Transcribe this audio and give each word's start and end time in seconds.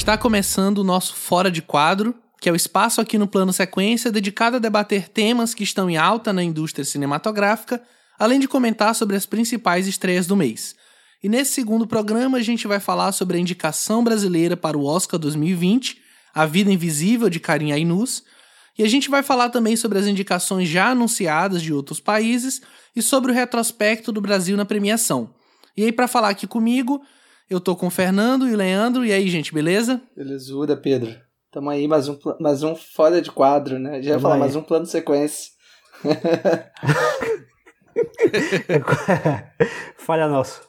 Está 0.00 0.16
começando 0.16 0.78
o 0.78 0.82
nosso 0.82 1.14
Fora 1.14 1.50
de 1.50 1.60
Quadro, 1.60 2.14
que 2.40 2.48
é 2.48 2.52
o 2.52 2.56
espaço 2.56 3.02
aqui 3.02 3.18
no 3.18 3.28
Plano 3.28 3.52
Sequência 3.52 4.10
dedicado 4.10 4.56
a 4.56 4.58
debater 4.58 5.10
temas 5.10 5.52
que 5.52 5.62
estão 5.62 5.90
em 5.90 5.98
alta 5.98 6.32
na 6.32 6.42
indústria 6.42 6.86
cinematográfica, 6.86 7.82
além 8.18 8.40
de 8.40 8.48
comentar 8.48 8.94
sobre 8.94 9.14
as 9.14 9.26
principais 9.26 9.86
estreias 9.86 10.26
do 10.26 10.34
mês. 10.34 10.74
E 11.22 11.28
nesse 11.28 11.52
segundo 11.52 11.86
programa 11.86 12.38
a 12.38 12.42
gente 12.42 12.66
vai 12.66 12.80
falar 12.80 13.12
sobre 13.12 13.36
a 13.36 13.40
indicação 13.40 14.02
brasileira 14.02 14.56
para 14.56 14.76
o 14.76 14.86
Oscar 14.86 15.20
2020, 15.20 16.00
A 16.34 16.46
Vida 16.46 16.72
Invisível 16.72 17.28
de 17.28 17.38
Karim 17.38 17.70
Ainus, 17.70 18.24
e 18.78 18.82
a 18.82 18.88
gente 18.88 19.10
vai 19.10 19.22
falar 19.22 19.50
também 19.50 19.76
sobre 19.76 19.98
as 19.98 20.06
indicações 20.06 20.66
já 20.66 20.88
anunciadas 20.92 21.60
de 21.60 21.74
outros 21.74 22.00
países 22.00 22.62
e 22.96 23.02
sobre 23.02 23.32
o 23.32 23.34
retrospecto 23.34 24.10
do 24.10 24.20
Brasil 24.22 24.56
na 24.56 24.64
premiação. 24.64 25.34
E 25.76 25.84
aí 25.84 25.92
para 25.92 26.08
falar 26.08 26.30
aqui 26.30 26.46
comigo, 26.46 27.02
eu 27.50 27.60
tô 27.60 27.74
com 27.74 27.88
o 27.88 27.90
Fernando 27.90 28.48
e 28.48 28.54
o 28.54 28.56
Leandro. 28.56 29.04
E 29.04 29.12
aí, 29.12 29.28
gente, 29.28 29.52
beleza? 29.52 30.00
Belezura, 30.16 30.76
Pedro. 30.76 31.12
Tamo 31.50 31.68
aí, 31.68 31.88
mais 31.88 32.08
um, 32.08 32.16
mais 32.38 32.62
um 32.62 32.76
fora 32.76 33.20
de 33.20 33.32
quadro, 33.32 33.80
né? 33.80 34.00
Já 34.00 34.12
ia 34.12 34.20
falar, 34.20 34.38
mais 34.38 34.54
um 34.54 34.62
plano 34.62 34.84
de 34.84 34.92
sequência. 34.92 35.50
Falha 39.98 40.28
nosso. 40.28 40.60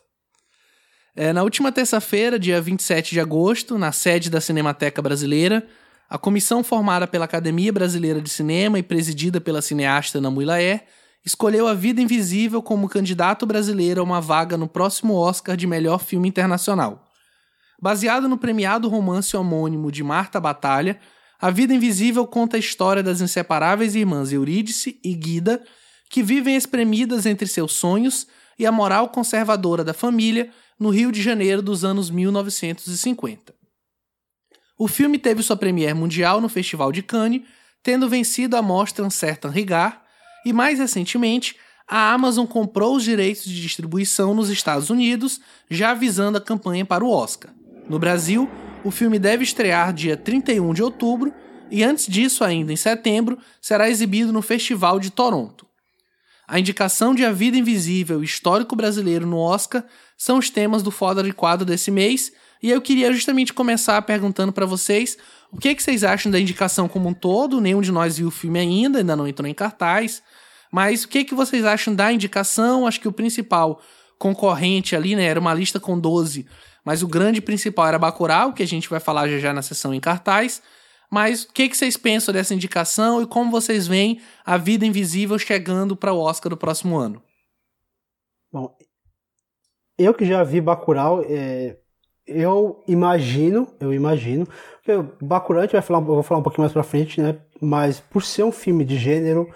É, 1.15 1.31
na 1.31 1.43
última 1.43 1.71
terça-feira, 1.71 2.39
dia 2.39 2.59
27 2.59 3.11
de 3.11 3.19
agosto, 3.19 3.77
na 3.77 3.91
sede 3.91 4.31
da 4.31 4.41
Cinemateca 4.41 5.03
Brasileira, 5.03 5.67
a 6.09 6.17
comissão 6.17 6.63
formada 6.63 7.05
pela 7.05 7.25
Academia 7.25 7.71
Brasileira 7.71 8.19
de 8.19 8.29
Cinema 8.29 8.79
e 8.79 8.83
presidida 8.83 9.39
pela 9.39 9.61
cineasta 9.61 10.17
Ana 10.17 10.31
Muilaer 10.31 10.85
escolheu 11.25 11.67
A 11.67 11.73
Vida 11.73 12.01
Invisível 12.01 12.61
como 12.61 12.89
candidato 12.89 13.45
brasileiro 13.45 14.01
a 14.01 14.03
uma 14.03 14.19
vaga 14.19 14.57
no 14.57 14.67
próximo 14.67 15.15
Oscar 15.15 15.55
de 15.55 15.67
melhor 15.67 15.99
filme 15.99 16.27
internacional. 16.27 17.07
Baseado 17.81 18.27
no 18.27 18.37
premiado 18.37 18.87
romance 18.87 19.35
homônimo 19.35 19.91
de 19.91 20.03
Marta 20.03 20.39
Batalha, 20.39 20.99
A 21.39 21.49
Vida 21.49 21.73
Invisível 21.73 22.25
conta 22.27 22.57
a 22.57 22.59
história 22.59 23.01
das 23.01 23.21
inseparáveis 23.21 23.95
irmãs 23.95 24.31
Eurídice 24.31 24.99
e 25.03 25.13
Guida, 25.13 25.63
que 26.09 26.21
vivem 26.21 26.55
espremidas 26.55 27.25
entre 27.25 27.47
seus 27.47 27.73
sonhos 27.73 28.27
e 28.59 28.65
a 28.65 28.71
moral 28.71 29.09
conservadora 29.09 29.83
da 29.83 29.93
família 29.93 30.51
no 30.77 30.89
Rio 30.89 31.11
de 31.11 31.21
Janeiro 31.21 31.61
dos 31.61 31.85
anos 31.85 32.09
1950. 32.09 33.53
O 34.77 34.87
filme 34.87 35.19
teve 35.19 35.43
sua 35.43 35.55
premiere 35.55 35.93
mundial 35.93 36.41
no 36.41 36.49
Festival 36.49 36.91
de 36.91 37.03
Cannes, 37.03 37.43
tendo 37.83 38.09
vencido 38.09 38.57
a 38.57 38.61
mostra 38.61 39.05
Um 39.05 39.09
Certain 39.09 39.51
Regard 39.51 40.00
e 40.45 40.53
mais 40.53 40.79
recentemente, 40.79 41.55
a 41.87 42.13
Amazon 42.13 42.45
comprou 42.45 42.95
os 42.95 43.03
direitos 43.03 43.43
de 43.43 43.61
distribuição 43.61 44.33
nos 44.33 44.49
Estados 44.49 44.89
Unidos, 44.89 45.41
já 45.69 45.93
visando 45.93 46.37
a 46.37 46.41
campanha 46.41 46.85
para 46.85 47.03
o 47.03 47.11
Oscar. 47.11 47.53
No 47.89 47.99
Brasil, 47.99 48.49
o 48.83 48.91
filme 48.91 49.19
deve 49.19 49.43
estrear 49.43 49.93
dia 49.93 50.15
31 50.15 50.73
de 50.73 50.81
outubro 50.81 51.33
e 51.69 51.83
antes 51.83 52.07
disso, 52.07 52.43
ainda 52.43 52.73
em 52.73 52.75
setembro, 52.75 53.37
será 53.61 53.89
exibido 53.89 54.33
no 54.33 54.41
Festival 54.41 54.99
de 54.99 55.09
Toronto. 55.09 55.65
A 56.47 56.59
indicação 56.59 57.15
de 57.15 57.23
A 57.23 57.31
Vida 57.31 57.57
Invisível 57.57 58.21
e 58.21 58.25
Histórico 58.25 58.75
Brasileiro 58.75 59.25
no 59.25 59.37
Oscar 59.37 59.85
são 60.17 60.37
os 60.37 60.49
temas 60.49 60.83
do 60.83 60.91
Foda 60.91 61.23
de 61.23 61.31
Quadro 61.31 61.65
desse 61.65 61.89
mês, 61.89 62.31
e 62.61 62.69
eu 62.69 62.81
queria 62.81 63.11
justamente 63.11 63.53
começar 63.53 64.01
perguntando 64.03 64.51
para 64.51 64.65
vocês 64.65 65.17
o 65.51 65.57
que, 65.57 65.69
é 65.69 65.75
que 65.75 65.81
vocês 65.81 66.03
acham 66.03 66.31
da 66.31 66.39
indicação 66.39 66.87
como 66.87 67.09
um 67.09 67.13
todo. 67.13 67.59
Nenhum 67.59 67.81
de 67.81 67.91
nós 67.91 68.17
viu 68.17 68.27
o 68.27 68.31
filme 68.31 68.59
ainda, 68.59 68.99
ainda 68.99 69.15
não 69.15 69.27
entrou 69.27 69.47
em 69.47 69.53
cartaz. 69.53 70.21
Mas 70.71 71.03
o 71.03 71.09
que, 71.09 71.25
que 71.25 71.35
vocês 71.35 71.65
acham 71.65 71.93
da 71.93 72.11
indicação? 72.11 72.87
Acho 72.87 73.01
que 73.01 73.07
o 73.07 73.11
principal 73.11 73.81
concorrente 74.17 74.95
ali, 74.95 75.15
né, 75.15 75.25
era 75.25 75.39
uma 75.39 75.53
lista 75.53 75.79
com 75.79 75.99
12, 75.99 76.45
mas 76.85 77.03
o 77.03 77.07
grande 77.07 77.41
principal 77.41 77.87
era 77.87 77.99
Bacurau, 77.99 78.53
que 78.53 78.63
a 78.63 78.67
gente 78.67 78.89
vai 78.89 78.99
falar 78.99 79.27
já 79.27 79.39
já 79.39 79.53
na 79.53 79.61
sessão 79.61 79.93
em 79.93 79.99
cartaz. 79.99 80.61
Mas 81.09 81.43
o 81.43 81.51
que, 81.51 81.67
que 81.67 81.75
vocês 81.75 81.97
pensam 81.97 82.33
dessa 82.33 82.53
indicação 82.53 83.21
e 83.21 83.27
como 83.27 83.51
vocês 83.51 83.85
veem 83.85 84.21
a 84.45 84.55
Vida 84.55 84.85
Invisível 84.85 85.37
chegando 85.37 85.95
para 85.95 86.13
o 86.13 86.19
Oscar 86.19 86.49
do 86.49 86.55
próximo 86.55 86.97
ano? 86.97 87.21
Bom, 88.49 88.73
eu 89.97 90.13
que 90.13 90.25
já 90.25 90.41
vi 90.43 90.61
Bacurau, 90.61 91.21
é, 91.27 91.77
eu 92.25 92.81
imagino, 92.87 93.67
eu 93.79 93.93
imagino, 93.93 94.47
porque 94.75 94.91
Bacurau 95.21 95.61
a 95.61 95.65
gente 95.65 95.73
vai 95.73 95.81
falar, 95.81 95.99
eu 95.99 96.05
vou 96.05 96.23
falar 96.23 96.39
um 96.39 96.43
pouquinho 96.43 96.63
mais 96.63 96.73
pra 96.73 96.83
frente, 96.83 97.21
né? 97.21 97.37
Mas 97.59 97.99
por 97.99 98.23
ser 98.23 98.43
um 98.43 98.51
filme 98.51 98.85
de 98.85 98.97
gênero, 98.97 99.53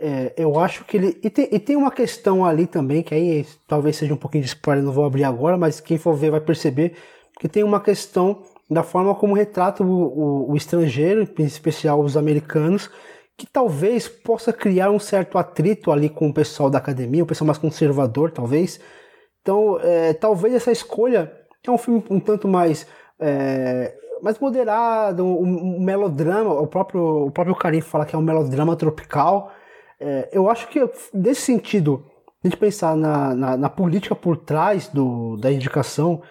é, 0.00 0.32
eu 0.36 0.58
acho 0.58 0.84
que 0.84 0.96
ele. 0.96 1.20
E 1.22 1.28
tem, 1.28 1.48
e 1.52 1.58
tem 1.58 1.76
uma 1.76 1.90
questão 1.90 2.44
ali 2.44 2.66
também, 2.66 3.02
que 3.02 3.14
aí 3.14 3.46
talvez 3.68 3.96
seja 3.96 4.14
um 4.14 4.16
pouquinho 4.16 4.42
de 4.42 4.48
spoiler, 4.48 4.82
não 4.82 4.92
vou 4.92 5.04
abrir 5.04 5.24
agora, 5.24 5.58
mas 5.58 5.78
quem 5.78 5.98
for 5.98 6.14
ver 6.14 6.30
vai 6.30 6.40
perceber 6.40 6.96
que 7.38 7.48
tem 7.48 7.62
uma 7.62 7.80
questão 7.80 8.42
da 8.70 8.82
forma 8.82 9.14
como 9.14 9.34
retrata 9.34 9.82
o, 9.82 9.86
o, 9.86 10.52
o 10.52 10.56
estrangeiro, 10.56 11.28
em 11.38 11.44
especial 11.44 12.00
os 12.00 12.16
americanos, 12.16 12.90
que 13.36 13.46
talvez 13.46 14.08
possa 14.08 14.52
criar 14.52 14.90
um 14.90 14.98
certo 14.98 15.36
atrito 15.36 15.90
ali 15.90 16.08
com 16.08 16.28
o 16.28 16.34
pessoal 16.34 16.70
da 16.70 16.78
academia, 16.78 17.22
o 17.22 17.26
pessoal 17.26 17.46
mais 17.46 17.58
conservador, 17.58 18.30
talvez. 18.30 18.80
Então, 19.42 19.78
é, 19.80 20.14
talvez 20.14 20.54
essa 20.54 20.72
escolha 20.72 21.32
é 21.66 21.70
um 21.70 21.78
filme 21.78 22.02
um 22.10 22.20
tanto 22.20 22.48
mais. 22.48 22.86
É, 23.18 23.94
mais 24.22 24.38
moderado, 24.38 25.24
um, 25.24 25.76
um, 25.76 25.80
melodrama, 25.80 26.52
o 26.52 26.66
próprio, 26.66 27.26
o 27.26 27.30
próprio 27.30 27.56
Karim 27.56 27.80
fala 27.80 28.04
que 28.04 28.14
é 28.14 28.18
um 28.18 28.22
melodrama 28.22 28.76
tropical, 28.76 29.50
é, 30.00 30.28
eu 30.32 30.48
acho 30.48 30.68
que, 30.68 30.80
nesse 31.12 31.42
sentido, 31.42 32.04
a 32.42 32.48
gente 32.48 32.56
pensar 32.56 32.96
na, 32.96 33.34
na, 33.34 33.56
na, 33.56 33.68
política 33.68 34.14
por 34.14 34.36
trás 34.36 34.88
do, 34.88 35.36
da 35.36 35.52
indicação, 35.52 36.22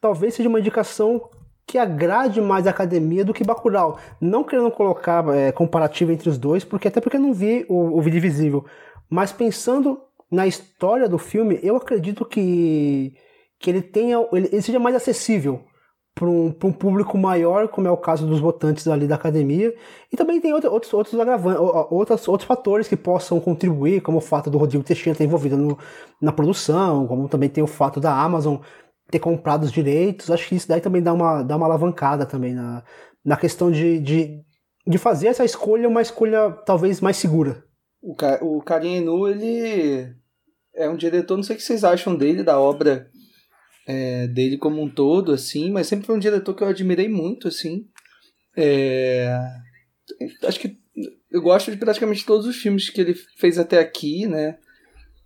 talvez 0.00 0.34
seja 0.34 0.48
uma 0.48 0.60
indicação 0.60 1.28
que 1.66 1.76
agrade 1.76 2.40
mais 2.40 2.66
a 2.66 2.70
academia 2.70 3.22
do 3.22 3.34
que 3.34 3.44
Bacurau. 3.44 3.98
Não 4.18 4.42
querendo 4.42 4.70
colocar 4.70 5.28
é, 5.34 5.52
comparativo 5.52 6.10
entre 6.10 6.30
os 6.30 6.38
dois, 6.38 6.64
porque 6.64 6.88
até 6.88 7.00
porque 7.00 7.18
eu 7.18 7.20
não 7.20 7.34
vi 7.34 7.66
o, 7.68 7.98
o 7.98 8.00
Vídeo 8.00 8.22
Visível. 8.22 8.64
Mas 9.10 9.30
pensando 9.30 10.00
na 10.30 10.46
história 10.46 11.06
do 11.06 11.18
filme, 11.18 11.60
eu 11.62 11.76
acredito 11.76 12.24
que, 12.24 13.14
que 13.58 13.68
ele 13.68 13.82
tenha 13.82 14.16
ele, 14.32 14.48
ele 14.50 14.62
seja 14.62 14.78
mais 14.78 14.96
acessível 14.96 15.62
para 16.18 16.28
um, 16.28 16.46
um, 16.46 16.72
público 16.72 17.16
maior, 17.16 17.68
como 17.68 17.86
é 17.86 17.90
o 17.90 17.96
caso 17.96 18.26
dos 18.26 18.40
votantes 18.40 18.88
ali 18.88 19.06
da 19.06 19.14
academia. 19.14 19.72
E 20.12 20.16
também 20.16 20.40
tem 20.40 20.52
outros, 20.52 20.92
outros, 20.92 21.14
outros, 22.26 22.46
fatores 22.46 22.88
que 22.88 22.96
possam 22.96 23.38
contribuir, 23.38 24.00
como 24.00 24.18
o 24.18 24.20
fato 24.20 24.50
do 24.50 24.58
Rodrigo 24.58 24.82
Teixeira 24.82 25.12
estar 25.12 25.24
envolvido 25.24 25.56
no, 25.56 25.78
na 26.20 26.32
produção, 26.32 27.06
como 27.06 27.28
também 27.28 27.48
tem 27.48 27.62
o 27.62 27.68
fato 27.68 28.00
da 28.00 28.12
Amazon 28.12 28.56
ter 29.08 29.20
comprado 29.20 29.62
os 29.62 29.70
direitos. 29.70 30.28
Acho 30.28 30.48
que 30.48 30.56
isso 30.56 30.66
daí 30.66 30.80
também 30.80 31.02
dá 31.02 31.12
uma, 31.12 31.42
dá 31.42 31.56
uma 31.56 31.66
alavancada 31.66 32.26
também 32.26 32.52
na, 32.52 32.82
na 33.24 33.36
questão 33.36 33.70
de, 33.70 34.00
de, 34.00 34.40
de 34.86 34.98
fazer 34.98 35.28
essa 35.28 35.44
escolha 35.44 35.88
uma 35.88 36.02
escolha 36.02 36.50
talvez 36.66 37.00
mais 37.00 37.16
segura. 37.16 37.62
O, 38.02 38.16
o 38.42 38.62
Karim 38.62 39.06
ele 39.06 40.12
é 40.74 40.88
um 40.88 40.96
diretor, 40.96 41.36
não 41.36 41.44
sei 41.44 41.54
o 41.54 41.58
que 41.58 41.64
vocês 41.64 41.84
acham 41.84 42.16
dele, 42.16 42.42
da 42.42 42.58
obra 42.58 43.08
é, 43.88 44.26
dele 44.26 44.58
como 44.58 44.82
um 44.82 44.88
todo, 44.88 45.32
assim, 45.32 45.70
mas 45.70 45.86
sempre 45.86 46.04
foi 46.04 46.14
um 46.14 46.20
diretor 46.20 46.54
que 46.54 46.62
eu 46.62 46.68
admirei 46.68 47.08
muito, 47.08 47.48
assim. 47.48 47.86
É, 48.54 49.34
acho 50.44 50.60
que 50.60 50.78
eu 51.30 51.40
gosto 51.40 51.70
de 51.70 51.78
praticamente 51.78 52.26
todos 52.26 52.46
os 52.46 52.56
filmes 52.56 52.90
que 52.90 53.00
ele 53.00 53.14
fez 53.14 53.58
até 53.58 53.78
aqui, 53.78 54.26
né? 54.26 54.58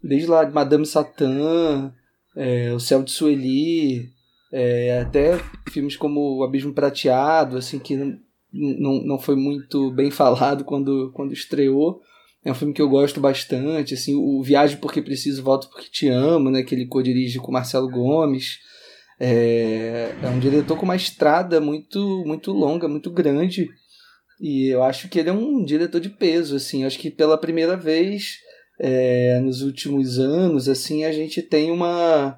Desde 0.00 0.28
lá 0.28 0.48
Madame 0.48 0.86
Satã, 0.86 1.92
é, 2.36 2.72
O 2.72 2.78
Céu 2.78 3.02
de 3.02 3.10
Sueli, 3.10 4.10
é, 4.52 5.00
até 5.00 5.40
filmes 5.70 5.96
como 5.96 6.38
O 6.38 6.44
Abismo 6.44 6.72
Prateado, 6.72 7.56
assim, 7.56 7.80
que 7.80 7.96
não, 7.96 8.16
não, 8.52 9.02
não 9.02 9.18
foi 9.18 9.34
muito 9.34 9.90
bem 9.90 10.10
falado 10.12 10.64
quando, 10.64 11.10
quando 11.12 11.32
estreou. 11.32 12.00
É 12.44 12.50
um 12.50 12.54
filme 12.54 12.74
que 12.74 12.82
eu 12.82 12.88
gosto 12.88 13.20
bastante, 13.20 13.94
assim, 13.94 14.14
o 14.14 14.42
Viagem 14.42 14.76
Porque 14.78 15.00
Preciso, 15.00 15.42
Volto 15.42 15.68
Porque 15.70 15.88
Te 15.88 16.08
Amo, 16.08 16.50
né, 16.50 16.62
que 16.62 16.74
ele 16.74 16.86
co-dirige 16.86 17.38
com 17.38 17.52
Marcelo 17.52 17.88
Gomes. 17.88 18.58
É, 19.20 20.12
é 20.20 20.28
um 20.28 20.40
diretor 20.40 20.76
com 20.76 20.84
uma 20.84 20.96
estrada 20.96 21.60
muito, 21.60 22.24
muito 22.26 22.50
longa, 22.50 22.88
muito 22.88 23.10
grande. 23.10 23.68
E 24.40 24.68
eu 24.68 24.82
acho 24.82 25.08
que 25.08 25.20
ele 25.20 25.30
é 25.30 25.32
um 25.32 25.64
diretor 25.64 26.00
de 26.00 26.08
peso, 26.10 26.56
assim. 26.56 26.84
Acho 26.84 26.98
que 26.98 27.10
pela 27.10 27.38
primeira 27.38 27.76
vez 27.76 28.38
é, 28.80 29.38
nos 29.38 29.62
últimos 29.62 30.18
anos, 30.18 30.68
assim, 30.68 31.04
a 31.04 31.12
gente 31.12 31.40
tem 31.40 31.70
uma, 31.70 32.36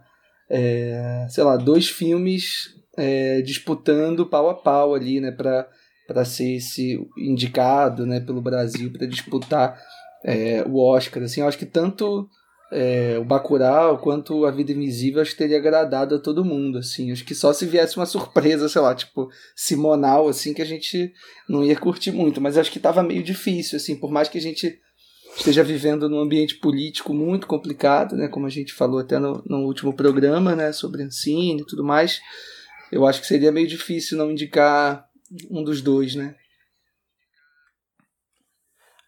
é, 0.51 1.27
sei 1.31 1.43
lá, 1.43 1.57
dois 1.57 1.89
filmes 1.89 2.75
é, 2.99 3.41
disputando 3.41 4.27
pau 4.27 4.51
a 4.51 4.55
pau 4.55 4.95
ali, 4.95 5.21
né, 5.21 5.31
para 5.31 5.67
para 6.07 6.23
ser 6.23 6.57
esse 6.57 6.99
indicado, 7.17 8.05
né, 8.05 8.21
pelo 8.21 8.43
Brasil 8.43 8.93
para 8.93 9.07
disputar 9.07 9.81
é, 10.25 10.65
o 10.67 10.79
Oscar. 10.79 11.23
Assim, 11.23 11.43
eu 11.43 11.47
acho 11.47 11.59
que 11.59 11.67
tanto 11.67 12.29
é, 12.73 13.19
o 13.19 13.25
Bacurau 13.25 13.99
quanto 13.99 14.47
A 14.47 14.51
Vida 14.51 14.73
Invisível 14.73 15.21
acho 15.21 15.33
que 15.33 15.39
teria 15.39 15.59
agradado 15.59 16.15
a 16.15 16.19
todo 16.19 16.45
mundo, 16.45 16.79
assim. 16.79 17.13
Acho 17.13 17.25
que 17.25 17.35
só 17.35 17.53
se 17.53 17.67
viesse 17.67 17.97
uma 17.97 18.07
surpresa, 18.07 18.69
sei 18.69 18.81
lá, 18.81 18.95
tipo 18.95 19.29
Simonal, 19.55 20.29
assim, 20.29 20.55
que 20.55 20.63
a 20.63 20.67
gente 20.67 21.13
não 21.49 21.63
ia 21.63 21.77
curtir 21.77 22.11
muito. 22.11 22.41
Mas 22.41 22.57
acho 22.57 22.73
que 22.73 22.81
tava 22.81 23.03
meio 23.03 23.23
difícil, 23.23 23.77
assim, 23.77 23.95
por 23.95 24.11
mais 24.11 24.29
que 24.29 24.39
a 24.39 24.41
gente 24.41 24.81
esteja 25.37 25.65
vivendo 25.65 26.09
num 26.09 26.21
ambiente 26.21 26.57
político 26.57 27.13
muito 27.13 27.47
complicado, 27.47 28.15
né, 28.15 28.29
como 28.29 28.47
a 28.47 28.51
gente 28.51 28.73
falou 28.73 29.01
até 29.01 29.19
no, 29.19 29.43
no 29.45 29.65
último 29.67 29.93
programa, 29.93 30.55
né, 30.55 30.73
sobre 30.73 31.03
Ancine 31.03 31.61
e 31.61 31.67
tudo 31.67 31.83
mais. 31.83 32.21
eu 32.93 33.05
acho 33.05 33.21
que 33.21 33.27
seria 33.27 33.51
meio 33.51 33.67
difícil 33.67 34.17
não 34.17 34.31
indicar 34.31 35.07
um 35.51 35.65
dos 35.65 35.83
dois, 35.83 36.15
né? 36.15 36.37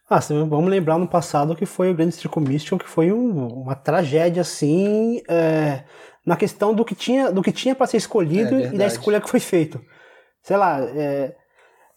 Ah, 0.09 0.19
vamos 0.19 0.69
lembrar 0.69 0.97
no 0.97 1.07
passado 1.07 1.55
que 1.55 1.65
foi 1.65 1.91
o 1.91 1.93
Grande 1.93 2.15
Circo 2.15 2.39
Mission, 2.39 2.77
que 2.77 2.87
foi 2.87 3.11
um, 3.11 3.47
uma 3.63 3.75
tragédia 3.75 4.41
assim, 4.41 5.21
é, 5.27 5.83
na 6.25 6.37
questão 6.37 6.73
do 6.73 6.85
que 6.85 6.95
tinha, 6.95 7.31
do 7.31 7.41
que 7.41 7.51
tinha 7.51 7.75
para 7.75 7.87
ser 7.87 7.97
escolhido 7.97 8.55
é 8.55 8.67
e 8.67 8.77
da 8.77 8.87
escolha 8.87 9.19
que 9.19 9.29
foi 9.29 9.41
feito. 9.41 9.81
Sei 10.41 10.55
lá, 10.55 10.79
é, 10.81 11.35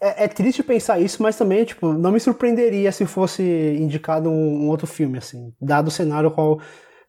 é, 0.01 0.25
é, 0.25 0.29
triste 0.29 0.63
pensar 0.63 0.99
isso, 1.01 1.23
mas 1.23 1.37
também 1.37 1.65
tipo 1.65 1.93
não 1.93 2.11
me 2.11 2.19
surpreenderia 2.19 2.91
se 2.91 3.07
fosse 3.07 3.43
indicado 3.79 4.29
um, 4.29 4.65
um 4.65 4.69
outro 4.69 4.89
filme 4.89 5.19
assim, 5.19 5.55
dado 5.61 5.87
o 5.89 5.91
cenário 5.91 6.33
qual 6.33 6.59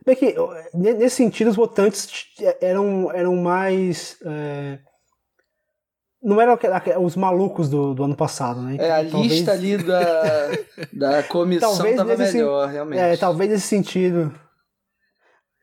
Bem 0.05 0.15
que, 0.15 0.35
nesse 0.73 1.17
sentido, 1.17 1.49
os 1.51 1.55
votantes 1.55 2.07
eram, 2.59 3.11
eram 3.11 3.35
mais. 3.35 4.17
É, 4.25 4.79
não 6.21 6.39
eram 6.39 6.57
os 7.03 7.15
malucos 7.15 7.69
do, 7.69 7.93
do 7.93 8.03
ano 8.03 8.15
passado, 8.15 8.61
né? 8.61 8.77
é, 8.79 8.91
a 8.91 9.05
talvez... 9.05 9.31
lista 9.31 9.51
ali 9.51 9.77
da, 9.77 10.51
da 10.93 11.23
comissão 11.29 11.73
talvez 11.75 11.95
tava 11.95 12.17
melhor, 12.17 12.69
realmente. 12.69 12.99
É, 12.99 13.17
talvez 13.17 13.49
nesse 13.49 13.67
sentido. 13.67 14.31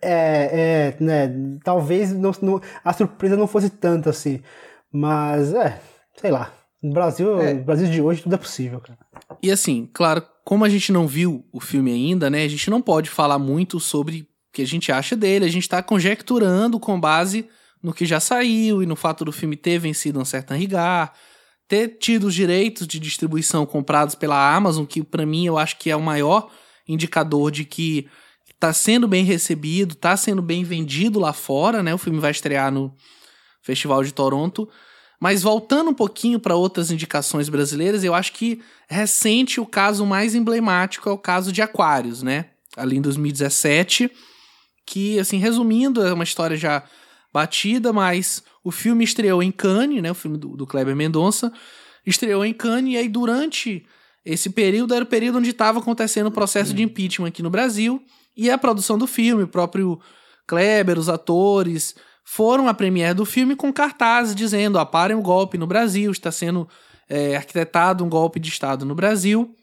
É, 0.02 0.94
é, 1.00 1.02
né? 1.02 1.58
Talvez 1.64 2.12
não, 2.12 2.32
não, 2.42 2.60
a 2.84 2.92
surpresa 2.92 3.36
não 3.36 3.46
fosse 3.46 3.70
tanta 3.70 4.10
assim. 4.10 4.40
Mas, 4.92 5.54
é, 5.54 5.80
sei 6.16 6.30
lá. 6.30 6.52
No 6.82 6.92
Brasil, 6.92 7.40
é. 7.40 7.54
no 7.54 7.64
Brasil 7.64 7.88
de 7.88 8.00
hoje 8.00 8.22
tudo 8.22 8.34
é 8.36 8.38
possível, 8.38 8.80
cara. 8.80 8.98
E 9.42 9.50
assim, 9.50 9.88
claro, 9.92 10.22
como 10.44 10.64
a 10.64 10.68
gente 10.68 10.92
não 10.92 11.06
viu 11.06 11.44
o 11.52 11.60
filme 11.60 11.92
ainda, 11.92 12.30
né? 12.30 12.44
A 12.44 12.48
gente 12.48 12.70
não 12.70 12.80
pode 12.80 13.10
falar 13.10 13.38
muito 13.38 13.80
sobre 13.80 14.20
o 14.20 14.26
que 14.52 14.62
a 14.62 14.66
gente 14.66 14.92
acha 14.92 15.16
dele. 15.16 15.44
A 15.44 15.50
gente 15.50 15.68
tá 15.68 15.82
conjecturando 15.82 16.78
com 16.78 16.98
base 16.98 17.48
no 17.82 17.92
que 17.92 18.04
já 18.04 18.20
saiu 18.20 18.82
e 18.82 18.86
no 18.86 18.96
fato 18.96 19.24
do 19.24 19.32
filme 19.32 19.56
ter 19.56 19.78
vencido 19.78 20.20
um 20.20 20.24
certo 20.24 20.54
Rigar, 20.54 21.12
ter 21.66 21.98
tido 21.98 22.28
os 22.28 22.34
direitos 22.34 22.86
de 22.86 22.98
distribuição 22.98 23.66
comprados 23.66 24.14
pela 24.14 24.54
Amazon, 24.54 24.84
que 24.84 25.02
para 25.02 25.26
mim 25.26 25.46
eu 25.46 25.58
acho 25.58 25.78
que 25.78 25.90
é 25.90 25.96
o 25.96 26.02
maior 26.02 26.50
indicador 26.86 27.50
de 27.50 27.64
que 27.64 28.08
tá 28.58 28.72
sendo 28.72 29.06
bem 29.06 29.24
recebido, 29.24 29.94
tá 29.94 30.16
sendo 30.16 30.42
bem 30.42 30.64
vendido 30.64 31.20
lá 31.20 31.32
fora, 31.32 31.82
né? 31.82 31.94
O 31.94 31.98
filme 31.98 32.18
vai 32.18 32.30
estrear 32.30 32.72
no 32.72 32.94
Festival 33.62 34.02
de 34.02 34.12
Toronto. 34.12 34.68
Mas 35.20 35.42
voltando 35.42 35.90
um 35.90 35.94
pouquinho 35.94 36.38
para 36.38 36.54
outras 36.54 36.90
indicações 36.90 37.48
brasileiras, 37.48 38.04
eu 38.04 38.14
acho 38.14 38.32
que 38.32 38.60
recente 38.88 39.60
o 39.60 39.66
caso 39.66 40.06
mais 40.06 40.34
emblemático 40.34 41.08
é 41.08 41.12
o 41.12 41.18
caso 41.18 41.52
de 41.52 41.60
Aquários, 41.60 42.22
né? 42.22 42.46
Ali 42.76 42.96
em 42.96 43.00
2017, 43.00 44.10
que 44.86 45.18
assim, 45.18 45.38
resumindo, 45.38 46.06
é 46.06 46.12
uma 46.12 46.24
história 46.24 46.56
já 46.56 46.84
batida, 47.32 47.92
mas 47.92 48.42
o 48.64 48.70
filme 48.70 49.04
estreou 49.04 49.42
em 49.42 49.50
Cannes, 49.50 50.02
né? 50.02 50.10
O 50.10 50.14
filme 50.14 50.36
do, 50.36 50.56
do 50.56 50.66
Kleber 50.66 50.96
Mendonça 50.96 51.52
estreou 52.06 52.44
em 52.44 52.52
Cannes 52.52 52.94
e 52.94 52.96
aí 52.96 53.08
durante 53.08 53.84
esse 54.24 54.50
período 54.50 54.94
era 54.94 55.04
o 55.04 55.08
período 55.08 55.38
onde 55.38 55.50
estava 55.50 55.78
acontecendo 55.78 56.26
o 56.26 56.32
processo 56.32 56.74
de 56.74 56.82
impeachment 56.82 57.28
aqui 57.28 57.42
no 57.42 57.50
Brasil 57.50 58.02
e 58.36 58.50
a 58.50 58.58
produção 58.58 58.98
do 58.98 59.06
filme, 59.06 59.42
o 59.42 59.48
próprio 59.48 59.98
Kleber, 60.46 60.98
os 60.98 61.08
atores, 61.08 61.94
foram 62.24 62.68
à 62.68 62.74
premiere 62.74 63.14
do 63.14 63.24
filme 63.24 63.56
com 63.56 63.72
cartazes 63.72 64.34
dizendo: 64.34 64.78
aparem 64.78 65.16
o 65.16 65.22
golpe 65.22 65.58
no 65.58 65.66
Brasil, 65.66 66.12
está 66.12 66.30
sendo 66.30 66.68
é, 67.08 67.36
arquitetado 67.36 68.04
um 68.04 68.08
golpe 68.08 68.38
de 68.38 68.48
Estado 68.48 68.84
no 68.84 68.94
Brasil. 68.94 69.54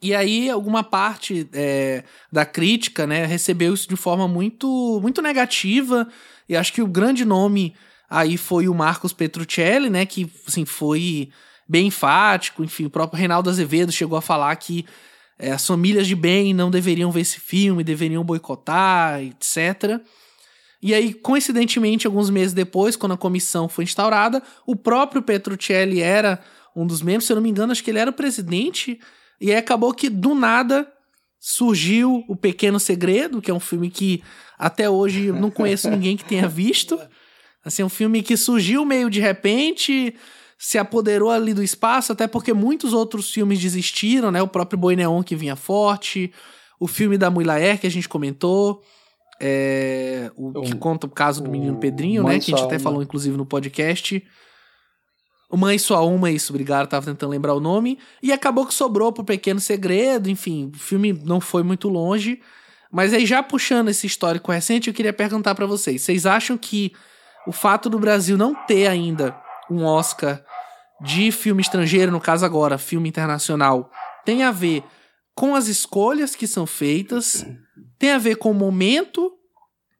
E 0.00 0.14
aí, 0.14 0.48
alguma 0.48 0.82
parte 0.82 1.48
é, 1.52 2.02
da 2.32 2.46
crítica 2.46 3.06
né, 3.06 3.24
recebeu 3.26 3.74
isso 3.74 3.88
de 3.88 3.94
forma 3.94 4.26
muito, 4.26 4.98
muito 5.02 5.20
negativa. 5.20 6.08
E 6.48 6.56
acho 6.56 6.72
que 6.72 6.82
o 6.82 6.86
grande 6.86 7.24
nome 7.24 7.74
aí 8.08 8.36
foi 8.36 8.68
o 8.68 8.74
Marcos 8.74 9.12
Petruccelli, 9.12 9.88
né? 9.88 10.04
Que 10.04 10.30
assim, 10.46 10.64
foi 10.64 11.30
bem 11.68 11.86
enfático. 11.86 12.62
Enfim, 12.62 12.84
o 12.84 12.90
próprio 12.90 13.18
Reinaldo 13.18 13.48
Azevedo 13.48 13.90
chegou 13.90 14.18
a 14.18 14.22
falar 14.22 14.54
que 14.56 14.84
é, 15.38 15.52
as 15.52 15.66
famílias 15.66 16.06
de 16.06 16.14
bem 16.14 16.52
não 16.52 16.70
deveriam 16.70 17.10
ver 17.10 17.22
esse 17.22 17.40
filme, 17.40 17.82
deveriam 17.82 18.22
boicotar, 18.22 19.22
etc. 19.22 20.00
E 20.82 20.92
aí, 20.92 21.14
coincidentemente, 21.14 22.06
alguns 22.06 22.28
meses 22.28 22.52
depois, 22.52 22.96
quando 22.96 23.12
a 23.12 23.16
comissão 23.16 23.68
foi 23.68 23.84
instaurada, 23.84 24.42
o 24.66 24.74
próprio 24.74 25.22
Petruccelli 25.22 26.00
era 26.00 26.40
um 26.74 26.86
dos 26.86 27.02
membros, 27.02 27.26
se 27.26 27.32
eu 27.32 27.36
não 27.36 27.42
me 27.42 27.50
engano, 27.50 27.72
acho 27.72 27.84
que 27.84 27.90
ele 27.90 27.98
era 27.98 28.10
o 28.10 28.14
presidente. 28.14 29.00
E 29.40 29.50
aí 29.50 29.56
acabou 29.56 29.94
que, 29.94 30.08
do 30.08 30.34
nada, 30.34 30.86
surgiu 31.44 32.24
O 32.28 32.36
Pequeno 32.36 32.78
Segredo, 32.78 33.42
que 33.42 33.50
é 33.50 33.54
um 33.54 33.58
filme 33.58 33.90
que 33.90 34.22
até 34.56 34.88
hoje 34.88 35.26
eu 35.26 35.34
não 35.34 35.50
conheço 35.50 35.90
ninguém 35.90 36.16
que 36.16 36.24
tenha 36.24 36.46
visto. 36.46 36.96
Assim, 37.64 37.82
um 37.82 37.88
filme 37.88 38.22
que 38.22 38.36
surgiu 38.36 38.84
meio 38.84 39.10
de 39.10 39.18
repente, 39.18 40.14
se 40.56 40.78
apoderou 40.78 41.30
ali 41.30 41.52
do 41.52 41.60
espaço, 41.60 42.12
até 42.12 42.28
porque 42.28 42.52
muitos 42.52 42.92
outros 42.92 43.28
filmes 43.28 43.58
desistiram, 43.60 44.30
né? 44.30 44.40
O 44.40 44.46
próprio 44.46 44.78
Boi 44.78 44.94
Neon 44.94 45.20
que 45.24 45.34
vinha 45.34 45.56
forte, 45.56 46.32
o 46.78 46.86
filme 46.86 47.18
da 47.18 47.28
Mulaer 47.28 47.80
que 47.80 47.88
a 47.88 47.90
gente 47.90 48.08
comentou. 48.08 48.80
É, 49.40 50.30
o, 50.36 50.62
que 50.62 50.76
conta 50.76 51.08
o 51.08 51.10
caso 51.10 51.42
do 51.42 51.50
menino 51.50 51.76
Pedrinho, 51.78 52.22
né? 52.22 52.38
Que 52.38 52.54
a 52.54 52.56
gente 52.56 52.66
até 52.66 52.78
falou, 52.78 53.02
inclusive, 53.02 53.36
no 53.36 53.44
podcast. 53.44 54.22
Mãe 55.56 55.78
Sua 55.78 56.00
Uma, 56.00 56.30
isso, 56.30 56.52
obrigado, 56.52 56.88
tava 56.88 57.06
tentando 57.06 57.30
lembrar 57.30 57.54
o 57.54 57.60
nome. 57.60 57.98
E 58.22 58.32
acabou 58.32 58.66
que 58.66 58.74
sobrou 58.74 59.12
pro 59.12 59.24
Pequeno 59.24 59.60
Segredo, 59.60 60.30
enfim, 60.30 60.70
o 60.74 60.78
filme 60.78 61.12
não 61.12 61.40
foi 61.40 61.62
muito 61.62 61.88
longe. 61.88 62.40
Mas 62.90 63.12
aí, 63.12 63.24
já 63.24 63.42
puxando 63.42 63.88
esse 63.88 64.06
histórico 64.06 64.52
recente, 64.52 64.88
eu 64.88 64.94
queria 64.94 65.12
perguntar 65.12 65.54
para 65.54 65.66
vocês: 65.66 66.02
vocês 66.02 66.26
acham 66.26 66.58
que 66.58 66.92
o 67.46 67.52
fato 67.52 67.88
do 67.88 67.98
Brasil 67.98 68.36
não 68.36 68.54
ter 68.66 68.86
ainda 68.86 69.36
um 69.70 69.84
Oscar 69.84 70.44
de 71.00 71.32
filme 71.32 71.60
estrangeiro, 71.60 72.12
no 72.12 72.20
caso 72.20 72.44
agora, 72.44 72.78
filme 72.78 73.08
internacional, 73.08 73.90
tem 74.24 74.44
a 74.44 74.50
ver 74.50 74.84
com 75.34 75.54
as 75.56 75.66
escolhas 75.66 76.36
que 76.36 76.46
são 76.46 76.66
feitas, 76.66 77.44
tem 77.98 78.12
a 78.12 78.18
ver 78.18 78.36
com 78.36 78.50
o 78.50 78.54
momento, 78.54 79.32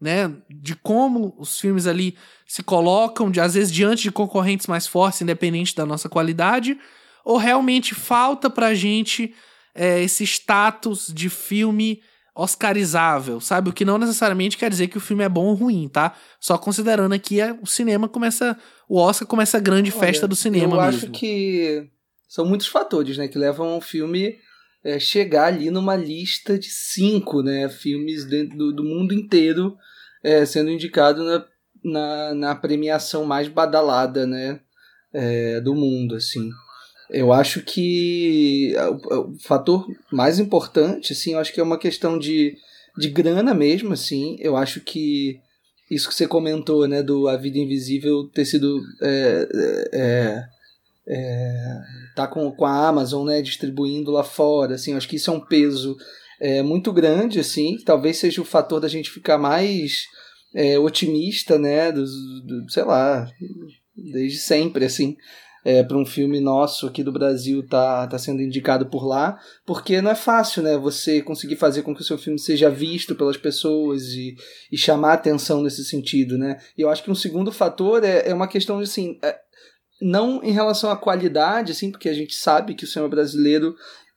né, 0.03 0.35
de 0.51 0.75
como 0.75 1.33
os 1.39 1.61
filmes 1.61 1.87
ali 1.87 2.17
se 2.45 2.61
colocam, 2.61 3.31
de 3.31 3.41
às 3.41 3.55
vezes 3.55 3.73
diante 3.73 4.03
de 4.03 4.11
concorrentes 4.11 4.67
mais 4.67 4.85
fortes, 4.85 5.23
independente 5.23 5.77
da 5.77 5.87
nossa 5.87 6.09
qualidade, 6.09 6.77
ou 7.25 7.37
realmente 7.37 7.95
falta 7.95 8.51
pra 8.51 8.75
gente 8.75 9.33
é, 9.73 10.03
esse 10.03 10.25
status 10.25 11.07
de 11.15 11.31
filme 11.31 12.03
oscarizável, 12.35 13.41
sabe? 13.41 13.71
O 13.71 13.73
que 13.73 13.85
não 13.85 13.97
necessariamente 13.97 14.57
quer 14.57 14.69
dizer 14.69 14.89
que 14.89 14.99
o 14.99 15.01
filme 15.01 15.23
é 15.23 15.29
bom 15.29 15.45
ou 15.45 15.55
ruim, 15.55 15.89
tá? 15.89 16.17
Só 16.41 16.59
considerando 16.59 17.13
aqui 17.13 17.41
é, 17.41 17.57
o 17.63 17.67
cinema 17.67 18.09
começa, 18.09 18.59
o 18.89 18.99
Oscar 18.99 19.29
começa 19.29 19.59
a 19.59 19.61
grande 19.61 19.93
Olha, 19.93 20.01
festa 20.01 20.27
do 20.27 20.35
cinema 20.35 20.75
eu 20.75 20.83
mesmo. 20.83 21.05
acho 21.05 21.11
que 21.13 21.89
são 22.29 22.45
muitos 22.45 22.67
fatores, 22.67 23.17
né, 23.17 23.29
que 23.29 23.39
levam 23.39 23.77
um 23.77 23.81
filme 23.81 24.35
é, 24.83 24.99
chegar 24.99 25.45
ali 25.45 25.71
numa 25.71 25.95
lista 25.95 26.59
de 26.59 26.71
cinco 26.71 27.41
né, 27.41 27.69
filmes 27.69 28.25
dentro 28.25 28.59
do, 28.59 28.73
do 28.73 28.83
mundo 28.83 29.15
inteiro 29.15 29.77
é, 30.23 30.45
sendo 30.45 30.71
indicado 30.71 31.23
na, 31.25 31.45
na, 31.85 32.35
na, 32.35 32.55
premiação 32.55 33.25
mais 33.25 33.49
badalada 33.49 34.27
né, 34.27 34.61
é, 35.13 35.61
do 35.61 35.75
mundo. 35.75 36.15
assim 36.15 36.51
Eu 37.11 37.33
acho 37.33 37.63
que 37.63 38.75
o, 38.77 39.33
o, 39.33 39.39
fator 39.41 39.87
mais 40.11 40.39
importante 40.39 41.13
assim, 41.13 41.33
eu 41.33 41.39
acho 41.39 41.53
que 41.53 41.61
é 41.61 41.65
uma 41.65 41.79
questão 41.79 42.19
de, 42.19 42.57
de 42.97 43.09
grana 43.09 43.53
mesmo. 43.55 43.93
assim 43.93 44.37
Eu 44.41 44.57
acho 44.57 44.81
que 44.81 45.41
isso 45.91 46.09
que 46.09 46.15
você 46.15 46.27
comentou 46.27 46.89
né, 46.89 47.03
do 47.03 47.29
A 47.29 47.37
Vida 47.37 47.59
Invisível 47.59 48.29
ter 48.29 48.45
sido 48.45 48.81
é, 49.03 49.49
é, 49.93 50.49
é, 51.07 51.81
tá 52.15 52.27
com, 52.27 52.51
com 52.53 52.65
a 52.65 52.89
Amazon, 52.89 53.27
né, 53.27 53.43
distribuindo 53.43 54.11
lá 54.11 54.23
fora, 54.23 54.77
assim, 54.77 54.95
acho 54.95 55.09
que 55.09 55.17
isso 55.17 55.31
é 55.31 55.35
um 55.35 55.41
peso 55.41 55.97
é, 56.43 56.61
muito 56.61 56.93
grande, 56.93 57.39
assim, 57.39 57.77
talvez 57.87 58.17
seja 58.17 58.43
o 58.43 58.45
fator 58.45 58.81
da 58.81 58.89
gente 58.89 59.09
ficar 59.09 59.39
mais 59.39 60.07
é, 60.53 60.77
otimista, 60.77 61.57
né, 61.57 61.93
do, 61.93 62.05
do, 62.05 62.69
sei 62.69 62.83
lá, 62.83 63.31
desde 63.97 64.41
sempre, 64.41 64.85
assim, 64.85 65.17
é, 65.65 65.85
para 65.85 65.97
um 65.97 66.05
filme 66.05 66.41
nosso 66.41 66.89
aqui 66.89 67.05
do 67.05 67.13
Brasil 67.13 67.65
tá, 67.69 68.09
tá 68.09 68.19
sendo 68.19 68.43
indicado 68.43 68.87
por 68.87 69.07
lá, 69.07 69.39
porque 69.65 70.03
não 70.03 70.11
é 70.11 70.17
fácil, 70.17 70.65
né, 70.65 70.77
você 70.77 71.23
conseguir 71.23 71.55
fazer 71.55 71.83
com 71.83 71.95
que 71.95 72.03
o 72.03 72.05
seu 72.05 72.19
filme 72.19 72.41
seja 72.41 72.69
visto 72.69 73.15
pelas 73.15 73.37
pessoas 73.37 74.09
e, 74.09 74.35
e 74.73 74.77
chamar 74.77 75.13
atenção 75.13 75.63
nesse 75.63 75.85
sentido, 75.85 76.37
né, 76.37 76.59
e 76.77 76.83
eu 76.83 76.91
acho 76.91 77.05
que 77.05 77.11
um 77.11 77.15
segundo 77.15 77.53
fator 77.53 78.03
é, 78.03 78.29
é 78.29 78.35
uma 78.35 78.49
questão 78.49 78.79
de, 78.79 78.83
assim, 78.83 79.17
é, 79.23 79.39
não 80.03 80.43
em 80.43 80.51
relação 80.51 80.91
à 80.91 80.97
qualidade, 80.97 81.71
assim, 81.71 81.93
porque 81.93 82.09
a 82.09 82.15
gente 82.15 82.35
sabe 82.35 82.75
que 82.75 82.83
o 82.83 82.89
cinema 82.89 83.09
brasileiro 83.09 83.77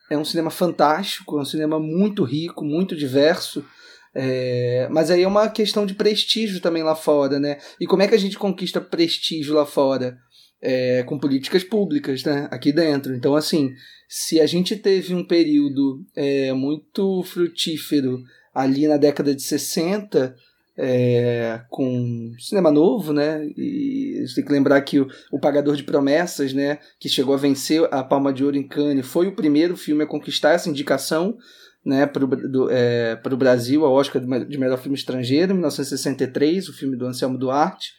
é 0.09 0.17
um 0.17 0.25
cinema 0.25 0.49
fantástico, 0.49 1.37
é 1.37 1.41
um 1.41 1.45
cinema 1.45 1.79
muito 1.79 2.23
rico, 2.23 2.63
muito 2.63 2.95
diverso. 2.95 3.65
É, 4.13 4.87
mas 4.89 5.11
aí 5.11 5.23
é 5.23 5.27
uma 5.27 5.49
questão 5.49 5.85
de 5.85 5.93
prestígio 5.93 6.61
também 6.61 6.83
lá 6.83 6.95
fora, 6.95 7.37
né? 7.39 7.57
E 7.79 7.85
como 7.85 8.01
é 8.01 8.07
que 8.07 8.15
a 8.15 8.19
gente 8.19 8.37
conquista 8.37 8.79
prestígio 8.79 9.53
lá 9.53 9.65
fora? 9.65 10.17
É, 10.61 11.03
com 11.03 11.19
políticas 11.19 11.63
públicas, 11.63 12.23
né? 12.23 12.47
Aqui 12.49 12.71
dentro. 12.71 13.13
Então, 13.13 13.35
assim, 13.35 13.73
se 14.07 14.39
a 14.39 14.47
gente 14.47 14.75
teve 14.77 15.13
um 15.13 15.23
período 15.23 16.03
é, 16.15 16.53
muito 16.53 17.23
frutífero 17.23 18.19
ali 18.53 18.87
na 18.87 18.95
década 18.95 19.35
de 19.35 19.43
60, 19.43 20.33
é, 20.77 21.61
com 21.69 22.33
cinema 22.37 22.69
novo, 22.69 23.13
né? 23.13 23.47
E 23.55 24.15
a 24.17 24.21
gente 24.21 24.35
tem 24.35 24.45
que 24.45 24.51
lembrar 24.51 24.81
que 24.81 24.99
o, 24.99 25.07
o 25.31 25.39
Pagador 25.39 25.75
de 25.75 25.83
Promessas, 25.83 26.53
né? 26.53 26.79
Que 26.99 27.07
chegou 27.07 27.33
a 27.33 27.37
vencer 27.37 27.87
a 27.91 28.03
Palma 28.03 28.33
de 28.33 28.43
Ouro 28.43 28.57
em 28.57 28.67
Cannes, 28.67 29.05
foi 29.05 29.27
o 29.27 29.35
primeiro 29.35 29.77
filme 29.77 30.03
a 30.03 30.07
conquistar 30.07 30.51
essa 30.51 30.69
indicação, 30.69 31.37
né? 31.85 32.05
Para 32.05 32.25
o 32.25 32.69
é, 32.69 33.15
Brasil, 33.37 33.85
a 33.85 33.89
Oscar 33.89 34.21
de 34.21 34.57
melhor 34.57 34.77
filme 34.77 34.97
estrangeiro, 34.97 35.51
em 35.51 35.55
1963, 35.55 36.67
o 36.67 36.73
filme 36.73 36.97
do 36.97 37.05
Anselmo 37.05 37.37
Duarte. 37.37 37.93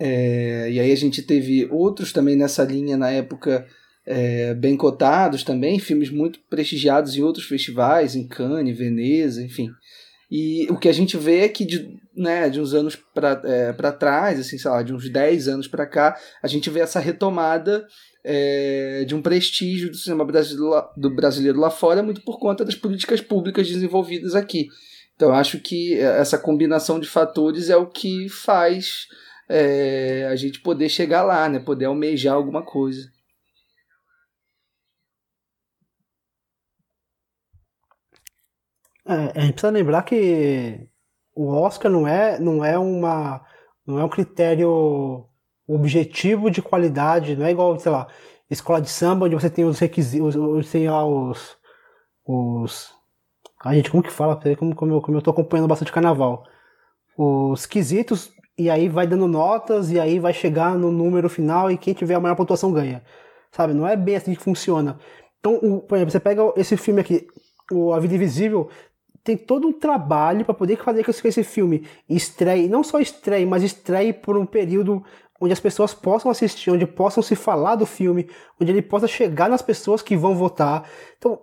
É, 0.00 0.70
e 0.70 0.78
aí 0.78 0.92
a 0.92 0.96
gente 0.96 1.22
teve 1.22 1.66
outros 1.70 2.12
também 2.12 2.36
nessa 2.36 2.62
linha 2.62 2.96
na 2.96 3.10
época 3.10 3.66
é, 4.06 4.54
bem 4.54 4.76
cotados 4.76 5.42
também, 5.42 5.78
filmes 5.78 6.08
muito 6.08 6.38
prestigiados 6.48 7.16
em 7.16 7.22
outros 7.22 7.44
festivais, 7.44 8.16
em 8.16 8.26
Cannes, 8.26 8.78
Veneza, 8.78 9.42
enfim. 9.42 9.68
E 10.30 10.66
o 10.70 10.76
que 10.76 10.88
a 10.88 10.92
gente 10.92 11.16
vê 11.16 11.40
é 11.40 11.48
que 11.48 11.64
de, 11.64 11.96
né, 12.14 12.50
de 12.50 12.60
uns 12.60 12.74
anos 12.74 12.96
para 12.96 13.40
é, 13.44 13.72
trás, 13.92 14.38
assim, 14.38 14.58
sei 14.58 14.70
lá, 14.70 14.82
de 14.82 14.92
uns 14.92 15.08
10 15.08 15.48
anos 15.48 15.66
para 15.66 15.86
cá, 15.86 16.18
a 16.42 16.46
gente 16.46 16.68
vê 16.68 16.80
essa 16.80 17.00
retomada 17.00 17.86
é, 18.22 19.04
de 19.06 19.14
um 19.14 19.22
prestígio 19.22 19.90
do 19.90 19.96
cinema 19.96 20.24
brasileiro, 20.24 20.84
do 20.96 21.14
brasileiro 21.14 21.58
lá 21.58 21.70
fora, 21.70 22.02
muito 22.02 22.20
por 22.22 22.38
conta 22.38 22.64
das 22.64 22.74
políticas 22.74 23.20
públicas 23.20 23.66
desenvolvidas 23.66 24.34
aqui. 24.34 24.68
Então, 25.16 25.32
acho 25.32 25.58
que 25.58 25.98
essa 25.98 26.38
combinação 26.38 27.00
de 27.00 27.08
fatores 27.08 27.70
é 27.70 27.76
o 27.76 27.86
que 27.86 28.28
faz 28.28 29.08
é, 29.48 30.28
a 30.30 30.36
gente 30.36 30.60
poder 30.60 30.88
chegar 30.88 31.22
lá, 31.22 31.48
né, 31.48 31.58
poder 31.58 31.86
almejar 31.86 32.34
alguma 32.34 32.62
coisa. 32.62 33.10
É, 39.08 39.38
a 39.38 39.40
gente 39.40 39.54
precisa 39.54 39.70
lembrar 39.72 40.02
que 40.02 40.86
o 41.34 41.48
Oscar 41.48 41.90
não 41.90 42.06
é, 42.06 42.38
não 42.38 42.64
é 42.64 42.78
uma 42.78 43.42
não 43.86 43.98
é 43.98 44.04
um 44.04 44.08
critério 44.08 45.26
objetivo 45.66 46.50
de 46.50 46.60
qualidade, 46.60 47.34
não 47.34 47.46
é 47.46 47.50
igual, 47.50 47.78
sei 47.78 47.90
lá, 47.90 48.06
escola 48.50 48.82
de 48.82 48.90
samba 48.90 49.26
onde 49.26 49.34
você 49.34 49.48
tem 49.48 49.64
os 49.64 49.78
requisitos, 49.78 50.36
os, 50.36 50.70
tem 50.70 50.88
lá 50.90 51.06
os 51.06 51.56
os 52.26 52.92
a 53.64 53.74
gente 53.74 53.90
como 53.90 54.02
que 54.02 54.10
fala, 54.10 54.38
como, 54.56 54.74
como, 54.74 54.94
eu, 54.94 55.00
como 55.00 55.16
eu 55.16 55.22
tô 55.22 55.30
acompanhando 55.30 55.68
bastante 55.68 55.90
carnaval. 55.92 56.44
Os 57.16 57.66
quesitos 57.66 58.32
e 58.56 58.70
aí 58.70 58.88
vai 58.88 59.06
dando 59.06 59.26
notas 59.26 59.90
e 59.90 59.98
aí 59.98 60.18
vai 60.18 60.32
chegar 60.34 60.76
no 60.76 60.90
número 60.92 61.28
final 61.28 61.70
e 61.70 61.78
quem 61.78 61.94
tiver 61.94 62.14
a 62.14 62.20
maior 62.20 62.36
pontuação 62.36 62.72
ganha. 62.72 63.02
Sabe? 63.50 63.72
Não 63.74 63.86
é 63.86 63.96
bem 63.96 64.16
assim 64.16 64.34
que 64.34 64.42
funciona. 64.42 64.98
Então, 65.40 65.56
o, 65.56 65.80
por 65.80 65.96
exemplo, 65.96 66.12
você 66.12 66.20
pega 66.20 66.42
esse 66.56 66.76
filme 66.76 67.00
aqui, 67.00 67.26
o 67.72 67.92
A 67.92 68.00
Vida 68.00 68.14
Invisível, 68.14 68.68
tem 69.22 69.36
todo 69.36 69.68
um 69.68 69.72
trabalho 69.72 70.44
para 70.44 70.54
poder 70.54 70.76
fazer 70.76 71.04
com 71.04 71.12
que 71.12 71.28
esse 71.28 71.44
filme 71.44 71.86
estreie, 72.08 72.68
não 72.68 72.82
só 72.82 72.98
estreie, 73.00 73.46
mas 73.46 73.62
estreie 73.62 74.12
por 74.12 74.36
um 74.36 74.46
período 74.46 75.02
onde 75.40 75.52
as 75.52 75.60
pessoas 75.60 75.94
possam 75.94 76.30
assistir, 76.30 76.70
onde 76.70 76.86
possam 76.86 77.22
se 77.22 77.36
falar 77.36 77.76
do 77.76 77.86
filme, 77.86 78.28
onde 78.60 78.72
ele 78.72 78.82
possa 78.82 79.06
chegar 79.06 79.48
nas 79.48 79.62
pessoas 79.62 80.02
que 80.02 80.16
vão 80.16 80.34
votar. 80.34 80.88
Então, 81.16 81.38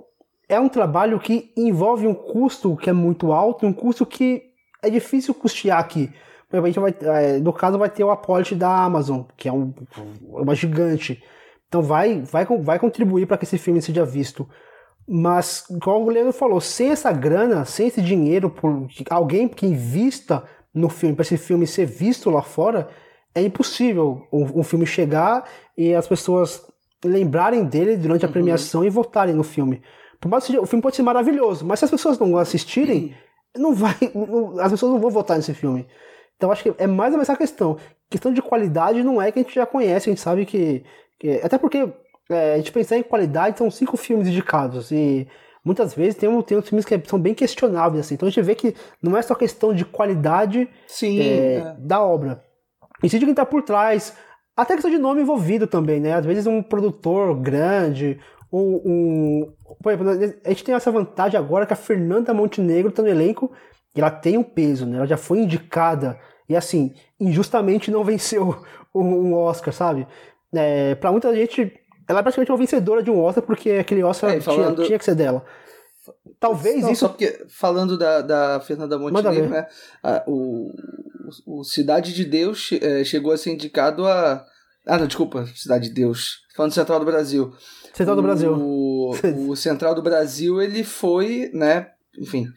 é 0.49 0.59
um 0.59 0.69
trabalho 0.69 1.19
que 1.19 1.51
envolve 1.55 2.05
um 2.05 2.13
custo 2.13 2.75
que 2.75 2.89
é 2.89 2.93
muito 2.93 3.31
alto, 3.31 3.65
um 3.65 3.73
custo 3.73 4.05
que 4.05 4.43
é 4.81 4.89
difícil 4.89 5.33
custear 5.33 5.79
aqui. 5.79 6.11
A 6.51 6.65
gente 6.65 6.79
vai, 6.79 6.95
é, 7.01 7.39
no 7.39 7.51
caso, 7.51 7.77
vai 7.77 7.89
ter 7.89 8.03
o 8.03 8.11
aporte 8.11 8.55
da 8.55 8.83
Amazon, 8.83 9.23
que 9.35 9.49
é 9.49 9.51
um, 9.51 9.73
uma 10.21 10.55
gigante. 10.55 11.21
Então 11.67 11.81
vai, 11.81 12.21
vai, 12.21 12.45
vai 12.45 12.79
contribuir 12.79 13.25
para 13.25 13.37
que 13.37 13.45
esse 13.45 13.57
filme 13.57 13.81
seja 13.81 14.05
visto. 14.05 14.47
Mas, 15.07 15.63
como 15.83 16.07
o 16.07 16.09
Leandro 16.09 16.33
falou, 16.33 16.59
sem 16.59 16.89
essa 16.89 17.11
grana, 17.11 17.63
sem 17.63 17.87
esse 17.87 18.01
dinheiro, 18.01 18.49
por 18.49 18.87
alguém 19.09 19.47
que 19.47 19.65
invista 19.65 20.43
no 20.73 20.89
filme, 20.89 21.15
para 21.15 21.21
esse 21.23 21.37
filme 21.37 21.67
ser 21.67 21.85
visto 21.85 22.29
lá 22.29 22.41
fora, 22.41 22.89
é 23.33 23.41
impossível 23.41 24.27
um, 24.31 24.59
um, 24.59 24.63
filme 24.63 24.85
chegar 24.85 25.47
e 25.77 25.93
as 25.93 26.07
pessoas 26.07 26.65
lembrarem 27.03 27.63
dele 27.65 27.97
durante 27.97 28.25
a 28.25 28.27
uhum. 28.27 28.33
premiação 28.33 28.83
e 28.83 28.89
votarem 28.89 29.35
no 29.35 29.43
filme. 29.43 29.81
Por 30.19 30.29
mais 30.29 30.45
que 30.45 30.57
o 30.57 30.65
filme 30.65 30.81
pode 30.81 30.95
ser 30.95 31.03
maravilhoso, 31.03 31.65
mas 31.65 31.79
se 31.79 31.85
as 31.85 31.91
pessoas 31.91 32.17
não 32.17 32.35
assistirem, 32.37 33.15
não 33.55 33.73
vai, 33.73 33.95
não, 34.15 34.59
as 34.59 34.71
pessoas 34.71 34.91
não 34.91 34.99
vão 34.99 35.11
votar 35.11 35.37
nesse 35.37 35.53
filme. 35.53 35.85
Então 36.35 36.51
acho 36.51 36.63
que 36.63 36.73
é 36.77 36.87
mais 36.87 37.13
ou 37.13 37.17
menos 37.17 37.29
essa 37.29 37.37
questão. 37.37 37.77
Questão 38.09 38.33
de 38.33 38.41
qualidade 38.41 39.03
não 39.03 39.21
é 39.21 39.31
que 39.31 39.39
a 39.39 39.41
gente 39.43 39.53
já 39.55 39.65
conhece, 39.65 40.09
a 40.09 40.11
gente 40.11 40.21
sabe 40.21 40.45
que. 40.45 40.83
que 41.19 41.39
até 41.43 41.57
porque 41.57 41.87
é, 42.29 42.53
a 42.53 42.57
gente 42.57 42.71
pensar 42.71 42.97
em 42.97 43.03
qualidade, 43.03 43.57
são 43.57 43.69
cinco 43.69 43.97
filmes 43.97 44.27
indicados. 44.27 44.91
E 44.91 45.27
muitas 45.63 45.93
vezes 45.93 46.15
tem, 46.15 46.29
tem 46.41 46.57
uns 46.57 46.67
filmes 46.67 46.85
que 46.85 47.01
são 47.05 47.19
bem 47.19 47.33
questionáveis, 47.33 48.05
assim. 48.05 48.15
Então 48.15 48.27
a 48.27 48.31
gente 48.31 48.43
vê 48.43 48.55
que 48.55 48.75
não 49.01 49.15
é 49.15 49.21
só 49.21 49.35
questão 49.35 49.73
de 49.73 49.85
qualidade 49.85 50.69
Sim, 50.87 51.19
é, 51.19 51.55
é. 51.55 51.75
da 51.79 52.01
obra. 52.01 52.43
E 53.03 53.09
sim 53.09 53.19
de 53.19 53.25
quem 53.25 53.31
está 53.31 53.45
por 53.45 53.61
trás. 53.61 54.15
Até 54.55 54.73
questão 54.73 54.91
de 54.91 54.97
nome 54.97 55.21
envolvido 55.21 55.67
também, 55.67 55.99
né? 55.99 56.13
Às 56.13 56.25
vezes 56.25 56.47
um 56.47 56.63
produtor 56.63 57.35
grande, 57.35 58.19
ou 58.51 58.81
um. 58.85 59.53
Por 59.81 59.91
exemplo, 59.91 60.39
a 60.45 60.49
gente 60.49 60.63
tem 60.63 60.73
essa 60.73 60.91
vantagem 60.91 61.37
agora 61.37 61.65
que 61.65 61.73
a 61.73 61.77
Fernanda 61.77 62.33
Montenegro 62.33 62.89
está 62.89 63.03
no 63.03 63.09
elenco 63.09 63.51
e 63.93 63.99
ela 63.99 64.09
tem 64.09 64.37
um 64.37 64.43
peso, 64.43 64.85
né? 64.85 64.97
Ela 64.97 65.05
já 65.05 65.17
foi 65.17 65.39
indicada 65.39 66.17
e 66.47 66.55
assim, 66.55 66.93
injustamente 67.19 67.91
não 67.91 68.03
venceu 68.03 68.63
um 68.95 69.33
Oscar, 69.33 69.73
sabe? 69.73 70.07
É, 70.53 70.95
para 70.95 71.11
muita 71.11 71.35
gente 71.35 71.73
ela 72.07 72.19
é 72.19 72.21
praticamente 72.23 72.51
uma 72.51 72.57
vencedora 72.57 73.01
de 73.01 73.09
um 73.09 73.19
Oscar, 73.19 73.43
porque 73.43 73.71
aquele 73.71 74.03
Oscar 74.03 74.31
é, 74.31 74.41
falando... 74.41 74.75
tinha, 74.75 74.87
tinha, 74.87 74.99
que 74.99 75.05
ser 75.05 75.15
dela. 75.15 75.43
Talvez 76.39 76.81
não, 76.81 76.91
isso. 76.91 77.01
Só 77.01 77.09
porque, 77.09 77.45
falando 77.49 77.97
da, 77.97 78.21
da 78.21 78.59
Fernanda 78.59 78.97
Montenegro, 78.97 79.49
né? 79.49 79.67
A, 80.03 80.23
o, 80.27 80.71
o 81.45 81.63
Cidade 81.63 82.13
de 82.13 82.25
Deus 82.25 82.69
é, 82.73 83.03
chegou 83.03 83.31
a 83.31 83.37
ser 83.37 83.51
indicado 83.51 84.05
a. 84.05 84.45
Ah, 84.85 84.99
não, 84.99 85.07
desculpa, 85.07 85.47
Cidade 85.55 85.89
de 85.89 85.95
Deus. 85.95 86.43
Falando 86.55 86.73
Central 86.73 86.99
do 86.99 87.05
Brasil. 87.05 87.53
Central 87.93 88.15
do 88.15 88.21
Brasil. 88.21 88.53
O, 88.53 89.11
o 89.49 89.55
Central 89.55 89.95
do 89.95 90.01
Brasil, 90.01 90.61
ele 90.61 90.83
foi, 90.83 91.49
né? 91.53 91.91
Enfim, 92.19 92.47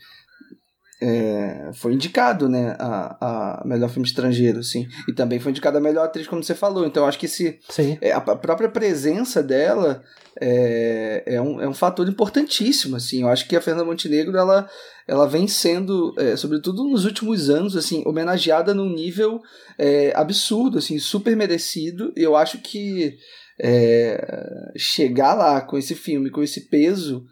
é, 1.00 1.70
foi 1.74 1.94
indicado, 1.94 2.48
né, 2.48 2.74
a, 2.78 3.60
a 3.60 3.64
melhor 3.64 3.88
filme 3.88 4.06
estrangeiro, 4.06 4.62
sim, 4.64 4.88
e 5.06 5.12
também 5.12 5.38
foi 5.38 5.50
indicada 5.50 5.78
a 5.78 5.80
melhor 5.80 6.04
atriz, 6.04 6.26
como 6.26 6.42
você 6.42 6.54
falou. 6.54 6.86
Então 6.86 7.06
acho 7.06 7.18
que 7.18 7.26
esse, 7.26 7.58
é, 8.00 8.12
a 8.12 8.20
própria 8.20 8.68
presença 8.68 9.42
dela 9.42 10.02
é, 10.40 11.22
é, 11.26 11.40
um, 11.40 11.60
é 11.60 11.68
um 11.68 11.74
fator 11.74 12.08
importantíssimo, 12.08 12.96
assim. 12.96 13.22
Eu 13.22 13.28
acho 13.28 13.48
que 13.48 13.56
a 13.56 13.60
Fernanda 13.60 13.84
Montenegro 13.84 14.36
ela, 14.36 14.68
ela 15.06 15.26
vem 15.26 15.48
sendo, 15.48 16.14
é, 16.16 16.36
sobretudo 16.36 16.84
nos 16.84 17.04
últimos 17.04 17.50
anos, 17.50 17.76
assim, 17.76 18.02
homenageada 18.06 18.74
num 18.74 18.88
nível 18.88 19.42
é, 19.76 20.12
absurdo, 20.14 20.78
assim, 20.78 20.98
super 20.98 21.36
merecido. 21.36 22.12
E 22.16 22.22
eu 22.22 22.36
acho 22.36 22.58
que 22.58 23.16
é, 23.60 24.72
chegar 24.76 25.34
lá 25.34 25.60
com 25.60 25.76
esse 25.76 25.94
filme, 25.94 26.30
com 26.30 26.42
esse 26.42 26.62
peso 26.62 27.26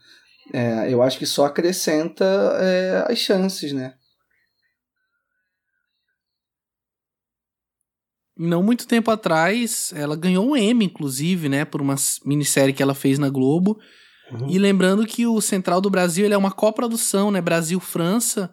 é, 0.53 0.93
eu 0.93 1.03
acho 1.03 1.19
que 1.19 1.27
só 1.27 1.47
acrescenta 1.47 2.25
é, 2.61 3.07
as 3.09 3.19
chances, 3.19 3.73
né? 3.73 3.95
Não 8.39 8.63
muito 8.63 8.87
tempo 8.87 9.11
atrás, 9.11 9.93
ela 9.97 10.15
ganhou 10.15 10.47
um 10.47 10.57
Emmy, 10.57 10.85
inclusive, 10.85 11.49
né, 11.49 11.65
por 11.65 11.81
uma 11.81 11.97
minissérie 12.25 12.75
que 12.75 12.83
ela 12.83 12.95
fez 12.95 13.19
na 13.19 13.31
Globo. 13.31 13.79
Uhum. 14.31 14.51
E 14.51 14.59
lembrando 14.59 15.07
que 15.07 15.27
o 15.27 15.41
Central 15.41 15.81
do 15.81 15.89
Brasil 15.89 16.25
ele 16.25 16.35
é 16.35 16.37
uma 16.37 16.51
coprodução, 16.51 17.31
né, 17.31 17.41
Brasil-França. 17.41 18.53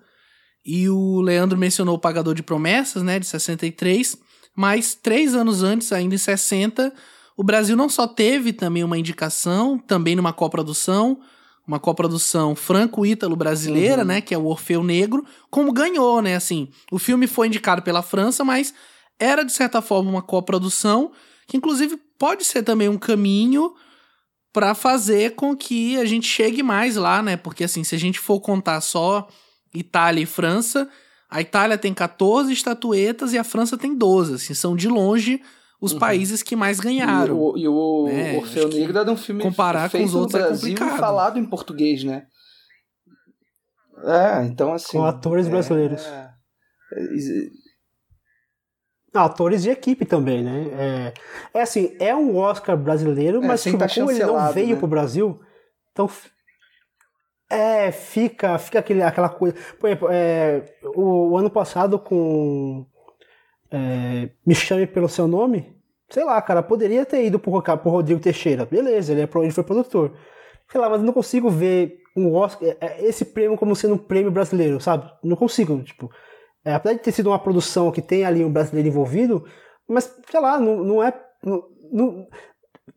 E 0.66 0.88
o 0.88 1.20
Leandro 1.20 1.58
mencionou 1.58 1.96
o 1.96 2.00
Pagador 2.00 2.34
de 2.34 2.42
Promessas, 2.42 3.04
né, 3.04 3.20
de 3.20 3.26
63. 3.26 4.18
Mas 4.56 4.96
três 4.96 5.36
anos 5.36 5.64
antes, 5.64 5.92
ainda 5.92 6.16
em 6.16 6.18
60, 6.18 6.94
o 7.36 7.44
Brasil 7.44 7.76
não 7.76 7.90
só 7.90 8.08
teve 8.08 8.54
também 8.54 8.86
uma 8.86 8.98
indicação, 8.98 9.78
também 9.78 10.16
numa 10.16 10.32
coprodução, 10.32 11.20
uma 11.66 11.80
coprodução 11.80 12.56
franco-ítalo-brasileira, 12.56 14.02
uhum. 14.02 14.08
né, 14.08 14.22
que 14.22 14.34
é 14.34 14.38
o 14.38 14.46
Orfeu 14.46 14.84
Negro, 14.84 15.26
como 15.50 15.72
ganhou, 15.72 16.22
né, 16.22 16.36
assim, 16.36 16.70
o 16.92 17.00
filme 17.00 17.26
foi 17.26 17.48
indicado 17.48 17.82
pela 17.82 18.02
França, 18.02 18.44
mas 18.44 18.74
era 19.20 19.44
de 19.44 19.54
certa 19.54 19.82
forma 19.82 20.10
uma 20.10 20.22
coprodução, 20.22 21.12
que 21.48 21.56
inclusive 21.56 21.98
pode 22.20 22.44
ser 22.44 22.64
também 22.64 22.90
um 22.90 22.98
caminho 22.98 23.74
para 24.52 24.76
fazer 24.76 25.36
com 25.36 25.56
que 25.56 25.98
a 25.98 26.06
gente 26.06 26.28
chegue 26.28 26.62
mais 26.62 26.96
lá, 26.96 27.22
né, 27.22 27.38
porque 27.38 27.64
assim, 27.64 27.84
se 27.84 27.96
a 27.96 28.00
gente 28.00 28.20
for 28.20 28.40
contar 28.42 28.82
só 28.82 29.28
Itália 29.74 30.22
e 30.22 30.26
França, 30.26 30.90
a 31.30 31.42
Itália 31.42 31.78
tem 31.78 31.94
14 31.94 32.52
estatuetas 32.52 33.34
e 33.34 33.38
a 33.38 33.44
França 33.44 33.78
tem 33.78 33.96
12, 33.96 34.36
assim, 34.36 34.54
são 34.54 34.76
de 34.76 34.88
longe 34.88 35.42
os 35.84 35.92
uhum. 35.92 36.00
países 36.00 36.42
que 36.42 36.56
mais 36.56 36.80
ganharam. 36.80 37.36
E 37.36 37.38
o, 37.38 37.58
e 37.58 37.68
o 37.68 38.08
né? 38.08 38.38
Orfeu 38.38 38.70
Negro 38.70 38.98
era 38.98 39.12
um 39.12 39.18
filme 39.18 39.44
comparar 39.44 39.90
feito 39.90 40.04
com 40.04 40.08
os 40.08 40.16
outros 40.16 40.40
no 40.40 40.40
é 40.40 40.50
Brasil 40.50 40.78
é 40.78 40.98
falado 40.98 41.38
em 41.38 41.44
português, 41.44 42.06
né? 42.06 42.26
É, 44.06 44.46
então 44.46 44.72
assim. 44.74 44.98
Com 44.98 45.04
atores 45.04 45.46
é, 45.46 45.50
brasileiros. 45.50 46.06
É, 46.06 46.30
atores 49.14 49.64
de 49.64 49.72
equipe 49.72 50.06
também, 50.06 50.42
né? 50.42 50.68
É, 51.54 51.60
é 51.60 51.62
assim, 51.62 51.98
é 52.00 52.16
um 52.16 52.38
Oscar 52.38 52.78
brasileiro, 52.78 53.44
é, 53.44 53.46
mas 53.48 53.62
tipo, 53.62 53.78
tá 53.78 53.90
como 53.90 54.10
ele 54.10 54.24
não 54.24 54.54
veio 54.54 54.76
né? 54.76 54.76
pro 54.78 54.88
Brasil, 54.88 55.42
então 55.92 56.10
É, 57.50 57.92
fica, 57.92 58.58
fica 58.58 58.80
aquele, 58.80 59.04
aquela 59.04 59.28
coisa. 59.28 59.54
Por 59.78 59.90
exemplo, 59.90 60.08
é, 60.10 60.64
o, 60.96 61.32
o 61.32 61.38
ano 61.38 61.50
passado 61.50 62.00
com 62.00 62.86
é, 63.70 64.30
Me 64.46 64.54
Chame 64.54 64.86
Pelo 64.86 65.10
Seu 65.10 65.28
Nome, 65.28 65.73
sei 66.14 66.24
lá, 66.24 66.40
cara, 66.44 66.62
poderia 66.62 67.04
ter 67.06 67.26
ido 67.26 67.40
pro, 67.40 67.60
pro 67.62 67.90
Rodrigo 67.90 68.22
Teixeira. 68.22 68.68
Beleza, 68.68 69.12
ele, 69.12 69.22
é, 69.22 69.30
ele 69.36 69.52
foi 69.52 69.64
produtor. 69.64 70.14
Sei 70.72 70.80
lá, 70.80 70.88
mas 70.88 71.00
eu 71.00 71.06
não 71.06 71.14
consigo 71.14 71.50
ver 71.50 71.98
um 72.16 72.32
Oscar, 72.36 72.70
é, 72.70 72.78
é, 72.80 73.06
esse 73.06 73.26
prêmio 73.26 73.58
como 73.58 73.76
sendo 73.76 73.96
um 73.96 73.98
prêmio 73.98 74.32
brasileiro, 74.32 74.80
sabe? 74.80 75.10
Não 75.24 75.36
consigo, 75.36 75.82
tipo. 75.82 76.12
É, 76.64 76.76
apesar 76.76 76.94
de 76.94 77.02
ter 77.02 77.12
sido 77.12 77.32
uma 77.32 77.40
produção 77.40 77.92
que 77.92 78.02
tem 78.02 78.24
ali 78.24 78.46
um 78.46 78.52
brasileiro 78.52 78.88
envolvido, 78.88 79.44
mas, 79.90 80.16
sei 80.30 80.40
lá, 80.40 80.60
não, 80.60 80.84
não 80.84 81.04
é. 81.04 81.12
Não, 81.44 81.64
não, 81.92 82.28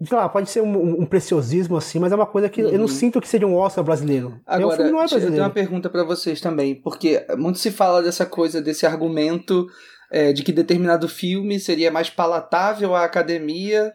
sei 0.04 0.16
lá, 0.16 0.28
pode 0.28 0.50
ser 0.50 0.60
um, 0.60 1.00
um, 1.00 1.06
preciosismo 1.06 1.76
assim, 1.76 1.98
mas 1.98 2.12
é 2.12 2.14
uma 2.14 2.26
coisa 2.26 2.50
que 2.50 2.62
uhum. 2.62 2.68
eu 2.68 2.74
não 2.74 2.80
uhum. 2.82 2.88
sinto 2.88 3.20
que 3.20 3.28
seja 3.28 3.46
um 3.46 3.56
Oscar 3.56 3.82
brasileiro. 3.82 4.38
Agora, 4.46 4.74
o 4.74 4.76
filme 4.76 4.90
não 4.90 4.98
é 4.98 5.08
brasileiro. 5.08 5.26
eu 5.26 5.32
tenho 5.32 5.44
uma 5.44 5.50
pergunta 5.50 5.88
para 5.88 6.04
vocês 6.04 6.38
também, 6.38 6.74
porque 6.74 7.26
muito 7.38 7.58
se 7.58 7.70
fala 7.70 8.02
dessa 8.02 8.26
coisa, 8.26 8.60
desse 8.60 8.84
argumento 8.84 9.66
é, 10.10 10.32
de 10.32 10.42
que 10.42 10.52
determinado 10.52 11.08
filme 11.08 11.58
seria 11.58 11.90
mais 11.90 12.10
palatável 12.10 12.94
à 12.94 13.04
academia 13.04 13.92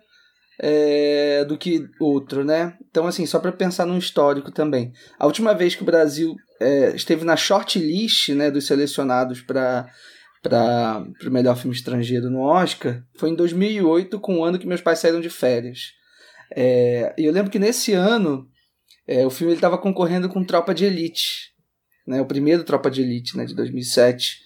é, 0.60 1.44
do 1.46 1.58
que 1.58 1.88
outro, 2.00 2.44
né? 2.44 2.78
Então, 2.90 3.08
assim, 3.08 3.26
só 3.26 3.40
para 3.40 3.52
pensar 3.52 3.86
num 3.86 3.98
histórico 3.98 4.52
também. 4.52 4.92
A 5.18 5.26
última 5.26 5.54
vez 5.54 5.74
que 5.74 5.82
o 5.82 5.86
Brasil 5.86 6.36
é, 6.60 6.96
esteve 6.96 7.26
na 7.26 7.36
shortlist 7.36 8.30
né, 8.30 8.52
dos 8.52 8.68
selecionados 8.68 9.42
para 9.42 9.88
para 10.42 11.06
o 11.24 11.30
melhor 11.30 11.56
filme 11.56 11.76
estrangeiro 11.76 12.28
no 12.28 12.42
Oscar 12.42 13.04
foi 13.16 13.30
em 13.30 13.36
2008, 13.36 14.20
com 14.20 14.40
o 14.40 14.44
ano 14.44 14.58
que 14.58 14.66
meus 14.66 14.82
pais 14.82 14.98
saíram 14.98 15.22
de 15.22 15.30
férias. 15.30 15.92
É, 16.56 17.14
e 17.16 17.26
eu 17.26 17.32
lembro 17.32 17.52
que 17.52 17.60
nesse 17.60 17.94
ano 17.94 18.48
é, 19.08 19.24
o 19.24 19.30
filme 19.30 19.54
estava 19.54 19.78
concorrendo 19.78 20.28
com 20.28 20.44
Tropa 20.44 20.74
de 20.74 20.86
Elite, 20.86 21.52
né, 22.08 22.20
o 22.20 22.26
primeiro 22.26 22.64
Tropa 22.64 22.90
de 22.90 23.04
Elite 23.04 23.38
né, 23.38 23.46
de 23.46 23.54
2007. 23.54 24.40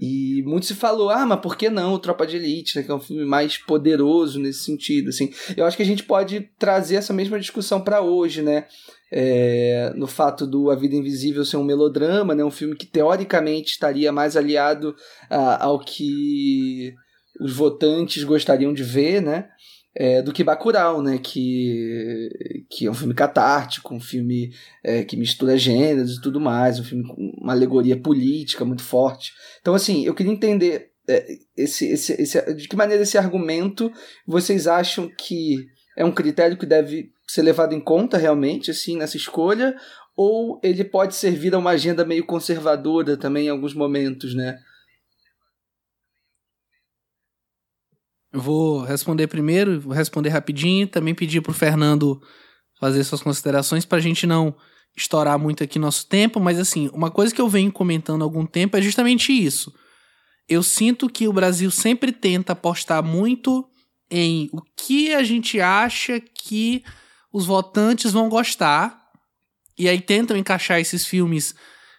E 0.00 0.42
muito 0.44 0.66
se 0.66 0.74
falou, 0.74 1.08
ah, 1.08 1.24
mas 1.24 1.40
por 1.40 1.56
que 1.56 1.70
não 1.70 1.94
o 1.94 1.98
Tropa 1.98 2.26
de 2.26 2.36
Elite, 2.36 2.76
né, 2.76 2.82
que 2.82 2.90
é 2.90 2.94
um 2.94 3.00
filme 3.00 3.24
mais 3.24 3.56
poderoso 3.56 4.40
nesse 4.40 4.64
sentido, 4.64 5.10
assim. 5.10 5.32
Eu 5.56 5.64
acho 5.64 5.76
que 5.76 5.82
a 5.82 5.86
gente 5.86 6.02
pode 6.02 6.50
trazer 6.58 6.96
essa 6.96 7.12
mesma 7.12 7.38
discussão 7.38 7.80
para 7.80 8.00
hoje, 8.00 8.42
né? 8.42 8.66
É, 9.12 9.92
no 9.94 10.08
fato 10.08 10.44
do 10.44 10.70
A 10.70 10.74
Vida 10.74 10.96
Invisível 10.96 11.44
ser 11.44 11.56
um 11.56 11.62
melodrama, 11.62 12.34
né, 12.34 12.44
um 12.44 12.50
filme 12.50 12.74
que 12.74 12.86
teoricamente 12.86 13.70
estaria 13.70 14.10
mais 14.10 14.36
aliado 14.36 14.96
a, 15.30 15.64
ao 15.64 15.78
que 15.78 16.92
os 17.40 17.52
votantes 17.54 18.24
gostariam 18.24 18.72
de 18.72 18.82
ver, 18.82 19.20
né? 19.20 19.48
É, 19.96 20.20
do 20.20 20.32
que 20.32 20.42
Bacurau, 20.42 21.02
né? 21.02 21.18
Que, 21.18 22.66
que 22.68 22.86
é 22.86 22.90
um 22.90 22.94
filme 22.94 23.14
catártico, 23.14 23.94
um 23.94 24.00
filme 24.00 24.52
é, 24.82 25.04
que 25.04 25.16
mistura 25.16 25.56
gêneros 25.56 26.16
e 26.16 26.20
tudo 26.20 26.40
mais, 26.40 26.78
um 26.78 26.84
filme 26.84 27.06
com 27.06 27.32
uma 27.40 27.52
alegoria 27.52 27.96
política 27.96 28.64
muito 28.64 28.82
forte. 28.82 29.32
Então, 29.60 29.74
assim, 29.74 30.04
eu 30.04 30.14
queria 30.14 30.32
entender 30.32 30.90
é, 31.08 31.38
esse, 31.56 31.86
esse, 31.86 32.12
esse, 32.20 32.54
de 32.54 32.66
que 32.66 32.76
maneira 32.76 33.02
esse 33.02 33.18
argumento 33.18 33.92
vocês 34.26 34.66
acham 34.66 35.10
que 35.16 35.66
é 35.96 36.04
um 36.04 36.12
critério 36.12 36.56
que 36.56 36.66
deve 36.66 37.12
ser 37.26 37.42
levado 37.42 37.74
em 37.74 37.80
conta 37.80 38.18
realmente, 38.18 38.70
assim, 38.70 38.96
nessa 38.96 39.16
escolha, 39.16 39.76
ou 40.16 40.60
ele 40.62 40.84
pode 40.84 41.14
servir 41.14 41.54
a 41.54 41.58
uma 41.58 41.70
agenda 41.70 42.04
meio 42.04 42.24
conservadora 42.24 43.16
também 43.16 43.46
em 43.46 43.50
alguns 43.50 43.74
momentos, 43.74 44.34
né? 44.34 44.58
Eu 48.34 48.40
vou 48.40 48.82
responder 48.82 49.28
primeiro, 49.28 49.80
vou 49.80 49.92
responder 49.92 50.30
rapidinho, 50.30 50.88
também 50.88 51.14
pedir 51.14 51.40
pro 51.40 51.54
Fernando 51.54 52.20
fazer 52.80 53.04
suas 53.04 53.22
considerações 53.22 53.84
para 53.84 53.98
a 53.98 54.00
gente 54.00 54.26
não 54.26 54.52
estourar 54.96 55.38
muito 55.38 55.62
aqui 55.62 55.78
nosso 55.78 56.08
tempo, 56.08 56.40
mas 56.40 56.58
assim, 56.58 56.90
uma 56.92 57.12
coisa 57.12 57.32
que 57.32 57.40
eu 57.40 57.48
venho 57.48 57.70
comentando 57.70 58.22
há 58.22 58.24
algum 58.24 58.44
tempo 58.44 58.76
é 58.76 58.82
justamente 58.82 59.32
isso. 59.32 59.72
Eu 60.48 60.64
sinto 60.64 61.08
que 61.08 61.28
o 61.28 61.32
Brasil 61.32 61.70
sempre 61.70 62.10
tenta 62.10 62.54
apostar 62.54 63.04
muito 63.04 63.64
em 64.10 64.50
o 64.52 64.60
que 64.76 65.14
a 65.14 65.22
gente 65.22 65.60
acha 65.60 66.18
que 66.18 66.82
os 67.32 67.46
votantes 67.46 68.10
vão 68.10 68.28
gostar, 68.28 69.00
e 69.78 69.88
aí 69.88 70.00
tentam 70.00 70.36
encaixar 70.36 70.80
esses 70.80 71.06
filmes 71.06 71.54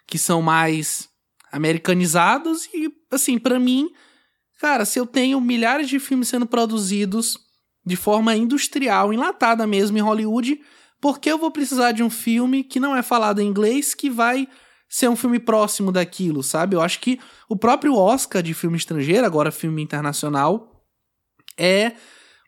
que 0.05 0.17
são 0.17 0.41
mais 0.41 1.07
americanizados 1.49 2.65
e 2.73 2.91
assim, 3.09 3.39
para 3.39 3.57
mim, 3.57 3.89
Cara, 4.59 4.85
se 4.85 4.99
eu 4.99 5.05
tenho 5.05 5.39
milhares 5.41 5.89
de 5.89 5.99
filmes 5.99 6.27
sendo 6.27 6.45
produzidos 6.45 7.37
de 7.85 7.95
forma 7.95 8.35
industrial, 8.35 9.13
enlatada 9.13 9.67
mesmo 9.67 9.97
em 9.97 10.01
Hollywood, 10.01 10.59
por 10.99 11.19
que 11.19 11.31
eu 11.31 11.37
vou 11.37 11.51
precisar 11.51 11.91
de 11.91 12.01
um 12.01 12.09
filme 12.09 12.63
que 12.63 12.79
não 12.79 12.95
é 12.95 13.03
falado 13.03 13.41
em 13.41 13.47
inglês 13.47 13.93
que 13.93 14.09
vai 14.09 14.47
ser 14.89 15.09
um 15.09 15.15
filme 15.15 15.39
próximo 15.39 15.91
daquilo, 15.91 16.41
sabe? 16.41 16.75
Eu 16.75 16.81
acho 16.81 16.99
que 16.99 17.19
o 17.49 17.55
próprio 17.55 17.95
Oscar 17.95 18.41
de 18.41 18.53
filme 18.53 18.77
estrangeiro, 18.77 19.25
agora 19.25 19.51
filme 19.51 19.81
internacional, 19.81 20.83
é 21.57 21.93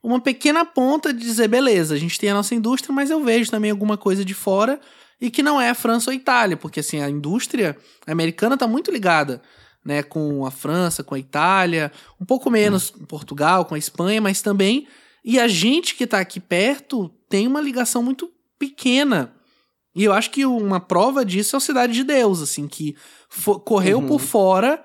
uma 0.01 0.21
pequena 0.21 0.63
ponta 0.63 1.13
de 1.13 1.19
dizer, 1.19 1.47
beleza, 1.47 1.93
a 1.93 1.97
gente 1.97 2.19
tem 2.19 2.29
a 2.29 2.33
nossa 2.33 2.55
indústria, 2.55 2.93
mas 2.93 3.09
eu 3.09 3.23
vejo 3.23 3.51
também 3.51 3.71
alguma 3.71 3.97
coisa 3.97 4.23
de 4.23 4.33
fora 4.33 4.79
e 5.19 5.29
que 5.29 5.43
não 5.43 5.59
é 5.59 5.69
a 5.69 5.75
França 5.75 6.09
ou 6.09 6.13
a 6.13 6.15
Itália, 6.15 6.55
porque 6.55 6.79
assim, 6.79 7.01
a 7.01 7.09
indústria 7.09 7.77
americana 8.05 8.53
está 8.53 8.67
muito 8.67 8.91
ligada 8.91 9.41
né, 9.88 10.04
com 10.04 10.45
a 10.45 10.52
França, 10.52 11.02
com 11.02 11.15
a 11.15 11.19
Itália, 11.19 11.93
um 12.19 12.26
pouco 12.26 12.52
menos 12.52 12.89
com 12.89 13.06
Portugal, 13.06 13.63
com 13.63 13.73
a 13.73 13.78
Espanha, 13.78 14.19
mas 14.19 14.41
também. 14.41 14.86
E 15.23 15.39
a 15.39 15.47
gente 15.47 15.95
que 15.95 16.04
está 16.04 16.19
aqui 16.19 16.41
perto 16.41 17.10
tem 17.30 17.47
uma 17.47 17.62
ligação 17.62 18.04
muito 18.04 18.30
pequena. 18.60 19.34
E 19.95 20.04
eu 20.04 20.12
acho 20.12 20.30
que 20.30 20.45
uma 20.45 20.82
prova 20.82 21.23
disso 21.23 21.56
é 21.56 21.58
o 21.58 21.62
Cidade 21.62 21.93
de 21.93 22.04
Deus, 22.04 22.41
assim, 22.41 22.67
que 22.67 22.97
correu 23.63 24.00
uhum. 24.00 24.08
por 24.08 24.19
fora. 24.19 24.84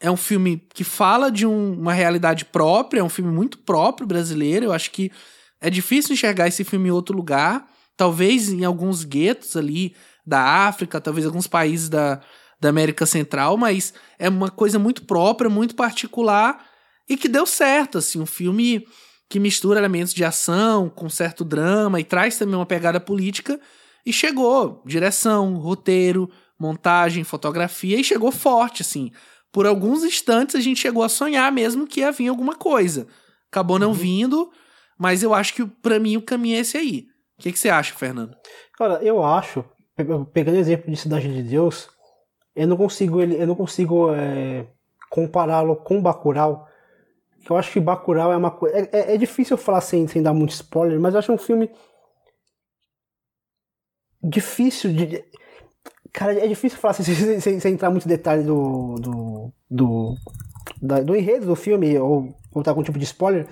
É 0.00 0.10
um 0.10 0.16
filme 0.16 0.56
que 0.72 0.84
fala 0.84 1.30
de 1.30 1.46
um, 1.46 1.74
uma 1.74 1.92
realidade 1.92 2.46
própria, 2.46 3.00
é 3.00 3.04
um 3.04 3.10
filme 3.10 3.30
muito 3.30 3.58
próprio 3.58 4.06
brasileiro. 4.06 4.64
Eu 4.64 4.72
acho 4.72 4.90
que 4.90 5.12
é 5.60 5.68
difícil 5.68 6.14
enxergar 6.14 6.48
esse 6.48 6.64
filme 6.64 6.88
em 6.88 6.92
outro 6.92 7.14
lugar. 7.14 7.68
Talvez 7.94 8.48
em 8.48 8.64
alguns 8.64 9.04
guetos 9.04 9.54
ali 9.54 9.94
da 10.26 10.66
África, 10.66 10.98
talvez 10.98 11.26
alguns 11.26 11.46
países 11.46 11.90
da, 11.90 12.22
da 12.60 12.68
América 12.68 13.06
Central, 13.06 13.56
mas 13.56 13.94
é 14.18 14.28
uma 14.28 14.50
coisa 14.50 14.78
muito 14.78 15.04
própria, 15.04 15.48
muito 15.48 15.74
particular 15.74 16.64
e 17.08 17.16
que 17.16 17.28
deu 17.28 17.46
certo, 17.46 17.98
assim, 17.98 18.20
um 18.20 18.26
filme 18.26 18.86
que 19.28 19.38
mistura 19.38 19.78
elementos 19.78 20.12
de 20.12 20.24
ação 20.24 20.88
com 20.88 21.08
certo 21.08 21.44
drama 21.44 22.00
e 22.00 22.04
traz 22.04 22.38
também 22.38 22.54
uma 22.54 22.66
pegada 22.66 22.98
política 22.98 23.60
e 24.04 24.12
chegou, 24.12 24.82
direção, 24.86 25.54
roteiro, 25.56 26.30
montagem, 26.58 27.24
fotografia 27.24 27.98
e 28.00 28.04
chegou 28.04 28.32
forte, 28.32 28.82
assim. 28.82 29.12
Por 29.52 29.66
alguns 29.66 30.02
instantes 30.02 30.56
a 30.56 30.60
gente 30.60 30.80
chegou 30.80 31.02
a 31.02 31.08
sonhar 31.08 31.52
mesmo 31.52 31.86
que 31.86 32.00
ia 32.00 32.10
vir 32.10 32.28
alguma 32.28 32.54
coisa. 32.54 33.06
Acabou 33.50 33.78
não 33.78 33.88
uhum. 33.88 33.94
vindo, 33.94 34.50
mas 34.98 35.22
eu 35.22 35.32
acho 35.32 35.54
que 35.54 35.64
para 35.64 35.98
mim 35.98 36.16
o 36.16 36.22
caminho 36.22 36.56
é 36.56 36.60
esse 36.60 36.76
aí. 36.76 37.06
O 37.38 37.42
que, 37.42 37.52
que 37.52 37.58
você 37.58 37.68
acha, 37.68 37.94
Fernando? 37.94 38.36
Cara, 38.76 39.02
eu 39.02 39.22
acho, 39.22 39.64
pegando 40.32 40.56
o 40.56 40.58
exemplo 40.58 40.90
de 40.90 40.96
Cidade 40.96 41.32
de 41.32 41.42
Deus, 41.42 41.88
eu 42.58 42.66
não 42.66 42.76
consigo 42.76 43.22
eu 43.22 43.46
não 43.46 43.54
consigo 43.54 44.12
é, 44.12 44.66
compará-lo 45.08 45.76
com 45.76 46.02
Bacurau. 46.02 46.66
Eu 47.48 47.56
acho 47.56 47.72
que 47.72 47.80
Bacurau 47.80 48.32
é 48.32 48.36
uma 48.36 48.50
coisa. 48.50 48.76
É, 48.76 48.88
é, 48.92 49.14
é, 49.14 49.16
difícil 49.16 49.56
falar 49.56 49.80
sem, 49.80 50.06
sem 50.08 50.22
dar 50.22 50.34
muito 50.34 50.50
spoiler, 50.50 50.98
mas 51.00 51.14
eu 51.14 51.20
acho 51.20 51.32
um 51.32 51.38
filme 51.38 51.70
difícil 54.22 54.92
de. 54.92 55.24
Cara, 56.12 56.32
é 56.32 56.48
difícil 56.48 56.78
falar 56.78 56.94
sem, 56.94 57.04
sem, 57.40 57.60
sem 57.60 57.72
entrar 57.72 57.90
muito 57.90 58.08
detalhe 58.08 58.42
do. 58.42 58.96
do. 58.96 59.52
do, 59.70 60.14
da, 60.82 61.00
do 61.00 61.14
enredo 61.14 61.46
do 61.46 61.54
filme, 61.54 61.96
ou 61.96 62.34
contar 62.50 62.74
com 62.74 62.80
um 62.80 62.84
tipo 62.84 62.98
de 62.98 63.04
spoiler. 63.04 63.46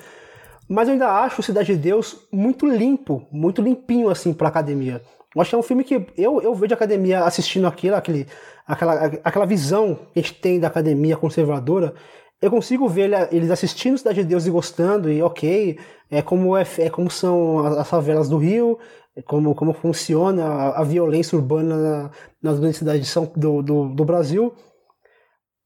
Mas 0.68 0.88
eu 0.88 0.94
ainda 0.94 1.22
acho 1.22 1.44
Cidade 1.44 1.74
de 1.74 1.78
Deus 1.78 2.26
muito 2.32 2.66
limpo, 2.66 3.24
muito 3.30 3.62
limpinho 3.62 4.10
assim 4.10 4.34
pra 4.34 4.48
academia. 4.48 5.00
Eu 5.36 5.42
acho 5.42 5.50
que 5.50 5.54
é 5.54 5.58
um 5.58 5.62
filme 5.62 5.84
que 5.84 6.06
eu, 6.16 6.40
eu 6.40 6.54
vejo 6.54 6.72
a 6.72 6.76
academia 6.76 7.24
assistindo 7.24 7.66
aquilo, 7.66 7.94
aquele, 7.94 8.26
aquela, 8.66 9.04
aquela 9.22 9.44
visão 9.44 9.94
que 9.94 10.18
a 10.18 10.22
gente 10.22 10.34
tem 10.40 10.58
da 10.58 10.68
academia 10.68 11.14
conservadora, 11.14 11.94
eu 12.40 12.50
consigo 12.50 12.88
ver 12.88 13.28
eles 13.30 13.50
assistindo 13.50 13.98
Cidade 13.98 14.22
de 14.22 14.28
Deus 14.28 14.46
e 14.46 14.50
gostando, 14.50 15.12
e 15.12 15.22
ok, 15.22 15.78
é 16.10 16.22
como, 16.22 16.56
é, 16.56 16.64
é 16.78 16.88
como 16.88 17.10
são 17.10 17.58
as 17.66 17.86
favelas 17.86 18.30
do 18.30 18.38
Rio, 18.38 18.78
é 19.14 19.20
como, 19.20 19.54
como 19.54 19.74
funciona 19.74 20.42
a, 20.42 20.80
a 20.80 20.84
violência 20.84 21.36
urbana 21.36 22.10
nas 22.42 22.58
grandes 22.58 22.78
cidades 22.78 23.14
do, 23.36 23.62
do, 23.62 23.88
do 23.90 24.04
Brasil. 24.06 24.54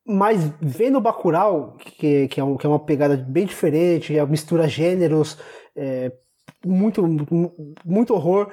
Mas 0.04 0.52
vendo 0.60 1.00
Bacurau, 1.00 1.76
que, 1.78 2.26
que, 2.26 2.40
é 2.40 2.44
um, 2.44 2.56
que 2.56 2.66
é 2.66 2.68
uma 2.68 2.84
pegada 2.84 3.16
bem 3.16 3.46
diferente, 3.46 4.18
é 4.18 4.26
mistura 4.26 4.66
gêneros, 4.66 5.38
é, 5.76 6.10
muito, 6.66 7.04
muito 7.84 8.14
horror. 8.14 8.50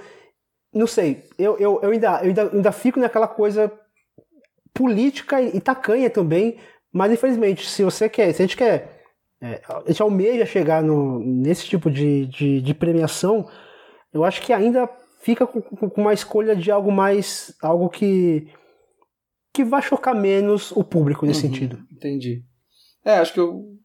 Não 0.74 0.88
sei, 0.88 1.24
eu, 1.38 1.58
eu, 1.58 1.80
eu, 1.82 1.92
ainda, 1.92 2.20
eu 2.22 2.28
ainda, 2.28 2.52
ainda 2.54 2.72
fico 2.72 3.00
naquela 3.00 3.28
coisa 3.28 3.72
política 4.74 5.42
e 5.42 5.60
tacanha 5.60 6.10
também, 6.10 6.58
mas 6.92 7.12
infelizmente, 7.12 7.68
se 7.68 7.84
você 7.84 8.08
quer, 8.08 8.34
se 8.34 8.42
a 8.42 8.46
gente 8.46 8.58
quer, 8.58 9.04
é, 9.42 9.62
a 9.68 9.84
gente 9.88 10.02
almeja 10.02 10.46
chegar 10.46 10.84
no, 10.84 11.20
nesse 11.20 11.66
tipo 11.66 11.90
de, 11.90 12.26
de, 12.28 12.62
de, 12.62 12.74
premiação, 12.74 13.48
eu 14.14 14.24
acho 14.24 14.42
que 14.42 14.52
ainda 14.52 14.90
fica 15.22 15.46
com, 15.46 15.62
com 15.62 16.02
uma 16.02 16.14
escolha 16.14 16.56
de 16.56 16.72
algo 16.72 16.92
mais. 16.92 17.56
algo 17.62 17.90
que. 17.90 18.48
que 19.54 19.64
vai 19.64 19.82
chocar 19.82 20.16
menos 20.16 20.72
o 20.72 20.84
público 20.84 21.26
nesse 21.26 21.46
uhum, 21.46 21.54
sentido. 21.54 21.80
Entendi. 21.92 22.44
É, 23.06 23.20
acho 23.20 23.34
que 23.34 23.40
eu 23.40 23.78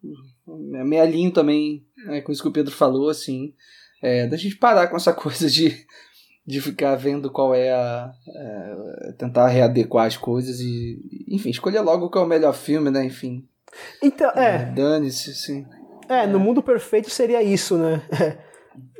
me 0.47 0.99
alinho 0.99 1.31
também 1.31 1.87
né, 2.07 2.21
com 2.21 2.33
isso 2.33 2.43
que 2.43 2.49
o 2.49 2.53
Pedro 2.53 2.73
falou, 2.73 3.09
assim, 3.09 3.55
é, 4.03 4.27
da 4.27 4.37
gente 4.37 4.57
parar 4.57 4.89
com 4.89 4.97
essa 4.97 5.13
coisa 5.15 5.49
de, 5.49 5.87
de 6.47 6.61
ficar 6.61 6.97
vendo 6.97 7.31
qual 7.31 7.55
é 7.55 7.73
a. 7.73 8.13
É, 8.29 9.13
tentar 9.19 9.49
readequar 9.49 10.07
as 10.07 10.17
coisas 10.17 10.61
e, 10.61 10.99
enfim, 11.29 11.51
escolher 11.51 11.81
logo 11.81 12.11
qual 12.11 12.25
é 12.25 12.27
o 12.27 12.31
melhor 12.31 12.55
filme, 12.55 12.91
né, 12.91 13.05
enfim. 13.05 13.47
Então, 14.03 14.31
é. 14.35 14.57
é 14.57 14.65
Dane-se, 14.67 15.35
sim. 15.35 15.67
É, 16.09 16.27
no 16.27 16.39
mundo 16.39 16.63
perfeito 16.63 17.09
seria 17.09 17.43
isso, 17.43 17.77
né? 17.79 18.03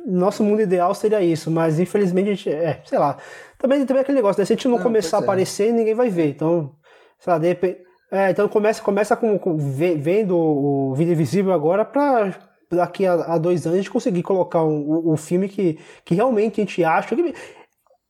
Nosso 0.05 0.43
mundo 0.43 0.61
ideal 0.61 0.93
seria 0.93 1.21
isso, 1.21 1.49
mas 1.51 1.79
infelizmente 1.79 2.29
a 2.29 2.33
gente. 2.33 2.49
É, 2.49 2.81
sei 2.85 2.97
lá. 2.97 3.17
Também, 3.57 3.85
também 3.85 3.99
é 3.99 4.03
aquele 4.03 4.17
negócio, 4.17 4.39
né? 4.39 4.45
Se 4.45 4.53
a 4.53 4.55
gente 4.55 4.67
não, 4.67 4.77
não 4.77 4.83
começar 4.83 5.17
a 5.17 5.19
é. 5.21 5.23
aparecer, 5.23 5.71
ninguém 5.71 5.93
vai 5.93 6.09
ver. 6.09 6.29
Então, 6.29 6.75
sei 7.19 7.33
lá, 7.33 7.39
de 7.39 7.47
repente. 7.47 7.81
É, 8.11 8.29
então 8.29 8.47
começa, 8.47 8.81
começa 8.81 9.15
com, 9.15 9.39
com 9.39 9.57
vendo 9.57 10.37
o 10.37 10.93
Vida 10.93 11.13
Invisível 11.13 11.51
agora 11.51 11.83
pra 11.83 12.52
daqui 12.75 13.05
a, 13.05 13.13
a, 13.13 13.37
dois 13.37 13.65
anos 13.65 13.79
a 13.79 13.81
gente 13.81 13.91
conseguir 13.91 14.23
colocar 14.23 14.63
um, 14.63 14.81
o, 14.81 15.13
o 15.13 15.17
filme 15.17 15.47
que, 15.49 15.79
que 16.05 16.15
realmente 16.15 16.61
a 16.61 16.63
gente 16.63 16.83
acha. 16.83 17.15
Que, 17.15 17.33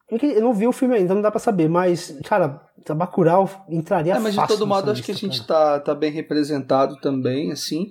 eu 0.10 0.42
não 0.42 0.54
vi 0.54 0.68
o 0.68 0.72
filme 0.72 0.96
ainda, 0.96 1.14
não 1.14 1.22
dá 1.22 1.32
pra 1.32 1.40
saber, 1.40 1.68
mas, 1.68 2.16
cara, 2.26 2.62
Bacurau 2.96 3.50
entraria 3.70 4.14
é, 4.14 4.20
mas 4.20 4.36
de 4.36 4.48
todo 4.48 4.68
modo 4.68 4.92
acho 4.92 5.02
que 5.02 5.12
a 5.12 5.16
gente 5.16 5.46
tá, 5.48 5.80
tá 5.80 5.96
bem 5.96 6.12
representado 6.12 6.98
também, 6.98 7.52
assim. 7.52 7.88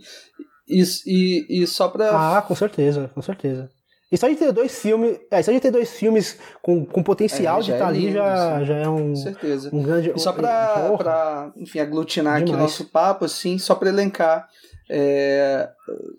E, 0.68 0.82
e, 1.06 1.62
e 1.62 1.66
só 1.66 1.88
pra. 1.88 2.38
Ah, 2.38 2.42
com 2.42 2.54
certeza, 2.54 3.10
com 3.14 3.22
certeza. 3.22 3.68
E 4.10 4.16
só 4.18 4.28
de 4.28 4.36
ter 4.36 4.52
dois 4.52 4.78
filmes. 4.78 5.18
É, 5.30 5.42
só 5.42 5.50
de 5.50 5.58
ter 5.58 5.70
dois 5.70 5.90
filmes 5.90 6.38
com, 6.60 6.84
com 6.84 7.02
potencial 7.02 7.58
é, 7.58 7.62
de 7.62 7.72
estar 7.72 7.84
tá 7.84 7.88
ali 7.88 8.12
já, 8.12 8.62
já 8.62 8.76
é 8.76 8.88
um. 8.88 9.16
certeza. 9.16 9.70
Um 9.72 9.82
grande. 9.82 10.12
E 10.14 10.20
só 10.20 10.32
pra, 10.32 10.94
pra 10.98 11.52
enfim, 11.56 11.78
aglutinar 11.78 12.34
Demais. 12.34 12.50
aqui 12.50 12.52
o 12.52 12.62
nosso 12.62 12.84
papo, 12.90 13.24
assim, 13.24 13.58
só 13.58 13.74
pra 13.74 13.88
elencar. 13.88 14.46
É, 14.94 15.70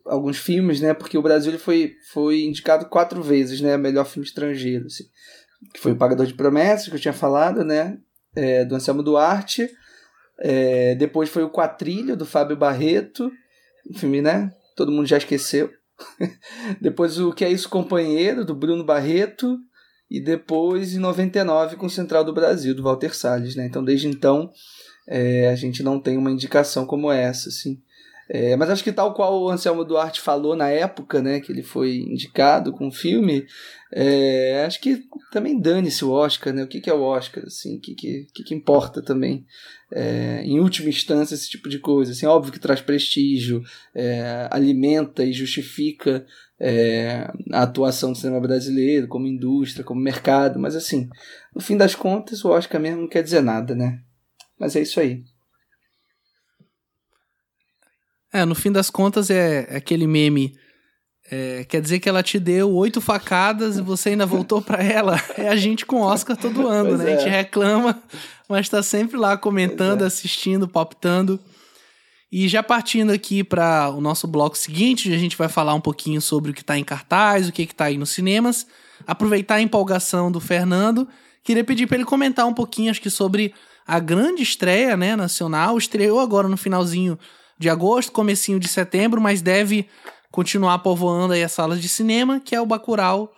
alguns 0.03 0.39
filmes, 0.39 0.81
né? 0.81 0.95
Porque 0.95 1.15
o 1.15 1.21
Brasil 1.21 1.59
foi, 1.59 1.93
foi 2.12 2.41
indicado 2.41 2.88
quatro 2.88 3.21
vezes, 3.21 3.62
né? 3.62 3.77
Melhor 3.77 4.03
filme 4.03 4.25
estrangeiro, 4.25 4.88
assim. 4.88 5.03
Que 5.71 5.79
foi 5.79 5.91
o 5.91 5.95
Pagador 5.95 6.25
de 6.25 6.33
Promessas, 6.33 6.88
que 6.88 6.95
eu 6.95 6.99
tinha 6.99 7.13
falado, 7.13 7.63
né? 7.63 7.99
É, 8.36 8.65
do 8.65 8.73
Anselmo 8.73 9.03
Duarte. 9.03 9.69
É, 10.39 10.95
depois 10.95 11.29
foi 11.29 11.43
o 11.43 11.51
Quatrilho, 11.51 12.17
do 12.17 12.25
Fábio 12.25 12.57
Barreto. 12.57 13.31
Um 13.88 13.95
filme, 13.95 14.23
né? 14.23 14.51
Todo 14.75 14.91
mundo 14.91 15.05
já 15.05 15.17
esqueceu. 15.17 15.69
depois 16.81 17.19
o 17.19 17.31
Que 17.31 17.45
é 17.45 17.51
Isso 17.51 17.69
Companheiro, 17.69 18.43
do 18.43 18.55
Bruno 18.55 18.83
Barreto. 18.83 19.55
E 20.09 20.19
depois, 20.19 20.95
em 20.95 20.99
99, 20.99 21.75
com 21.75 21.86
o 21.86 21.91
Central 21.91 22.23
do 22.23 22.33
Brasil, 22.33 22.73
do 22.73 22.81
Walter 22.81 23.15
Salles. 23.15 23.55
Né? 23.55 23.67
Então, 23.67 23.83
desde 23.83 24.07
então, 24.07 24.51
é, 25.07 25.49
a 25.49 25.55
gente 25.55 25.83
não 25.83 25.99
tem 25.99 26.17
uma 26.17 26.31
indicação 26.31 26.88
como 26.88 27.12
essa. 27.12 27.49
Assim. 27.49 27.79
É, 28.36 28.56
mas 28.56 28.67
acho 28.72 28.84
que 28.84 28.91
tal 28.91 29.13
qual 29.13 29.39
o 29.39 29.50
Anselmo 29.52 29.86
Duarte 29.86 30.19
falou 30.19 30.56
na 30.56 30.67
época, 30.67 31.22
né, 31.22 31.39
que 31.39 31.52
ele 31.52 31.62
foi 31.62 31.98
indicado 31.98 32.74
com 32.74 32.88
o 32.88 32.91
filme, 32.91 33.46
é, 33.91 34.63
acho 34.65 34.82
que 34.82 35.04
também 35.32 35.60
dane-se 35.60 36.04
o 36.04 36.10
Oscar, 36.10 36.52
né? 36.52 36.63
O 36.63 36.67
que, 36.67 36.82
que 36.82 36.89
é 36.89 36.93
o 36.96 37.04
Oscar, 37.04 37.43
assim, 37.46 37.78
o 37.78 37.80
que, 37.80 37.93
que, 37.93 38.26
que, 38.43 38.56
importa 38.56 39.04
também, 39.04 39.46
é, 39.91 40.41
em 40.43 40.60
última 40.60 40.89
instância, 40.89 41.36
esse 41.36 41.48
tipo 41.48 41.69
de 41.69 41.78
coisa. 41.78 42.12
Assim, 42.12 42.26
óbvio 42.26 42.52
que 42.52 42.60
traz 42.60 42.82
prestígio, 42.82 43.62
é, 43.93 44.48
alimenta 44.50 45.24
e 45.24 45.32
justifica 45.32 46.26
é, 46.60 47.32
a 47.52 47.62
atuação 47.62 48.13
do 48.13 48.17
cinema 48.17 48.41
brasileiro 48.41 49.08
como 49.08 49.28
indústria, 49.28 49.86
como 49.86 50.02
mercado, 50.02 50.58
mas 50.58 50.76
assim, 50.76 51.08
no 51.54 51.62
fim 51.62 51.78
das 51.78 51.93
contas, 51.93 52.43
o 52.43 52.50
Oscar 52.50 52.82
mesmo 52.82 53.02
não 53.02 53.08
quer 53.08 53.22
dizer 53.22 53.41
nada, 53.41 53.76
né? 53.76 54.02
Mas 54.60 54.76
é 54.76 54.82
isso 54.82 55.00
aí. 55.00 55.24
É, 58.34 58.43
no 58.46 58.56
fim 58.56 58.72
das 58.72 58.89
contas 58.89 59.30
é, 59.30 59.67
é 59.69 59.78
aquele 59.78 60.08
meme. 60.08 60.58
É, 61.32 61.63
quer 61.69 61.80
dizer 61.80 62.00
que 62.00 62.10
ela 62.10 62.24
te 62.24 62.39
deu 62.39 62.72
oito 62.74 63.00
facadas 63.00 63.78
e 63.78 63.82
você 63.82 64.10
ainda 64.10 64.26
voltou 64.26 64.62
para 64.62 64.84
ela. 64.84 65.22
É 65.38 65.48
a 65.48 65.56
gente 65.56 65.86
com 65.86 66.02
Oscar 66.02 66.36
todo 66.36 66.67
ano, 66.67 66.89
pois 66.89 67.00
né? 67.00 67.12
É. 67.12 67.13
A 67.13 67.17
gente 67.17 67.30
é. 67.30 67.38
reclama, 67.38 68.04
mas 68.50 68.67
tá 68.67 68.82
sempre 68.82 69.17
lá 69.17 69.38
comentando, 69.38 70.04
é. 70.04 70.08
assistindo, 70.08 70.67
palpitando. 70.67 71.39
E 72.32 72.48
já 72.48 72.63
partindo 72.63 73.12
aqui 73.12 73.43
para 73.43 73.91
o 73.91 74.02
nosso 74.02 74.28
bloco 74.28 74.58
seguinte, 74.58 75.13
a 75.13 75.17
gente 75.17 75.38
vai 75.38 75.48
falar 75.48 75.76
um 75.76 75.80
pouquinho 75.80 76.19
sobre 76.19 76.50
o 76.50 76.54
que 76.54 76.62
está 76.62 76.76
em 76.76 76.84
cartaz, 76.84 77.48
o 77.48 77.52
que 77.52 77.62
está 77.62 77.86
aí 77.86 77.98
nos 77.98 78.10
cinemas. 78.10 78.65
Aproveitar 79.06 79.56
a 79.56 79.62
empolgação 79.62 80.32
do 80.32 80.39
Fernando, 80.39 81.08
queria 81.43 81.63
pedir 81.63 81.86
para 81.86 81.98
ele 81.98 82.06
comentar 82.06 82.48
um 82.48 82.54
pouquinho, 82.54 82.89
acho 82.89 83.02
que 83.02 83.12
sobre 83.12 83.54
a 83.86 84.00
grande 84.00 84.41
estreia, 84.41 84.98
né, 84.98 85.15
nacional. 85.15 85.78
Estreou 85.78 86.19
agora 86.19 86.48
no 86.48 86.58
finalzinho 86.58 87.19
de 87.63 87.69
agosto, 87.69 88.12
comecinho 88.12 88.60
de 88.60 88.67
setembro, 88.67 89.19
mas 89.19 89.41
deve 89.41 89.88
continuar 90.30 90.80
povoando 90.80 91.34
aí 91.34 91.43
as 91.43 91.52
salas 91.52 91.82
de 91.82 91.88
cinema, 91.88 92.39
que 92.39 92.56
é 92.56 92.62
o 92.62 92.65
Bacurau 92.65 93.32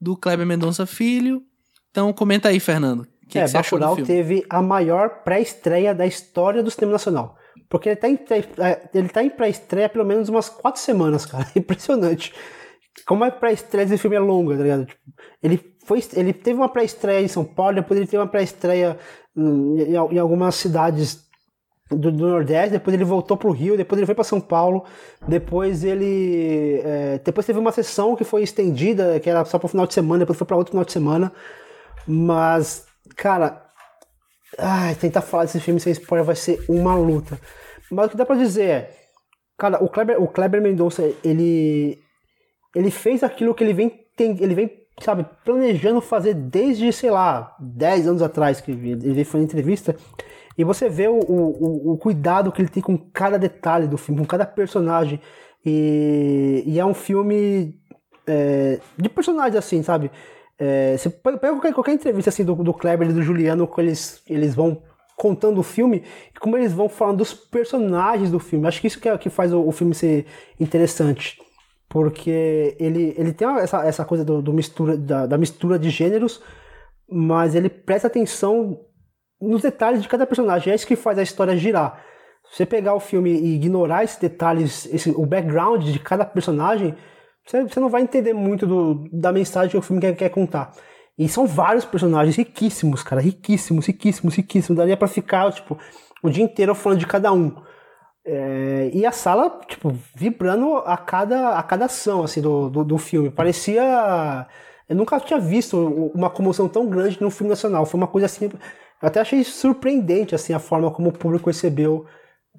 do 0.00 0.16
Kleber 0.16 0.46
Mendonça 0.46 0.84
Filho. 0.84 1.42
Então 1.90 2.12
comenta 2.12 2.48
aí, 2.48 2.60
Fernando. 2.60 3.06
Que 3.28 3.38
é, 3.38 3.44
que 3.46 3.52
Bacurau 3.52 3.96
teve 3.96 4.44
a 4.50 4.60
maior 4.60 5.22
pré-estreia 5.22 5.94
da 5.94 6.06
história 6.06 6.62
do 6.62 6.70
cinema 6.70 6.92
nacional. 6.92 7.36
Porque 7.68 7.90
ele 7.90 7.96
tá 7.96 8.08
em, 8.08 8.18
é, 8.58 8.88
ele 8.94 9.08
tá 9.08 9.22
em 9.22 9.30
pré-estreia 9.30 9.88
pelo 9.88 10.04
menos 10.04 10.28
umas 10.28 10.48
quatro 10.48 10.80
semanas, 10.80 11.24
cara. 11.24 11.46
Impressionante. 11.54 12.34
Como 13.06 13.24
a 13.24 13.30
pré-estreia 13.30 13.86
desse 13.86 14.00
filme 14.00 14.16
é 14.16 14.20
longa, 14.20 14.56
tá 14.56 14.62
ligado? 14.62 14.86
Tipo, 14.86 15.00
ele, 15.42 15.60
foi, 15.86 16.02
ele 16.14 16.32
teve 16.32 16.58
uma 16.58 16.68
pré-estreia 16.68 17.20
em 17.22 17.28
São 17.28 17.44
Paulo, 17.44 17.76
depois 17.76 18.00
ele 18.00 18.08
teve 18.08 18.20
uma 18.20 18.26
pré-estreia 18.26 18.98
hum, 19.36 19.76
em, 19.78 19.92
em 19.92 20.18
algumas 20.18 20.54
cidades 20.54 21.27
do, 21.90 22.12
do, 22.12 22.28
Nordeste, 22.28 22.72
depois 22.72 22.94
ele 22.94 23.04
voltou 23.04 23.36
para 23.36 23.48
o 23.48 23.52
Rio, 23.52 23.76
depois 23.76 23.98
ele 23.98 24.06
foi 24.06 24.14
para 24.14 24.24
São 24.24 24.40
Paulo, 24.40 24.84
depois 25.26 25.84
ele. 25.84 26.80
É, 26.84 27.20
depois 27.24 27.46
teve 27.46 27.58
uma 27.58 27.72
sessão 27.72 28.14
que 28.14 28.24
foi 28.24 28.42
estendida, 28.42 29.18
que 29.20 29.28
era 29.30 29.44
só 29.44 29.58
para 29.58 29.66
o 29.66 29.68
final 29.70 29.86
de 29.86 29.94
semana, 29.94 30.20
depois 30.20 30.38
foi 30.38 30.46
para 30.46 30.56
outro 30.56 30.72
final 30.72 30.84
de 30.84 30.92
semana. 30.92 31.32
Mas, 32.06 32.86
cara. 33.16 33.64
Ai, 34.58 34.94
tentar 34.94 35.20
falar 35.20 35.44
desse 35.44 35.60
filme 35.60 35.78
sem 35.78 35.92
spoiler 35.92 36.24
vai 36.24 36.34
ser 36.34 36.64
uma 36.68 36.94
luta. 36.94 37.38
Mas 37.90 38.06
o 38.06 38.10
que 38.10 38.16
dá 38.16 38.26
para 38.26 38.36
dizer 38.36 38.64
é. 38.64 38.90
Cara, 39.56 39.82
o 39.82 39.88
Kleber, 39.88 40.22
o 40.22 40.28
Kleber 40.28 40.62
Mendonça, 40.62 41.02
ele. 41.24 41.98
Ele 42.74 42.90
fez 42.90 43.22
aquilo 43.22 43.54
que 43.54 43.64
ele 43.64 43.72
vem. 43.72 43.90
Tem, 44.16 44.36
ele 44.42 44.54
vem 44.54 44.88
sabe, 45.00 45.24
planejando 45.44 46.00
fazer 46.00 46.34
desde, 46.34 46.92
sei 46.92 47.10
lá, 47.10 47.54
10 47.60 48.08
anos 48.08 48.22
atrás, 48.22 48.60
que 48.60 48.72
ele 48.72 48.96
veio 48.96 49.24
fazer 49.24 49.44
entrevista, 49.44 49.96
e 50.58 50.64
você 50.64 50.88
vê 50.88 51.06
o, 51.06 51.20
o, 51.20 51.92
o, 51.92 51.96
cuidado 51.96 52.50
que 52.50 52.60
ele 52.60 52.68
tem 52.68 52.82
com 52.82 52.98
cada 52.98 53.38
detalhe 53.38 53.86
do 53.86 53.96
filme, 53.96 54.20
com 54.20 54.26
cada 54.26 54.44
personagem. 54.44 55.20
E, 55.64 56.64
e 56.66 56.80
é 56.80 56.84
um 56.84 56.92
filme 56.92 57.78
é, 58.26 58.80
de 58.96 59.08
personagens 59.08 59.54
assim, 59.54 59.84
sabe? 59.84 60.10
É, 60.58 60.96
você 60.96 61.08
pega 61.08 61.38
qualquer, 61.38 61.72
qualquer 61.72 61.92
entrevista 61.92 62.30
assim 62.30 62.44
do, 62.44 62.56
do 62.56 62.74
Kleber 62.74 63.08
e 63.08 63.12
do 63.12 63.22
Juliano, 63.22 63.68
quando 63.68 63.86
eles, 63.86 64.20
eles 64.26 64.52
vão 64.52 64.82
contando 65.16 65.58
o 65.58 65.62
filme 65.62 66.02
e 66.34 66.38
como 66.40 66.56
eles 66.56 66.72
vão 66.72 66.88
falando 66.88 67.18
dos 67.18 67.32
personagens 67.32 68.28
do 68.28 68.40
filme. 68.40 68.66
Acho 68.66 68.80
que 68.80 68.88
isso 68.88 69.00
que, 69.00 69.08
é, 69.08 69.16
que 69.16 69.30
faz 69.30 69.52
o, 69.52 69.60
o 69.60 69.70
filme 69.70 69.94
ser 69.94 70.26
interessante. 70.58 71.38
Porque 71.88 72.76
ele, 72.80 73.14
ele 73.16 73.32
tem 73.32 73.46
essa, 73.58 73.86
essa 73.86 74.04
coisa 74.04 74.24
do, 74.24 74.42
do 74.42 74.52
mistura, 74.52 74.96
da, 74.96 75.24
da 75.24 75.38
mistura 75.38 75.78
de 75.78 75.88
gêneros, 75.88 76.42
mas 77.08 77.54
ele 77.54 77.68
presta 77.68 78.08
atenção 78.08 78.80
nos 79.40 79.62
detalhes 79.62 80.02
de 80.02 80.08
cada 80.08 80.26
personagem. 80.26 80.72
É 80.72 80.76
isso 80.76 80.86
que 80.86 80.96
faz 80.96 81.18
a 81.18 81.22
história 81.22 81.56
girar. 81.56 82.02
Se 82.50 82.56
você 82.56 82.66
pegar 82.66 82.94
o 82.94 83.00
filme 83.00 83.30
e 83.30 83.54
ignorar 83.56 84.04
esses 84.04 84.16
detalhes, 84.16 84.86
esse, 84.92 85.10
o 85.10 85.26
background 85.26 85.84
de 85.84 85.98
cada 85.98 86.24
personagem, 86.24 86.94
você, 87.44 87.62
você 87.62 87.78
não 87.80 87.88
vai 87.88 88.02
entender 88.02 88.32
muito 88.32 88.66
do, 88.66 89.08
da 89.12 89.32
mensagem 89.32 89.70
que 89.70 89.76
o 89.76 89.82
filme 89.82 90.00
quer, 90.00 90.16
quer 90.16 90.28
contar. 90.30 90.72
E 91.18 91.28
são 91.28 91.46
vários 91.46 91.84
personagens 91.84 92.36
riquíssimos, 92.36 93.02
cara, 93.02 93.20
riquíssimos, 93.20 93.86
riquíssimos, 93.86 94.34
riquíssimos. 94.34 94.78
Daria 94.78 94.96
para 94.96 95.08
ficar, 95.08 95.52
tipo, 95.52 95.76
o 96.22 96.30
dia 96.30 96.44
inteiro 96.44 96.74
falando 96.74 97.00
de 97.00 97.06
cada 97.06 97.32
um. 97.32 97.54
É, 98.24 98.90
e 98.92 99.04
a 99.04 99.10
sala, 99.10 99.60
tipo, 99.66 99.92
vibrando 100.14 100.76
a 100.76 100.96
cada, 100.96 101.58
a 101.58 101.62
cada 101.62 101.86
ação, 101.86 102.22
assim, 102.22 102.40
do, 102.40 102.70
do, 102.70 102.84
do 102.84 102.98
filme. 102.98 103.30
Parecia... 103.30 104.46
Eu 104.88 104.96
nunca 104.96 105.20
tinha 105.20 105.38
visto 105.38 105.76
uma 106.14 106.30
comoção 106.30 106.66
tão 106.66 106.86
grande 106.86 107.20
num 107.20 107.30
filme 107.30 107.50
nacional. 107.50 107.84
Foi 107.84 107.98
uma 107.98 108.06
coisa 108.06 108.24
assim 108.24 108.48
eu 109.02 109.08
até 109.08 109.20
achei 109.20 109.44
surpreendente 109.44 110.34
assim 110.34 110.52
a 110.52 110.58
forma 110.58 110.90
como 110.90 111.08
o 111.08 111.12
público 111.12 111.48
recebeu 111.48 112.06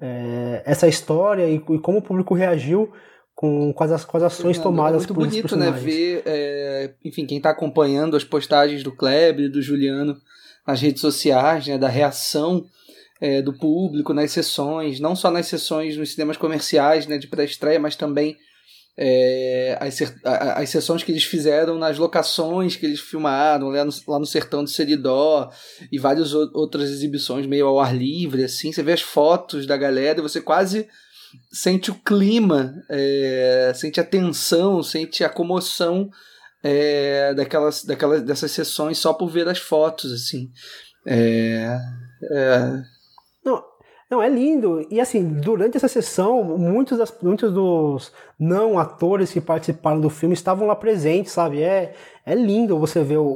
é, 0.00 0.62
essa 0.64 0.88
história 0.88 1.48
e, 1.48 1.56
e, 1.56 1.78
como 1.78 1.98
o 1.98 2.02
público 2.02 2.34
reagiu 2.34 2.90
com, 3.34 3.72
com, 3.72 3.84
as, 3.84 4.04
com 4.04 4.16
as 4.16 4.22
ações 4.22 4.58
é, 4.58 4.62
tomadas 4.62 5.06
muito 5.06 5.14
por 5.14 5.26
bonito, 5.26 5.56
né? 5.56 5.70
Ver, 5.70 6.22
é, 6.26 6.94
enfim, 7.04 7.26
quem 7.26 7.38
está 7.38 7.50
acompanhando 7.50 8.16
as 8.16 8.24
postagens 8.24 8.82
do 8.82 8.92
Kleber 8.92 9.46
e 9.46 9.48
do 9.48 9.62
Juliano 9.62 10.16
nas 10.66 10.80
redes 10.80 11.00
sociais, 11.00 11.66
né? 11.66 11.78
Da 11.78 11.88
reação 11.88 12.66
é, 13.20 13.40
do 13.40 13.52
público 13.52 14.12
nas 14.12 14.30
sessões, 14.30 15.00
não 15.00 15.16
só 15.16 15.30
nas 15.30 15.46
sessões 15.46 15.96
nos 15.96 16.12
cinemas 16.12 16.36
comerciais, 16.36 17.06
né? 17.06 17.18
De 17.18 17.28
pré-estreia, 17.28 17.80
mas 17.80 17.96
também 17.96 18.36
é, 18.98 19.78
as, 19.80 19.98
as 20.24 20.68
sessões 20.68 21.02
que 21.02 21.10
eles 21.10 21.24
fizeram 21.24 21.78
nas 21.78 21.96
locações 21.96 22.76
que 22.76 22.84
eles 22.84 23.00
filmaram 23.00 23.68
lá 23.68 23.84
no, 23.84 23.92
lá 24.06 24.18
no 24.18 24.26
sertão 24.26 24.62
do 24.62 24.70
Seridó 24.70 25.50
e 25.90 25.98
várias 25.98 26.34
outras 26.34 26.90
exibições 26.90 27.46
meio 27.46 27.66
ao 27.66 27.80
ar 27.80 27.96
livre, 27.96 28.44
assim. 28.44 28.72
Você 28.72 28.82
vê 28.82 28.92
as 28.92 29.00
fotos 29.00 29.66
da 29.66 29.76
galera 29.76 30.18
e 30.18 30.22
você 30.22 30.40
quase 30.40 30.88
sente 31.52 31.90
o 31.90 31.94
clima, 31.94 32.74
é, 32.90 33.72
sente 33.74 34.00
a 34.00 34.04
tensão, 34.04 34.82
sente 34.82 35.22
a 35.24 35.28
comoção 35.28 36.10
é, 36.62 37.32
daquelas, 37.34 37.84
daquelas, 37.84 38.22
dessas 38.22 38.50
sessões 38.50 38.98
só 38.98 39.12
por 39.14 39.30
ver 39.30 39.48
as 39.48 39.58
fotos, 39.58 40.12
assim. 40.12 40.50
É, 41.06 41.78
é, 42.32 42.82
não, 43.44 43.62
é 44.20 44.28
lindo. 44.28 44.84
E 44.90 45.00
assim, 45.00 45.22
durante 45.24 45.76
essa 45.76 45.86
sessão, 45.86 46.42
muitos, 46.42 46.98
das, 46.98 47.16
muitos 47.22 47.52
dos 47.52 48.12
não 48.38 48.76
atores 48.76 49.32
que 49.32 49.40
participaram 49.40 50.00
do 50.00 50.10
filme 50.10 50.34
estavam 50.34 50.66
lá 50.66 50.74
presentes, 50.74 51.32
sabe? 51.32 51.62
É, 51.62 51.94
é 52.26 52.34
lindo 52.34 52.78
você 52.78 53.04
ver 53.04 53.18
o, 53.18 53.26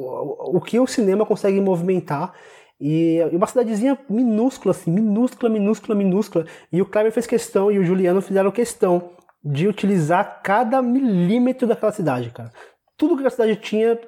o, 0.54 0.60
que 0.60 0.80
o 0.80 0.86
cinema 0.86 1.24
consegue 1.24 1.60
movimentar. 1.60 2.34
E, 2.80 3.18
e 3.30 3.36
uma 3.36 3.46
cidadezinha 3.46 3.96
minúscula, 4.10 4.72
assim, 4.72 4.90
minúscula, 4.90 5.48
minúscula, 5.48 5.94
minúscula. 5.94 6.46
E 6.72 6.82
o 6.82 6.86
Kleber 6.86 7.12
fez 7.12 7.26
questão 7.26 7.70
e 7.70 7.78
o 7.78 7.84
Juliano 7.84 8.20
fizeram 8.20 8.50
questão 8.50 9.10
de 9.44 9.68
utilizar 9.68 10.40
cada 10.42 10.82
milímetro 10.82 11.68
daquela 11.68 11.92
cidade, 11.92 12.30
cara. 12.30 12.50
Tudo 12.96 13.16
que 13.16 13.26
a 13.26 13.30
cidade 13.30 13.54
tinha, 13.56 13.98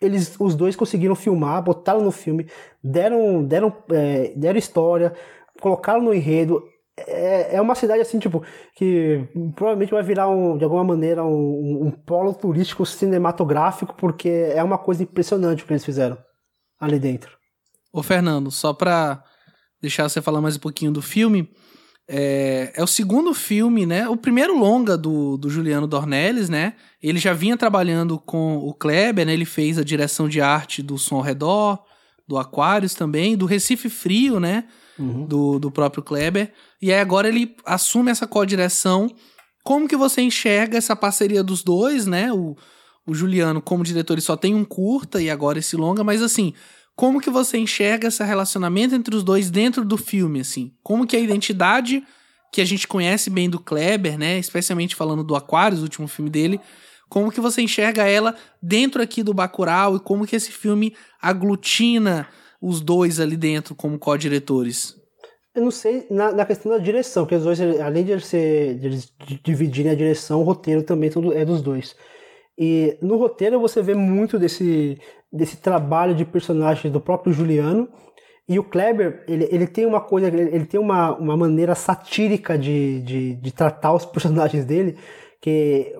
eles, 0.00 0.34
os 0.40 0.54
dois 0.54 0.74
conseguiram 0.74 1.14
filmar, 1.14 1.62
botaram 1.62 2.00
no 2.00 2.10
filme, 2.10 2.48
deram, 2.82 3.44
deram, 3.44 3.72
é, 3.92 4.32
deram 4.34 4.58
história, 4.58 5.12
colocaram 5.60 6.02
no 6.02 6.14
enredo. 6.14 6.62
É, 6.96 7.56
é 7.56 7.60
uma 7.60 7.74
cidade 7.74 8.02
assim, 8.02 8.18
tipo, 8.18 8.44
que 8.74 9.26
provavelmente 9.54 9.92
vai 9.92 10.02
virar 10.02 10.28
um, 10.28 10.58
de 10.58 10.64
alguma 10.64 10.84
maneira 10.84 11.24
um, 11.24 11.86
um 11.86 11.90
polo 11.90 12.34
turístico 12.34 12.84
cinematográfico, 12.84 13.94
porque 13.96 14.28
é 14.28 14.62
uma 14.62 14.76
coisa 14.76 15.02
impressionante 15.02 15.62
o 15.62 15.66
que 15.66 15.72
eles 15.72 15.84
fizeram 15.84 16.18
ali 16.78 16.98
dentro. 16.98 17.30
Ô, 17.92 18.02
Fernando, 18.02 18.50
só 18.50 18.72
pra 18.72 19.22
deixar 19.80 20.08
você 20.08 20.20
falar 20.20 20.40
mais 20.40 20.56
um 20.56 20.60
pouquinho 20.60 20.92
do 20.92 21.00
filme, 21.00 21.48
é, 22.12 22.72
é, 22.74 22.82
o 22.82 22.88
segundo 22.88 23.32
filme, 23.32 23.86
né? 23.86 24.08
O 24.08 24.16
primeiro 24.16 24.58
longa 24.58 24.98
do, 24.98 25.36
do 25.36 25.48
Juliano 25.48 25.86
Dornelles, 25.86 26.48
né? 26.48 26.74
Ele 27.00 27.20
já 27.20 27.32
vinha 27.32 27.56
trabalhando 27.56 28.18
com 28.18 28.56
o 28.56 28.74
Kleber, 28.74 29.24
né? 29.24 29.32
Ele 29.32 29.44
fez 29.44 29.78
a 29.78 29.84
direção 29.84 30.28
de 30.28 30.40
arte 30.40 30.82
do 30.82 30.98
Som 30.98 31.16
ao 31.16 31.22
Redor, 31.22 31.78
do 32.26 32.36
Aquários 32.36 32.94
também, 32.94 33.36
do 33.36 33.46
Recife 33.46 33.88
Frio, 33.88 34.40
né? 34.40 34.64
Uhum. 35.00 35.26
do, 35.26 35.58
do 35.58 35.70
próprio 35.70 36.02
Kleber. 36.02 36.52
E 36.80 36.92
aí 36.92 37.00
agora 37.00 37.28
ele 37.28 37.56
assume 37.64 38.10
essa 38.10 38.26
co-direção. 38.26 39.10
Como 39.64 39.88
que 39.88 39.96
você 39.96 40.20
enxerga 40.22 40.78
essa 40.78 40.94
parceria 40.94 41.42
dos 41.42 41.62
dois, 41.62 42.06
né? 42.06 42.32
O, 42.32 42.56
o 43.06 43.14
Juliano, 43.14 43.60
como 43.60 43.84
diretor, 43.84 44.14
ele 44.14 44.20
só 44.20 44.36
tem 44.36 44.54
um 44.54 44.64
curta 44.64 45.20
e 45.20 45.30
agora 45.30 45.58
esse 45.58 45.76
longa, 45.76 46.04
mas 46.04 46.22
assim, 46.22 46.54
como 46.94 47.20
que 47.20 47.30
você 47.30 47.58
enxerga 47.58 48.08
esse 48.08 48.22
relacionamento 48.22 48.94
entre 48.94 49.16
os 49.16 49.22
dois 49.22 49.50
dentro 49.50 49.84
do 49.84 49.96
filme, 49.96 50.40
assim? 50.40 50.72
Como 50.82 51.06
que 51.06 51.16
a 51.16 51.20
identidade 51.20 52.04
que 52.52 52.60
a 52.60 52.64
gente 52.64 52.86
conhece 52.86 53.30
bem 53.30 53.48
do 53.48 53.58
Kleber, 53.58 54.18
né? 54.18 54.38
Especialmente 54.38 54.94
falando 54.94 55.24
do 55.24 55.34
Aquarius, 55.34 55.80
o 55.80 55.84
último 55.84 56.08
filme 56.08 56.30
dele, 56.30 56.60
como 57.08 57.30
que 57.32 57.40
você 57.40 57.62
enxerga 57.62 58.06
ela 58.06 58.34
dentro 58.62 59.02
aqui 59.02 59.22
do 59.22 59.34
Bacurau 59.34 59.96
e 59.96 60.00
como 60.00 60.26
que 60.26 60.36
esse 60.36 60.52
filme 60.52 60.94
aglutina 61.20 62.28
os 62.60 62.80
dois 62.80 63.18
ali 63.20 63.36
dentro 63.36 63.74
como 63.74 63.98
co-diretores? 63.98 64.96
Eu 65.54 65.62
não 65.62 65.70
sei 65.70 66.06
na, 66.10 66.30
na, 66.30 66.46
questão 66.46 66.70
da 66.70 66.78
direção, 66.78 67.24
porque 67.24 67.34
os 67.34 67.42
dois, 67.42 67.60
além 67.80 68.04
de, 68.04 68.16
de 68.16 68.86
eles 68.86 69.12
dividirem 69.42 69.90
a 69.90 69.96
direção, 69.96 70.40
o 70.40 70.44
roteiro 70.44 70.82
também 70.82 71.10
é 71.34 71.44
dos 71.44 71.60
dois. 71.60 71.96
E 72.56 72.96
no 73.02 73.16
roteiro 73.16 73.58
você 73.58 73.82
vê 73.82 73.94
muito 73.94 74.38
desse, 74.38 74.98
desse 75.32 75.56
trabalho 75.56 76.14
de 76.14 76.24
personagem 76.24 76.90
do 76.90 77.00
próprio 77.00 77.32
Juliano. 77.32 77.88
E 78.48 78.58
o 78.58 78.64
Kleber, 78.64 79.24
ele, 79.26 79.48
ele 79.50 79.66
tem 79.66 79.86
uma 79.86 80.00
coisa, 80.00 80.28
ele 80.28 80.66
tem 80.66 80.78
uma, 80.78 81.16
uma 81.16 81.36
maneira 81.36 81.74
satírica 81.74 82.58
de, 82.58 83.00
de, 83.02 83.34
de 83.36 83.52
tratar 83.52 83.94
os 83.94 84.04
personagens 84.04 84.64
dele, 84.64 84.98
que 85.40 85.94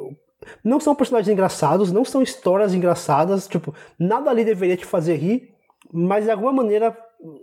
não 0.64 0.80
são 0.80 0.94
personagens 0.94 1.32
engraçados, 1.32 1.92
não 1.92 2.04
são 2.04 2.22
histórias 2.22 2.74
engraçadas, 2.74 3.46
tipo, 3.48 3.74
nada 3.98 4.30
ali 4.30 4.44
deveria 4.44 4.76
te 4.76 4.84
fazer 4.84 5.14
rir, 5.16 5.49
mas 5.92 6.24
de 6.24 6.30
alguma 6.30 6.52
maneira 6.52 6.96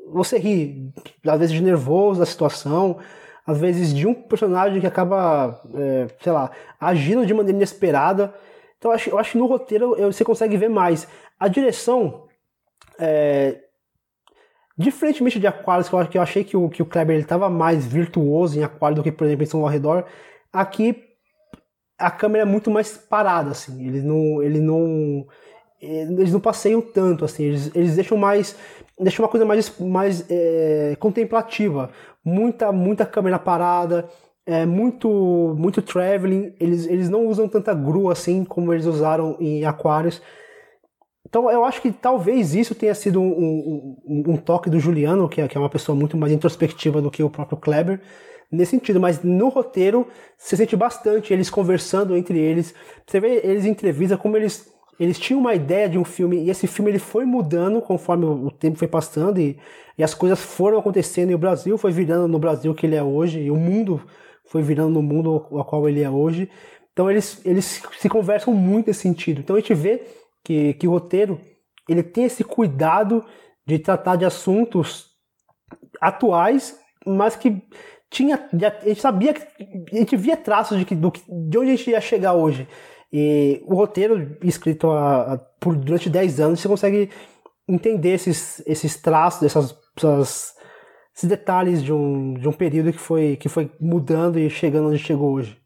você 0.08 0.38
ri, 0.38 0.92
às 1.26 1.40
vezes 1.40 1.56
de 1.56 1.62
nervoso 1.62 2.20
da 2.20 2.26
situação, 2.26 2.98
às 3.46 3.60
vezes 3.60 3.94
de 3.94 4.08
um 4.08 4.14
personagem 4.14 4.82
que 4.82 4.88
acaba, 4.88 5.62
é, 5.74 6.08
sei 6.22 6.32
lá, 6.32 6.52
agindo 6.80 7.26
de 7.26 7.34
maneira 7.34 7.58
inesperada. 7.58 8.34
Então 8.78 8.92
eu 8.92 8.96
acho, 8.96 9.10
eu 9.10 9.20
acho 9.20 9.32
que 9.32 9.38
no 9.38 9.46
roteiro 9.46 9.96
você 10.12 10.24
consegue 10.24 10.58
ver 10.58 10.70
mais. 10.70 11.08
A 11.40 11.48
direção, 11.48 12.28
é, 13.00 13.62
diferentemente 14.78 15.40
de 15.40 15.48
Aquarius, 15.48 15.88
que 15.88 15.96
eu, 15.96 16.08
que 16.08 16.18
eu 16.18 16.22
achei 16.22 16.44
que 16.44 16.58
o, 16.58 16.70
que 16.70 16.82
o 16.82 16.86
Kleber 16.86 17.18
estava 17.20 17.50
mais 17.50 17.86
virtuoso 17.86 18.60
em 18.60 18.64
Aquarius 18.64 18.98
do 18.98 19.04
que, 19.04 19.12
por 19.12 19.26
exemplo, 19.26 19.44
em 19.44 19.48
São 19.48 19.62
ao 19.62 19.68
Redor, 19.68 20.06
aqui 20.52 21.04
a 21.98 22.12
câmera 22.12 22.44
é 22.44 22.46
muito 22.46 22.70
mais 22.70 22.98
parada, 22.98 23.52
assim. 23.52 23.88
Ele 23.88 24.02
não, 24.02 24.44
ele 24.44 24.60
não 24.60 25.26
eles 25.82 26.34
não 26.34 26.40
passeiam 26.40 26.82
tanto, 26.82 27.24
assim, 27.24 27.44
eles, 27.44 27.72
eles 27.76 27.96
deixam 27.96 28.18
mais. 28.18 28.56
deixam 29.00 29.24
uma 29.24 29.30
coisa 29.30 29.46
mais, 29.46 29.78
mais 29.80 30.26
é, 30.30 30.96
contemplativa. 31.00 31.92
Muita, 32.24 32.72
muita 32.72 33.06
câmera 33.06 33.38
parada, 33.40 34.10
é, 34.46 34.66
muito, 34.66 35.56
muito 35.58 35.82
traveling. 35.82 36.54
Eles, 36.60 36.88
eles 36.88 37.10
não 37.10 37.28
usam 37.28 37.48
tanta 37.48 37.74
grua 37.74 38.14
assim 38.14 38.44
como 38.44 38.74
eles 38.74 38.86
usaram 38.86 39.38
em 39.40 39.66
Aquários. 39.66 40.22
Então 41.28 41.52
eu 41.52 41.66
acho 41.66 41.82
que 41.82 41.92
talvez 41.92 42.56
isso 42.56 42.74
tenha 42.74 42.96
sido 42.96 43.20
um, 43.20 43.98
um, 44.06 44.24
um 44.34 44.38
toque 44.38 44.70
do 44.70 44.80
Juliano, 44.80 45.28
que 45.28 45.42
é, 45.42 45.48
que 45.48 45.58
é 45.58 45.60
uma 45.60 45.70
pessoa 45.70 45.96
muito 45.96 46.16
mais 46.16 46.32
introspectiva 46.32 47.02
do 47.02 47.12
que 47.12 47.22
o 47.22 47.30
próprio 47.30 47.58
Kleber 47.58 48.00
nesse 48.50 48.72
sentido, 48.72 49.00
mas 49.00 49.22
no 49.22 49.50
roteiro 49.50 50.08
você 50.38 50.56
sente 50.56 50.76
bastante 50.76 51.34
eles 51.34 51.50
conversando 51.50 52.16
entre 52.16 52.40
eles. 52.40 52.74
Você 53.06 53.20
vê 53.20 53.42
eles 53.44 53.66
em 53.66 53.70
entrevista 53.70 54.18
como 54.18 54.38
eles 54.38 54.72
eles 55.00 55.20
tinham 55.20 55.40
uma 55.40 55.54
ideia 55.54 55.88
de 55.88 55.98
um 55.98 56.04
filme 56.04 56.44
e 56.44 56.50
esse 56.50 56.68
filme 56.68 56.92
ele 56.92 57.00
foi 57.00 57.26
mudando 57.26 57.82
conforme 57.82 58.26
o 58.26 58.50
tempo 58.50 58.78
foi 58.78 58.88
passando 58.88 59.40
e, 59.40 59.58
e 59.98 60.04
as 60.04 60.14
coisas 60.14 60.40
foram 60.40 60.80
acontecendo 60.80 61.32
e 61.32 61.36
o 61.36 61.40
Brasil 61.40 61.78
foi 61.78 61.92
virando 61.92 62.28
no 62.28 62.40
Brasil 62.40 62.74
que 62.74 62.86
ele 62.86 62.96
é 62.96 63.04
hoje 63.04 63.40
e 63.40 63.52
o 63.52 63.56
mundo 63.56 64.02
foi 64.46 64.62
virando 64.62 64.90
no 64.92 65.04
mundo 65.04 65.46
ao 65.52 65.66
qual 65.66 65.88
ele 65.88 66.02
é 66.02 66.10
hoje. 66.10 66.50
Então 66.92 67.12
eles, 67.12 67.40
eles 67.46 67.84
se 68.00 68.10
conversam 68.10 68.54
muito 68.54 68.88
nesse 68.88 69.02
sentido. 69.02 69.40
Então 69.40 69.56
a 69.56 69.60
gente 69.60 69.74
vê 69.74 70.04
que, 70.44 70.74
que 70.74 70.88
o 70.88 70.92
roteiro 70.92 71.40
ele 71.88 72.02
tem 72.02 72.26
esse 72.26 72.44
cuidado 72.44 73.24
de 73.66 73.78
tratar 73.78 74.16
de 74.16 74.26
assuntos 74.26 75.12
atuais, 76.02 76.80
mas 77.06 77.36
que 77.36 77.62
tinha, 78.10 78.48
a 78.52 78.88
gente 78.88 79.02
sabia 79.02 79.34
a 79.34 79.96
gente 79.96 80.16
via 80.16 80.38
traços 80.38 80.78
de, 80.78 80.86
que, 80.86 80.96
do, 80.96 81.12
de 81.12 81.58
onde 81.58 81.72
a 81.72 81.76
gente 81.76 81.90
ia 81.92 82.02
chegar 82.02 82.34
hoje. 82.34 82.68
E 83.12 83.62
o 83.66 83.76
roteiro 83.76 84.38
escrito 84.44 84.92
a, 84.92 85.34
a, 85.34 85.38
por 85.38 85.76
durante 85.76 86.10
10 86.10 86.40
anos, 86.40 86.60
você 86.60 86.68
consegue 86.68 87.10
entender 87.68 88.14
esses, 88.14 88.62
esses 88.66 88.96
traços, 88.98 89.44
essas, 89.44 89.76
essas, 89.96 90.56
esses 91.16 91.30
detalhes 91.30 91.84
de 91.84 91.94
um, 91.94 92.34
de 92.34 92.48
um 92.48 92.54
período 92.54 92.92
que 92.92 93.00
foi, 93.00 93.36
que 93.38 93.50
foi 93.50 93.72
mudando 93.80 94.38
e 94.38 94.50
chegando 94.50 94.90
onde 94.90 95.00
chegou 95.00 95.34
hoje. 95.34 95.58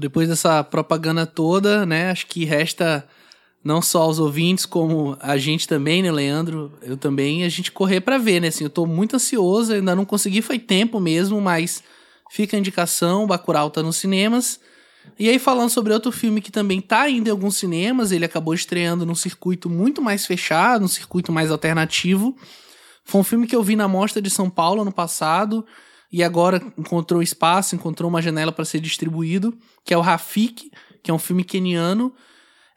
Depois 0.00 0.28
dessa 0.28 0.64
propaganda 0.64 1.26
toda, 1.26 1.86
né, 1.86 2.10
acho 2.10 2.26
que 2.26 2.44
resta 2.44 3.06
não 3.66 3.82
só 3.82 4.02
aos 4.02 4.20
ouvintes, 4.20 4.64
como 4.64 5.16
a 5.20 5.36
gente 5.36 5.66
também, 5.66 6.00
né, 6.00 6.12
Leandro? 6.12 6.72
Eu 6.82 6.96
também, 6.96 7.42
a 7.42 7.48
gente 7.48 7.72
correr 7.72 8.00
para 8.00 8.16
ver, 8.16 8.40
né? 8.40 8.46
Assim, 8.46 8.62
eu 8.62 8.70
tô 8.70 8.86
muito 8.86 9.16
ansioso, 9.16 9.72
ainda 9.72 9.94
não 9.94 10.04
consegui, 10.04 10.40
foi 10.40 10.56
tempo 10.56 11.00
mesmo, 11.00 11.40
mas 11.40 11.82
fica 12.30 12.56
a 12.56 12.60
indicação, 12.60 13.26
Bacurau 13.26 13.68
tá 13.68 13.82
nos 13.82 13.96
cinemas. 13.96 14.60
E 15.18 15.28
aí, 15.28 15.38
falando 15.38 15.70
sobre 15.70 15.92
outro 15.92 16.12
filme 16.12 16.40
que 16.40 16.52
também 16.52 16.80
tá 16.80 17.08
indo 17.08 17.28
em 17.28 17.30
alguns 17.30 17.56
cinemas, 17.56 18.12
ele 18.12 18.24
acabou 18.24 18.52
estreando 18.52 19.06
num 19.06 19.14
circuito 19.14 19.70
muito 19.70 20.02
mais 20.02 20.26
fechado, 20.26 20.84
um 20.84 20.88
circuito 20.88 21.32
mais 21.32 21.50
alternativo. 21.50 22.36
Foi 23.04 23.20
um 23.20 23.24
filme 23.24 23.46
que 23.46 23.56
eu 23.56 23.62
vi 23.62 23.76
na 23.76 23.88
Mostra 23.88 24.20
de 24.20 24.28
São 24.28 24.50
Paulo 24.50 24.82
ano 24.82 24.92
passado 24.92 25.64
e 26.12 26.22
agora 26.22 26.62
encontrou 26.76 27.22
espaço, 27.22 27.74
encontrou 27.74 28.10
uma 28.10 28.20
janela 28.20 28.52
para 28.52 28.64
ser 28.64 28.80
distribuído, 28.80 29.56
que 29.84 29.94
é 29.94 29.96
o 29.96 30.00
Rafik, 30.00 30.70
que 31.02 31.10
é 31.10 31.14
um 31.14 31.18
filme 31.18 31.44
keniano. 31.44 32.12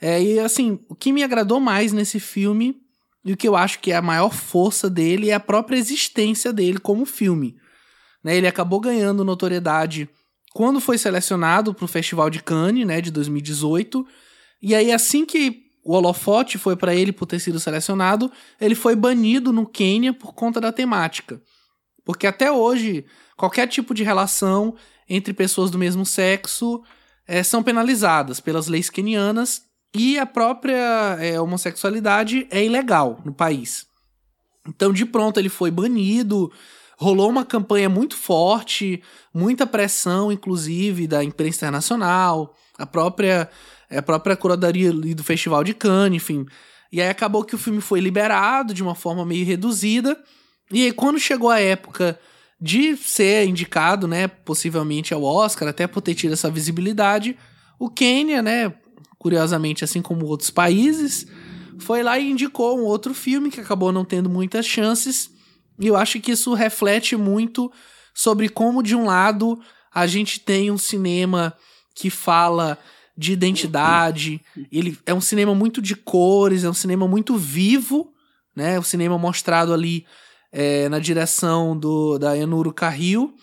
É, 0.02 0.22
e 0.22 0.40
assim, 0.40 0.80
o 0.88 0.96
que 0.96 1.12
me 1.12 1.24
agradou 1.24 1.60
mais 1.60 1.92
nesse 1.92 2.20
filme 2.20 2.82
e 3.26 3.34
o 3.34 3.38
que 3.38 3.48
eu 3.48 3.56
acho 3.56 3.80
que 3.80 3.92
é 3.92 3.96
a 3.96 4.02
maior 4.02 4.34
força 4.34 4.90
dele 4.90 5.30
é 5.30 5.34
a 5.34 5.40
própria 5.40 5.78
existência 5.78 6.54
dele 6.54 6.80
como 6.80 7.06
filme. 7.06 7.58
Né, 8.24 8.36
ele 8.38 8.48
acabou 8.48 8.80
ganhando 8.80 9.24
notoriedade 9.24 10.10
quando 10.54 10.80
foi 10.80 10.98
selecionado 10.98 11.74
para 11.74 11.86
o 11.86 11.88
Festival 11.88 12.30
de 12.30 12.42
Cannes, 12.42 12.86
né, 12.86 13.02
de 13.02 13.12
2018. 13.12 14.06
E 14.62 14.74
aí, 14.76 14.92
assim 14.92 15.26
que 15.26 15.64
o 15.84 15.94
holofote 15.94 16.58
foi 16.58 16.76
para 16.76 16.94
ele 16.94 17.12
por 17.12 17.26
ter 17.26 17.40
sido 17.40 17.60
selecionado, 17.60 18.32
ele 18.60 18.76
foi 18.76 18.96
banido 18.96 19.52
no 19.52 19.66
Quênia 19.66 20.14
por 20.14 20.34
conta 20.34 20.60
da 20.60 20.72
temática. 20.72 21.42
Porque 22.04 22.28
até 22.28 22.52
hoje, 22.52 23.06
qualquer 23.38 23.68
tipo 23.68 23.94
de 23.94 24.04
relação 24.04 24.76
entre 25.08 25.34
pessoas 25.34 25.72
do 25.72 25.78
mesmo 25.78 26.06
sexo 26.06 26.84
é, 27.28 27.44
são 27.44 27.64
penalizadas 27.64 28.40
pelas 28.40 28.68
leis 28.68 28.90
quenianas 28.90 29.64
e 29.94 30.20
a 30.20 30.26
própria 30.26 31.18
é, 31.20 31.40
homossexualidade 31.40 32.48
é 32.52 32.64
ilegal 32.64 33.22
no 33.26 33.34
país. 33.34 33.88
Então, 34.68 34.94
de 34.94 35.06
pronto, 35.06 35.40
ele 35.40 35.50
foi 35.50 35.72
banido. 35.72 36.52
Rolou 37.02 37.30
uma 37.30 37.46
campanha 37.46 37.88
muito 37.88 38.18
forte, 38.18 39.02
muita 39.34 39.66
pressão, 39.66 40.34
inclusive, 40.34 41.08
da 41.08 41.24
imprensa 41.24 41.60
internacional, 41.60 42.54
a 42.78 42.86
própria, 42.86 43.50
a 43.90 44.02
própria 44.02 44.36
curadoria 44.36 44.92
do 44.92 45.24
Festival 45.24 45.64
de 45.64 45.74
Cannes, 45.74 46.22
enfim. 46.22 46.46
E 46.92 47.02
aí 47.02 47.08
acabou 47.08 47.46
que 47.46 47.56
o 47.56 47.58
filme 47.58 47.80
foi 47.80 48.02
liberado 48.02 48.74
de 48.74 48.84
uma 48.84 48.96
forma 48.96 49.26
meio 49.26 49.46
reduzida. 49.46 50.22
E 50.70 50.84
aí, 50.84 50.92
quando 50.92 51.18
chegou 51.18 51.50
a 51.50 51.62
época 51.62 52.20
de 52.60 52.98
ser 52.98 53.48
indicado, 53.48 54.06
né, 54.06 54.28
possivelmente 54.28 55.14
ao 55.14 55.24
Oscar, 55.24 55.70
até 55.70 55.88
por 55.88 56.02
ter 56.02 56.16
tido 56.16 56.34
essa 56.34 56.52
visibilidade, 56.52 57.38
o 57.80 57.90
Quênia, 57.90 58.42
né, 58.42 58.74
curiosamente, 59.18 59.86
assim 59.86 60.02
como 60.02 60.26
outros 60.26 60.50
países, 60.50 61.26
foi 61.80 62.04
lá 62.04 62.20
e 62.20 62.30
indicou 62.30 62.78
um 62.78 62.84
outro 62.84 63.14
filme 63.14 63.50
que 63.50 63.62
acabou 63.62 63.94
não 63.94 64.04
tendo 64.04 64.30
muitas 64.30 64.66
chances. 64.66 65.39
E 65.80 65.88
eu 65.88 65.96
acho 65.96 66.20
que 66.20 66.32
isso 66.32 66.54
reflete 66.54 67.16
muito 67.16 67.72
sobre 68.14 68.50
como, 68.50 68.84
de 68.84 68.96
um 68.96 69.06
lado, 69.06 69.60
a 69.94 70.06
gente 70.06 70.40
tem 70.40 70.70
um 70.70 70.78
cinema 70.78 71.56
que 71.96 72.10
fala 72.10 72.78
de 73.18 73.34
identidade, 73.34 74.42
ele 74.72 74.98
é 75.06 75.14
um 75.14 75.22
cinema 75.22 75.54
muito 75.54 75.82
de 75.82 75.96
cores, 75.96 76.64
é 76.64 76.70
um 76.70 76.74
cinema 76.74 77.08
muito 77.08 77.38
vivo, 77.38 78.14
né? 78.56 78.80
O 78.80 78.84
cinema 78.84 79.18
mostrado 79.18 79.74
ali 79.74 80.06
é, 80.52 80.88
na 80.90 81.00
direção 81.00 81.78
do, 81.78 82.18
da 82.18 82.38
Enuro 82.38 82.74
Carril. 82.74 83.34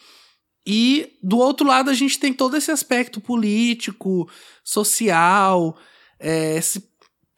E 0.67 1.19
do 1.23 1.39
outro 1.39 1.67
lado 1.67 1.91
a 1.91 1.95
gente 1.95 2.19
tem 2.19 2.33
todo 2.33 2.57
esse 2.57 2.71
aspecto 2.71 3.21
político, 3.21 4.29
social, 4.65 5.77
é, 6.19 6.57
esse 6.57 6.89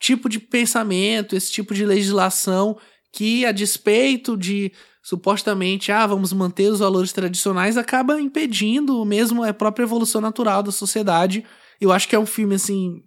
tipo 0.00 0.28
de 0.28 0.38
pensamento, 0.38 1.37
esse 1.37 1.50
tipo 1.52 1.74
de 1.74 1.84
legislação 1.84 2.78
que, 3.12 3.44
a 3.44 3.53
despeito 3.53 4.37
de 4.37 4.73
supostamente, 5.03 5.90
ah, 5.90 6.07
vamos 6.07 6.33
manter 6.33 6.71
os 6.71 6.81
valores 6.81 7.12
tradicionais, 7.12 7.77
acaba 7.77 8.21
impedindo 8.21 9.05
mesmo 9.05 9.42
a 9.42 9.55
própria 9.55 9.85
evolução 9.85 10.21
natural 10.21 10.62
da 10.62 10.71
sociedade. 10.71 11.44
Eu 11.81 11.92
acho 11.92 12.07
que 12.09 12.14
é 12.14 12.18
um 12.18 12.27
filme, 12.27 12.57
assim, 12.57 13.03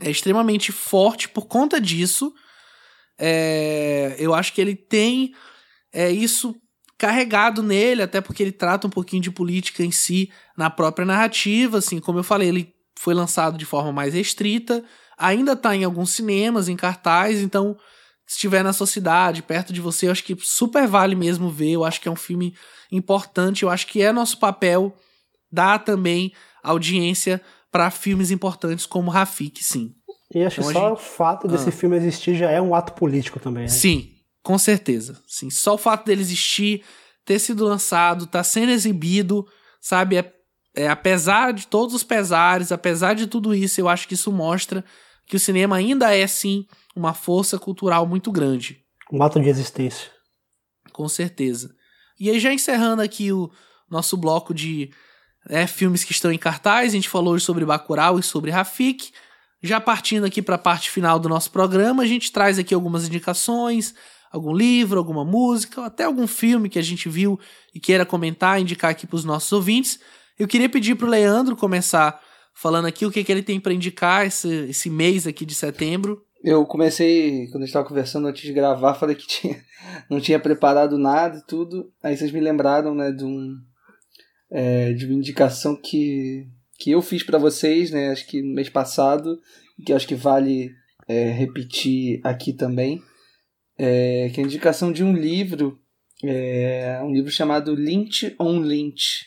é 0.00 0.10
extremamente 0.10 0.70
forte 0.72 1.28
por 1.28 1.46
conta 1.46 1.80
disso. 1.80 2.32
É, 3.18 4.16
eu 4.18 4.34
acho 4.34 4.52
que 4.52 4.60
ele 4.60 4.74
tem 4.74 5.32
é 5.92 6.10
isso 6.10 6.54
carregado 6.96 7.62
nele, 7.62 8.02
até 8.02 8.20
porque 8.20 8.42
ele 8.42 8.52
trata 8.52 8.86
um 8.86 8.90
pouquinho 8.90 9.20
de 9.20 9.30
política 9.30 9.84
em 9.84 9.90
si 9.90 10.30
na 10.56 10.70
própria 10.70 11.04
narrativa, 11.04 11.78
assim, 11.78 11.98
como 11.98 12.18
eu 12.20 12.22
falei, 12.24 12.48
ele 12.48 12.74
foi 12.96 13.12
lançado 13.12 13.58
de 13.58 13.64
forma 13.64 13.92
mais 13.92 14.14
restrita, 14.14 14.84
ainda 15.18 15.56
tá 15.56 15.74
em 15.74 15.84
alguns 15.84 16.10
cinemas, 16.10 16.68
em 16.68 16.76
cartaz, 16.76 17.40
então 17.40 17.76
estiver 18.34 18.62
na 18.62 18.72
sua 18.72 18.86
cidade, 18.86 19.42
perto 19.42 19.72
de 19.72 19.80
você, 19.80 20.06
eu 20.06 20.12
acho 20.12 20.24
que 20.24 20.36
super 20.40 20.86
vale 20.86 21.14
mesmo 21.14 21.50
ver, 21.50 21.72
eu 21.72 21.84
acho 21.84 22.00
que 22.00 22.08
é 22.08 22.10
um 22.10 22.16
filme 22.16 22.54
importante, 22.90 23.62
eu 23.62 23.70
acho 23.70 23.86
que 23.86 24.02
é 24.02 24.12
nosso 24.12 24.38
papel 24.38 24.94
dar 25.50 25.78
também 25.78 26.32
audiência 26.62 27.40
para 27.70 27.90
filmes 27.90 28.30
importantes 28.30 28.86
como 28.86 29.10
Rafik, 29.10 29.62
sim. 29.64 29.94
E 30.34 30.44
acho 30.44 30.60
então, 30.60 30.72
que 30.72 30.78
só 30.78 30.88
gente... 30.88 30.98
o 30.98 31.02
fato 31.02 31.48
desse 31.48 31.68
ah. 31.68 31.72
filme 31.72 31.96
existir 31.96 32.34
já 32.34 32.50
é 32.50 32.60
um 32.60 32.74
ato 32.74 32.92
político 32.92 33.38
também. 33.38 33.64
Né? 33.64 33.68
Sim, 33.68 34.10
com 34.42 34.58
certeza. 34.58 35.20
Sim, 35.26 35.50
só 35.50 35.74
o 35.74 35.78
fato 35.78 36.06
dele 36.06 36.22
existir, 36.22 36.82
ter 37.24 37.38
sido 37.38 37.64
lançado, 37.64 38.26
tá 38.26 38.42
sendo 38.42 38.72
exibido, 38.72 39.46
sabe? 39.80 40.16
É, 40.16 40.32
é, 40.74 40.88
apesar 40.88 41.52
de 41.52 41.66
todos 41.66 41.94
os 41.94 42.02
pesares, 42.02 42.72
apesar 42.72 43.14
de 43.14 43.26
tudo 43.26 43.54
isso, 43.54 43.80
eu 43.80 43.88
acho 43.88 44.08
que 44.08 44.14
isso 44.14 44.32
mostra 44.32 44.84
que 45.26 45.36
o 45.36 45.40
cinema 45.40 45.76
ainda 45.76 46.14
é, 46.14 46.26
sim, 46.26 46.66
uma 46.94 47.14
força 47.14 47.58
cultural 47.58 48.06
muito 48.06 48.30
grande. 48.30 48.82
Um 49.10 49.22
ato 49.22 49.40
de 49.40 49.48
existência. 49.48 50.10
Com 50.92 51.08
certeza. 51.08 51.74
E 52.18 52.30
aí, 52.30 52.38
já 52.38 52.52
encerrando 52.52 53.02
aqui 53.02 53.32
o 53.32 53.50
nosso 53.90 54.16
bloco 54.16 54.54
de 54.54 54.90
é, 55.48 55.66
filmes 55.66 56.04
que 56.04 56.12
estão 56.12 56.30
em 56.30 56.38
cartaz, 56.38 56.92
a 56.92 56.96
gente 56.96 57.08
falou 57.08 57.34
hoje 57.34 57.44
sobre 57.44 57.64
Bacurau 57.64 58.18
e 58.18 58.22
sobre 58.22 58.50
Rafik. 58.50 59.12
Já 59.62 59.80
partindo 59.80 60.24
aqui 60.24 60.42
para 60.42 60.56
a 60.56 60.58
parte 60.58 60.90
final 60.90 61.18
do 61.18 61.28
nosso 61.28 61.50
programa, 61.50 62.02
a 62.02 62.06
gente 62.06 62.32
traz 62.32 62.58
aqui 62.58 62.74
algumas 62.74 63.06
indicações, 63.06 63.94
algum 64.30 64.52
livro, 64.52 64.98
alguma 64.98 65.24
música, 65.24 65.84
até 65.84 66.04
algum 66.04 66.26
filme 66.26 66.68
que 66.68 66.78
a 66.78 66.82
gente 66.82 67.08
viu 67.08 67.38
e 67.74 67.78
queira 67.78 68.04
comentar, 68.04 68.60
indicar 68.60 68.90
aqui 68.90 69.06
para 69.06 69.16
os 69.16 69.24
nossos 69.24 69.52
ouvintes. 69.52 70.00
Eu 70.38 70.48
queria 70.48 70.68
pedir 70.68 70.96
para 70.96 71.06
o 71.06 71.10
Leandro 71.10 71.54
começar 71.54 72.20
falando 72.54 72.86
aqui 72.86 73.04
o 73.06 73.10
que, 73.10 73.24
que 73.24 73.32
ele 73.32 73.42
tem 73.42 73.60
para 73.60 73.72
indicar 73.72 74.26
esse, 74.26 74.48
esse 74.68 74.90
mês 74.90 75.26
aqui 75.26 75.44
de 75.44 75.54
setembro. 75.54 76.22
Eu 76.42 76.66
comecei, 76.66 77.46
quando 77.46 77.62
a 77.62 77.66
gente 77.66 77.68
estava 77.68 77.86
conversando 77.86 78.26
antes 78.26 78.42
de 78.42 78.52
gravar, 78.52 78.94
falei 78.98 79.14
que 79.14 79.26
tinha, 79.26 79.60
não 80.10 80.20
tinha 80.20 80.38
preparado 80.38 80.98
nada 80.98 81.38
e 81.38 81.46
tudo. 81.46 81.92
Aí 82.02 82.16
vocês 82.16 82.32
me 82.32 82.40
lembraram 82.40 82.94
né, 82.94 83.12
de, 83.12 83.24
um, 83.24 83.54
é, 84.50 84.92
de 84.92 85.06
uma 85.06 85.14
indicação 85.14 85.76
que, 85.76 86.46
que 86.78 86.90
eu 86.90 87.00
fiz 87.00 87.22
para 87.22 87.38
vocês, 87.38 87.90
né, 87.90 88.10
acho 88.10 88.26
que 88.26 88.42
no 88.42 88.54
mês 88.54 88.68
passado, 88.68 89.38
que 89.84 89.92
acho 89.92 90.06
que 90.06 90.14
vale 90.14 90.70
é, 91.08 91.30
repetir 91.30 92.20
aqui 92.24 92.52
também 92.52 93.00
é, 93.78 94.30
que 94.30 94.40
é 94.40 94.44
a 94.44 94.46
indicação 94.46 94.92
de 94.92 95.02
um 95.02 95.12
livro, 95.12 95.78
é, 96.22 97.00
um 97.02 97.12
livro 97.12 97.30
chamado 97.30 97.74
Lynch 97.74 98.34
on 98.38 98.60
Lynch, 98.60 99.26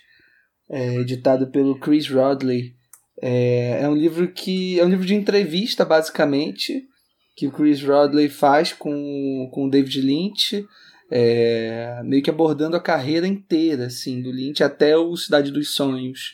é, 0.69 0.95
editado 0.95 1.51
pelo 1.51 1.79
Chris 1.79 2.09
Rodley. 2.09 2.75
É, 3.21 3.79
é 3.81 3.89
um 3.89 3.95
livro 3.95 4.27
que 4.31 4.79
é 4.79 4.85
um 4.85 4.89
livro 4.89 5.05
de 5.05 5.15
entrevista 5.15 5.85
basicamente 5.85 6.83
que 7.35 7.47
o 7.47 7.51
Chris 7.51 7.83
Rodley 7.83 8.29
faz 8.29 8.71
com, 8.71 9.49
com 9.51 9.65
o 9.65 9.69
David 9.69 10.01
Lynch, 10.01 10.65
é, 11.11 12.01
meio 12.03 12.23
que 12.23 12.29
abordando 12.29 12.77
a 12.77 12.81
carreira 12.81 13.27
inteira 13.27 13.87
assim 13.87 14.21
do 14.21 14.31
Lynch 14.31 14.63
até 14.63 14.95
o 14.97 15.15
Cidade 15.17 15.51
dos 15.51 15.69
Sonhos. 15.69 16.33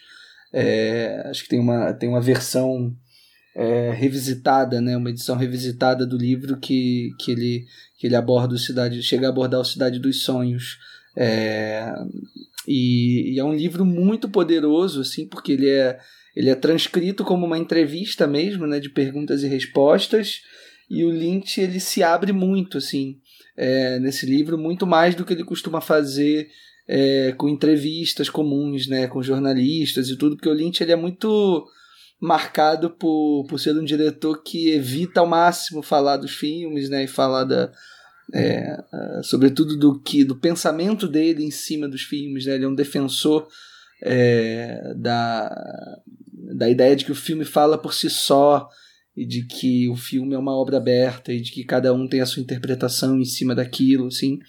É, 0.53 1.23
acho 1.25 1.43
que 1.43 1.49
tem 1.49 1.59
uma, 1.59 1.93
tem 1.93 2.07
uma 2.07 2.21
versão 2.21 2.95
é, 3.55 3.91
revisitada, 3.91 4.79
né, 4.79 4.95
uma 4.95 5.09
edição 5.09 5.35
revisitada 5.35 6.05
do 6.05 6.17
livro 6.17 6.57
que, 6.57 7.11
que, 7.19 7.31
ele, 7.31 7.65
que 7.97 8.07
ele 8.07 8.15
aborda 8.15 8.53
o 8.53 8.59
cidade, 8.59 9.01
chega 9.03 9.27
a 9.27 9.29
abordar 9.29 9.59
o 9.59 9.65
Cidade 9.65 9.99
dos 9.99 10.23
Sonhos. 10.23 10.77
É, 11.15 11.93
e, 12.67 13.33
e, 13.33 13.39
é 13.39 13.43
um 13.43 13.53
livro 13.53 13.85
muito 13.85 14.29
poderoso, 14.29 15.01
assim, 15.01 15.27
porque 15.27 15.53
ele 15.53 15.69
é, 15.69 15.99
ele 16.35 16.49
é 16.49 16.55
transcrito 16.55 17.23
como 17.23 17.45
uma 17.45 17.57
entrevista 17.57 18.25
mesmo, 18.27 18.65
né, 18.65 18.79
de 18.79 18.89
perguntas 18.89 19.43
e 19.43 19.47
respostas, 19.47 20.41
e 20.89 21.03
o 21.03 21.09
Lynch 21.09 21.59
ele 21.59 21.79
se 21.79 22.03
abre 22.03 22.33
muito, 22.33 22.77
assim, 22.77 23.17
é, 23.57 23.99
nesse 23.99 24.25
livro, 24.25 24.57
muito 24.57 24.85
mais 24.85 25.15
do 25.15 25.25
que 25.25 25.33
ele 25.33 25.43
costuma 25.43 25.81
fazer 25.81 26.49
é, 26.87 27.33
com 27.37 27.47
entrevistas 27.47 28.29
comuns, 28.29 28.87
né, 28.87 29.07
com 29.07 29.23
jornalistas 29.23 30.09
e 30.09 30.17
tudo, 30.17 30.35
porque 30.35 30.49
o 30.49 30.53
Lynch 30.53 30.81
ele 30.81 30.91
é 30.91 30.95
muito 30.95 31.65
marcado 32.19 32.89
por, 32.91 33.45
por 33.47 33.59
ser 33.59 33.75
um 33.77 33.83
diretor 33.83 34.43
que 34.43 34.69
evita 34.69 35.21
ao 35.21 35.27
máximo 35.27 35.81
falar 35.81 36.17
dos 36.17 36.31
filmes, 36.31 36.89
né, 36.89 37.03
e 37.05 37.07
falar 37.07 37.45
da, 37.45 37.71
é, 38.33 38.77
sobretudo 39.23 39.77
do 39.77 39.99
que 39.99 40.23
do 40.23 40.35
pensamento 40.35 41.07
dele 41.07 41.43
em 41.43 41.51
cima 41.51 41.87
dos 41.87 42.03
filmes, 42.03 42.45
né, 42.45 42.55
ele 42.55 42.65
é 42.65 42.67
um 42.67 42.75
defensor 42.75 43.47
é, 44.01 44.93
da, 44.95 45.49
da 46.55 46.69
ideia 46.69 46.95
de 46.95 47.05
que 47.05 47.11
o 47.11 47.15
filme 47.15 47.45
fala 47.45 47.77
por 47.77 47.93
si 47.93 48.09
só 48.09 48.67
e 49.15 49.25
de 49.25 49.45
que 49.45 49.89
o 49.89 49.95
filme 49.95 50.33
é 50.33 50.37
uma 50.37 50.55
obra 50.55 50.77
aberta 50.77 51.33
e 51.33 51.41
de 51.41 51.51
que 51.51 51.63
cada 51.63 51.93
um 51.93 52.07
tem 52.07 52.21
a 52.21 52.25
sua 52.25 52.41
interpretação 52.41 53.19
em 53.19 53.25
cima 53.25 53.53
daquilo, 53.53 54.07
assim. 54.07 54.39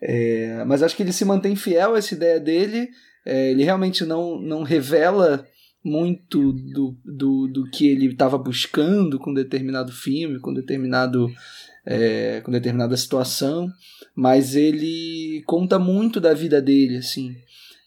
É, 0.00 0.62
mas 0.64 0.82
acho 0.82 0.94
que 0.96 1.02
ele 1.02 1.12
se 1.12 1.24
mantém 1.24 1.56
fiel 1.56 1.94
a 1.94 1.98
essa 1.98 2.14
ideia 2.14 2.38
dele. 2.38 2.88
É, 3.24 3.50
ele 3.50 3.64
realmente 3.64 4.04
não, 4.04 4.38
não 4.38 4.62
revela 4.62 5.46
muito 5.82 6.52
do, 6.52 6.96
do, 7.04 7.48
do 7.48 7.70
que 7.70 7.86
ele 7.86 8.06
estava 8.06 8.38
buscando 8.38 9.18
com 9.18 9.32
determinado 9.32 9.92
filme, 9.92 10.38
com 10.38 10.52
determinado 10.52 11.30
é, 11.86 12.40
com 12.40 12.50
determinada 12.50 12.96
situação, 12.96 13.70
mas 14.14 14.54
ele 14.54 15.42
conta 15.46 15.78
muito 15.78 16.20
da 16.20 16.32
vida 16.32 16.60
dele, 16.60 16.96
assim, 16.96 17.36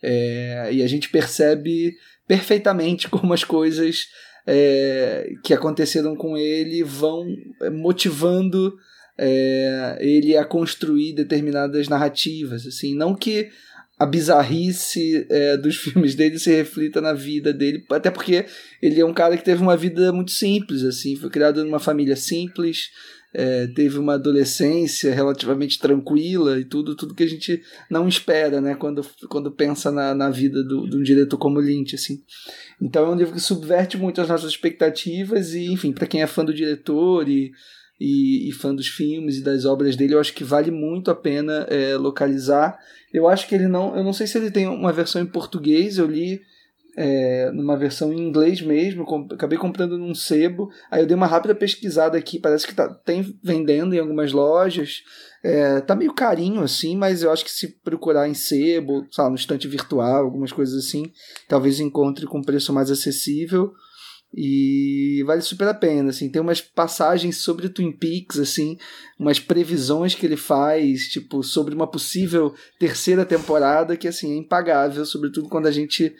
é, 0.01 0.69
e 0.71 0.83
a 0.83 0.87
gente 0.87 1.09
percebe 1.09 1.95
perfeitamente 2.27 3.07
como 3.09 3.33
as 3.33 3.43
coisas 3.43 4.07
é, 4.45 5.29
que 5.43 5.53
aconteceram 5.53 6.15
com 6.15 6.37
ele 6.37 6.83
vão 6.83 7.25
motivando 7.73 8.73
é, 9.17 9.97
ele 9.99 10.37
a 10.37 10.45
construir 10.45 11.13
determinadas 11.13 11.87
narrativas, 11.89 12.65
assim, 12.65 12.95
não 12.95 13.15
que 13.15 13.49
a 13.99 14.05
bizarrice 14.05 15.25
é, 15.29 15.57
dos 15.57 15.75
filmes 15.81 16.13
dele 16.13 16.37
se 16.37 16.55
reflita 16.55 17.01
na 17.01 17.13
vida 17.13 17.51
dele, 17.51 17.83
até 17.89 18.11
porque 18.11 18.45
ele 18.81 19.01
é 19.01 19.05
um 19.05 19.13
cara 19.13 19.35
que 19.35 19.43
teve 19.43 19.61
uma 19.61 19.75
vida 19.75 20.13
muito 20.13 20.31
simples, 20.31 20.83
assim, 20.83 21.15
foi 21.15 21.29
criado 21.29 21.63
numa 21.63 21.79
família 21.79 22.15
simples, 22.15 22.91
é, 23.33 23.67
teve 23.67 23.97
uma 23.97 24.13
adolescência 24.13 25.13
relativamente 25.13 25.79
tranquila 25.79 26.59
e 26.59 26.65
tudo, 26.65 26.95
tudo 26.95 27.13
que 27.13 27.23
a 27.23 27.27
gente 27.27 27.61
não 27.89 28.07
espera, 28.07 28.61
né, 28.61 28.75
quando, 28.75 29.05
quando 29.29 29.51
pensa 29.51 29.91
na, 29.91 30.15
na 30.15 30.29
vida 30.29 30.63
do, 30.63 30.89
de 30.89 30.97
um 30.97 31.03
diretor 31.03 31.37
como 31.37 31.59
Lynch, 31.59 31.95
assim. 31.95 32.23
Então 32.81 33.05
é 33.05 33.09
um 33.09 33.15
livro 33.15 33.33
que 33.33 33.39
subverte 33.39 33.97
muito 33.97 34.21
as 34.21 34.29
nossas 34.29 34.51
expectativas 34.51 35.53
e, 35.53 35.65
enfim, 35.65 35.91
para 35.91 36.07
quem 36.07 36.21
é 36.21 36.27
fã 36.27 36.43
do 36.43 36.53
diretor 36.53 37.27
e, 37.27 37.51
e, 37.99 38.49
e, 38.49 38.51
fã 38.53 38.73
dos 38.73 38.87
filmes 38.87 39.37
e 39.37 39.43
das 39.43 39.65
obras 39.65 39.95
dele, 39.95 40.13
eu 40.13 40.19
acho 40.19 40.33
que 40.33 40.43
vale 40.43 40.71
muito 40.71 41.11
a 41.11 41.15
pena 41.15 41.65
é, 41.69 41.95
localizar. 41.97 42.77
Eu 43.13 43.27
acho 43.27 43.47
que 43.47 43.55
ele 43.55 43.67
não, 43.67 43.95
eu 43.95 44.03
não 44.03 44.13
sei 44.13 44.27
se 44.27 44.37
ele 44.37 44.51
tem 44.51 44.67
uma 44.67 44.93
versão 44.93 45.21
em 45.21 45.25
português, 45.25 45.97
eu 45.97 46.07
li 46.07 46.41
é, 46.99 47.51
numa 47.51 47.77
versão 47.77 48.11
em 48.11 48.19
inglês 48.19 48.59
mesmo, 48.59 49.05
acabei 49.31 49.55
comprando 49.55 49.99
num 49.99 50.15
sebo, 50.15 50.71
aí 50.89 51.03
eu 51.03 51.05
dei 51.05 51.15
uma 51.15 51.27
rápida 51.27 51.53
pesquisada 51.53 52.17
aqui, 52.17 52.39
parece 52.39 52.65
que 52.65 52.73
tá, 52.73 52.89
tem 52.89 53.37
vendendo 53.43 53.93
em 53.93 53.99
algumas 53.99 54.31
lojas, 54.31 55.03
é, 55.43 55.79
tá 55.79 55.95
meio 55.95 56.11
carinho 56.11 56.61
assim, 56.61 56.97
mas 56.97 57.21
eu 57.21 57.31
acho 57.31 57.45
que 57.45 57.51
se 57.51 57.79
procurar 57.83 58.27
em 58.27 58.33
sebo, 58.33 59.05
lá, 59.15 59.29
no 59.29 59.35
estante 59.35 59.67
virtual, 59.67 60.25
algumas 60.25 60.51
coisas 60.51 60.83
assim, 60.83 61.11
talvez 61.47 61.79
encontre 61.79 62.25
com 62.25 62.41
preço 62.41 62.73
mais 62.73 62.89
acessível, 62.89 63.71
e 64.33 65.23
vale 65.27 65.41
super 65.41 65.67
a 65.67 65.75
pena, 65.75 66.09
assim, 66.09 66.31
tem 66.31 66.41
umas 66.41 66.61
passagens 66.61 67.37
sobre 67.37 67.69
Twin 67.69 67.91
Peaks, 67.91 68.39
assim, 68.39 68.75
umas 69.19 69.39
previsões 69.39 70.15
que 70.15 70.25
ele 70.25 70.35
faz, 70.35 71.03
tipo, 71.09 71.43
sobre 71.43 71.75
uma 71.75 71.85
possível 71.87 72.55
terceira 72.79 73.23
temporada 73.23 73.95
que, 73.95 74.07
assim, 74.07 74.33
é 74.33 74.35
impagável, 74.35 75.05
sobretudo 75.05 75.47
quando 75.47 75.67
a 75.67 75.71
gente 75.71 76.13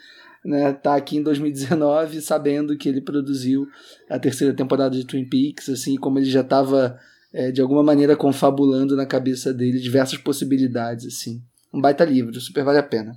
né, 0.46 0.74
tá 0.74 0.96
aqui 0.96 1.18
em 1.18 1.24
2019 1.24 2.22
sabendo 2.22 2.78
que 2.78 2.88
ele 2.88 3.02
produziu 3.02 3.68
a 4.10 4.20
terceira 4.20 4.54
temporada 4.54 4.96
de 4.96 5.06
Twin 5.06 5.26
Peaks, 5.26 5.70
assim, 5.70 5.96
como 5.96 6.20
ele 6.20 6.30
já 6.30 6.42
estava 6.42 7.00
é, 7.34 7.52
de 7.52 7.62
alguma 7.62 7.84
maneira 7.84 8.16
confabulando 8.16 8.96
na 8.96 9.06
cabeça 9.06 9.54
dele 9.54 9.80
diversas 9.80 10.18
possibilidades, 10.18 11.06
assim. 11.06 11.42
Um 11.74 11.82
baita 11.82 12.06
livro, 12.06 12.40
super 12.40 12.64
vale 12.64 12.80
a 12.80 12.84
pena. 12.84 13.16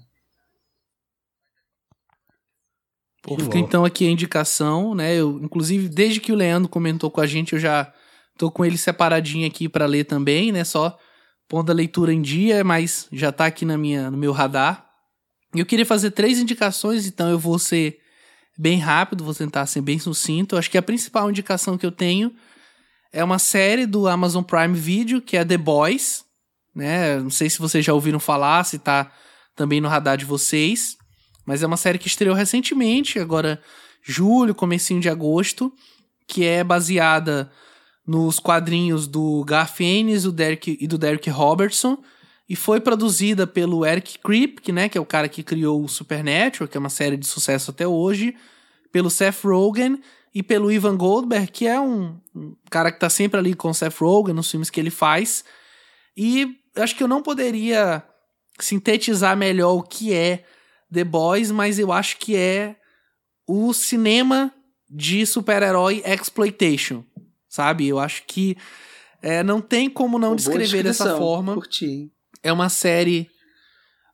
Pô, 3.22 3.38
fica 3.38 3.58
então 3.58 3.84
aqui 3.84 4.06
a 4.06 4.10
indicação, 4.10 4.94
né? 4.94 5.14
Eu, 5.14 5.38
inclusive, 5.42 5.88
desde 5.88 6.20
que 6.20 6.32
o 6.32 6.34
Leandro 6.34 6.68
comentou 6.68 7.10
com 7.10 7.20
a 7.20 7.26
gente, 7.26 7.52
eu 7.52 7.58
já 7.58 7.92
tô 8.36 8.50
com 8.50 8.64
ele 8.64 8.78
separadinho 8.78 9.46
aqui 9.46 9.68
para 9.68 9.84
ler 9.84 10.04
também, 10.04 10.50
né? 10.50 10.64
Só 10.64 10.98
pondo 11.46 11.70
a 11.70 11.74
leitura 11.74 12.12
em 12.12 12.22
dia, 12.22 12.64
mas 12.64 13.06
já 13.12 13.30
tá 13.30 13.46
aqui 13.46 13.64
na 13.64 13.76
minha, 13.76 14.10
no 14.10 14.16
meu 14.16 14.32
radar. 14.32 14.89
Eu 15.54 15.66
queria 15.66 15.86
fazer 15.86 16.12
três 16.12 16.38
indicações, 16.38 17.06
então 17.06 17.28
eu 17.28 17.38
vou 17.38 17.58
ser 17.58 17.98
bem 18.56 18.78
rápido, 18.78 19.24
vou 19.24 19.34
tentar 19.34 19.66
ser 19.66 19.80
bem 19.80 19.98
sucinto. 19.98 20.56
acho 20.56 20.70
que 20.70 20.78
a 20.78 20.82
principal 20.82 21.28
indicação 21.30 21.76
que 21.76 21.86
eu 21.86 21.90
tenho 21.90 22.32
é 23.12 23.24
uma 23.24 23.38
série 23.38 23.86
do 23.86 24.06
Amazon 24.06 24.44
Prime 24.44 24.74
Video, 24.74 25.20
que 25.20 25.36
é 25.36 25.44
The 25.44 25.56
Boys, 25.56 26.24
né? 26.74 27.18
Não 27.18 27.30
sei 27.30 27.50
se 27.50 27.58
vocês 27.58 27.84
já 27.84 27.92
ouviram 27.92 28.20
falar, 28.20 28.64
se 28.64 28.78
tá 28.78 29.10
também 29.56 29.80
no 29.80 29.88
radar 29.88 30.16
de 30.16 30.24
vocês, 30.24 30.96
mas 31.44 31.62
é 31.62 31.66
uma 31.66 31.76
série 31.76 31.98
que 31.98 32.06
estreou 32.06 32.34
recentemente, 32.34 33.18
agora 33.18 33.60
julho, 34.02 34.54
comecinho 34.54 35.00
de 35.00 35.08
agosto, 35.08 35.72
que 36.26 36.44
é 36.44 36.62
baseada 36.62 37.50
nos 38.06 38.38
quadrinhos 38.38 39.06
do 39.06 39.44
Garth 39.44 39.80
Ennis 39.80 40.22
do 40.22 40.32
Derek, 40.32 40.78
e 40.80 40.86
do 40.86 40.96
Derek 40.96 41.28
Robertson, 41.28 41.98
e 42.50 42.56
foi 42.56 42.80
produzida 42.80 43.46
pelo 43.46 43.86
Eric 43.86 44.18
Kripke, 44.18 44.72
né, 44.72 44.88
que 44.88 44.98
é 44.98 45.00
o 45.00 45.06
cara 45.06 45.28
que 45.28 45.40
criou 45.40 45.84
o 45.84 45.88
Supernatural, 45.88 46.66
que 46.66 46.76
é 46.76 46.80
uma 46.80 46.90
série 46.90 47.16
de 47.16 47.24
sucesso 47.24 47.70
até 47.70 47.86
hoje, 47.86 48.34
pelo 48.90 49.08
Seth 49.08 49.44
Rogen 49.44 50.02
e 50.34 50.42
pelo 50.42 50.72
Ivan 50.72 50.96
Goldberg, 50.96 51.46
que 51.46 51.68
é 51.68 51.80
um, 51.80 52.18
um 52.34 52.56
cara 52.68 52.90
que 52.90 52.98
tá 52.98 53.08
sempre 53.08 53.38
ali 53.38 53.54
com 53.54 53.70
o 53.70 53.74
Seth 53.74 53.98
Rogen 54.00 54.34
nos 54.34 54.50
filmes 54.50 54.68
que 54.68 54.80
ele 54.80 54.90
faz. 54.90 55.44
E 56.16 56.56
acho 56.74 56.96
que 56.96 57.04
eu 57.04 57.08
não 57.08 57.22
poderia 57.22 58.02
sintetizar 58.58 59.36
melhor 59.36 59.74
o 59.74 59.82
que 59.84 60.12
é 60.12 60.44
The 60.92 61.04
Boys, 61.04 61.52
mas 61.52 61.78
eu 61.78 61.92
acho 61.92 62.16
que 62.16 62.34
é 62.34 62.74
o 63.46 63.72
cinema 63.72 64.52
de 64.90 65.24
super-herói 65.24 66.02
exploitation, 66.04 67.04
sabe? 67.48 67.86
Eu 67.86 68.00
acho 68.00 68.24
que 68.26 68.56
é, 69.22 69.40
não 69.44 69.60
tem 69.60 69.88
como 69.88 70.18
não 70.18 70.34
descrever 70.34 70.82
dessa 70.82 71.16
forma. 71.16 71.54
Curti 71.54 72.10
é 72.42 72.52
uma 72.52 72.68
série. 72.68 73.30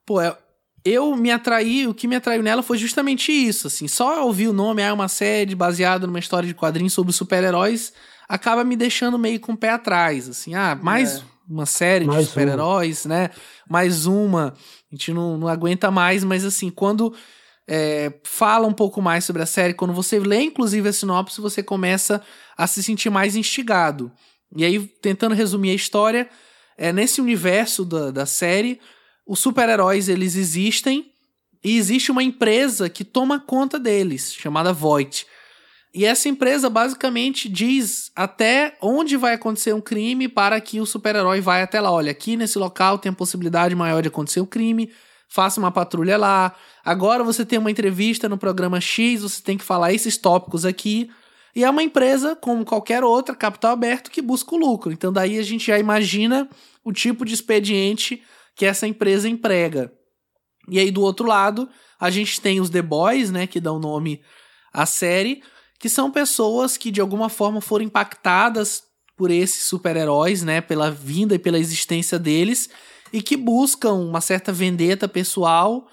Pô, 0.04 0.20
é, 0.20 0.36
eu 0.84 1.16
me 1.16 1.30
atraí, 1.30 1.86
o 1.86 1.94
que 1.94 2.06
me 2.06 2.16
atraiu 2.16 2.42
nela 2.42 2.62
foi 2.62 2.78
justamente 2.78 3.32
isso, 3.32 3.66
assim. 3.66 3.88
Só 3.88 4.24
ouvir 4.24 4.48
o 4.48 4.52
nome, 4.52 4.82
é 4.82 4.92
uma 4.92 5.08
série 5.08 5.54
baseada 5.54 6.06
numa 6.06 6.18
história 6.18 6.46
de 6.46 6.54
quadrinhos 6.54 6.92
sobre 6.92 7.12
super-heróis, 7.12 7.92
acaba 8.28 8.62
me 8.62 8.76
deixando 8.76 9.18
meio 9.18 9.40
com 9.40 9.52
o 9.52 9.56
pé 9.56 9.70
atrás, 9.70 10.28
assim. 10.28 10.54
Ah, 10.54 10.78
mais 10.80 11.18
é. 11.18 11.22
uma 11.48 11.66
série 11.66 12.04
mais 12.04 12.20
de 12.20 12.26
super-heróis, 12.26 13.04
né? 13.04 13.30
Mais 13.68 14.06
uma. 14.06 14.54
A 14.90 14.94
gente 14.94 15.12
não, 15.12 15.36
não 15.36 15.48
aguenta 15.48 15.90
mais, 15.90 16.22
mas 16.22 16.44
assim, 16.44 16.70
quando 16.70 17.12
é, 17.68 18.12
fala 18.22 18.68
um 18.68 18.72
pouco 18.72 19.02
mais 19.02 19.24
sobre 19.24 19.42
a 19.42 19.46
série, 19.46 19.74
quando 19.74 19.92
você 19.92 20.20
lê, 20.20 20.42
inclusive, 20.42 20.88
a 20.88 20.92
sinopse, 20.92 21.40
você 21.40 21.62
começa 21.62 22.22
a 22.56 22.66
se 22.66 22.82
sentir 22.82 23.10
mais 23.10 23.34
instigado. 23.34 24.12
E 24.56 24.64
aí, 24.64 24.86
tentando 25.02 25.34
resumir 25.34 25.70
a 25.70 25.74
história, 25.74 26.28
é, 26.76 26.92
nesse 26.92 27.20
universo 27.20 27.84
da, 27.84 28.10
da 28.10 28.26
série, 28.26 28.80
os 29.26 29.38
super-heróis 29.38 30.08
eles 30.08 30.36
existem 30.36 31.10
e 31.64 31.76
existe 31.76 32.10
uma 32.10 32.22
empresa 32.22 32.88
que 32.88 33.04
toma 33.04 33.40
conta 33.40 33.78
deles, 33.78 34.32
chamada 34.32 34.72
Voight. 34.72 35.26
E 35.92 36.04
essa 36.04 36.28
empresa 36.28 36.68
basicamente 36.68 37.48
diz 37.48 38.12
até 38.14 38.76
onde 38.82 39.16
vai 39.16 39.34
acontecer 39.34 39.72
um 39.72 39.80
crime 39.80 40.28
para 40.28 40.60
que 40.60 40.78
o 40.78 40.84
super-herói 40.86 41.40
vá 41.40 41.62
até 41.62 41.80
lá. 41.80 41.90
Olha, 41.90 42.12
aqui 42.12 42.36
nesse 42.36 42.58
local 42.58 42.98
tem 42.98 43.10
a 43.10 43.14
possibilidade 43.14 43.74
maior 43.74 44.02
de 44.02 44.08
acontecer 44.08 44.40
o 44.40 44.42
um 44.42 44.46
crime, 44.46 44.92
faça 45.26 45.58
uma 45.58 45.72
patrulha 45.72 46.18
lá. 46.18 46.54
Agora 46.84 47.24
você 47.24 47.46
tem 47.46 47.58
uma 47.58 47.70
entrevista 47.70 48.28
no 48.28 48.36
programa 48.36 48.78
X, 48.78 49.22
você 49.22 49.42
tem 49.42 49.56
que 49.56 49.64
falar 49.64 49.92
esses 49.92 50.18
tópicos 50.18 50.66
aqui. 50.66 51.10
E 51.56 51.64
é 51.64 51.70
uma 51.70 51.82
empresa, 51.82 52.36
como 52.36 52.66
qualquer 52.66 53.02
outra, 53.02 53.34
capital 53.34 53.72
aberto, 53.72 54.10
que 54.10 54.20
busca 54.20 54.54
o 54.54 54.58
lucro. 54.58 54.92
Então 54.92 55.10
daí 55.10 55.38
a 55.38 55.42
gente 55.42 55.68
já 55.68 55.78
imagina 55.78 56.46
o 56.84 56.92
tipo 56.92 57.24
de 57.24 57.32
expediente 57.32 58.22
que 58.54 58.66
essa 58.66 58.86
empresa 58.86 59.26
emprega. 59.26 59.90
E 60.68 60.78
aí 60.78 60.90
do 60.90 61.00
outro 61.00 61.26
lado, 61.26 61.66
a 61.98 62.10
gente 62.10 62.42
tem 62.42 62.60
os 62.60 62.68
The 62.68 62.82
Boys, 62.82 63.30
né, 63.30 63.46
que 63.46 63.58
dão 63.58 63.78
nome 63.78 64.20
à 64.70 64.84
série, 64.84 65.42
que 65.78 65.88
são 65.88 66.10
pessoas 66.10 66.76
que 66.76 66.90
de 66.90 67.00
alguma 67.00 67.30
forma 67.30 67.62
foram 67.62 67.86
impactadas 67.86 68.82
por 69.16 69.30
esses 69.30 69.64
super-heróis, 69.64 70.42
né, 70.42 70.60
pela 70.60 70.90
vinda 70.90 71.36
e 71.36 71.38
pela 71.38 71.58
existência 71.58 72.18
deles, 72.18 72.68
e 73.10 73.22
que 73.22 73.34
buscam 73.34 73.94
uma 73.94 74.20
certa 74.20 74.52
vendetta 74.52 75.08
pessoal. 75.08 75.88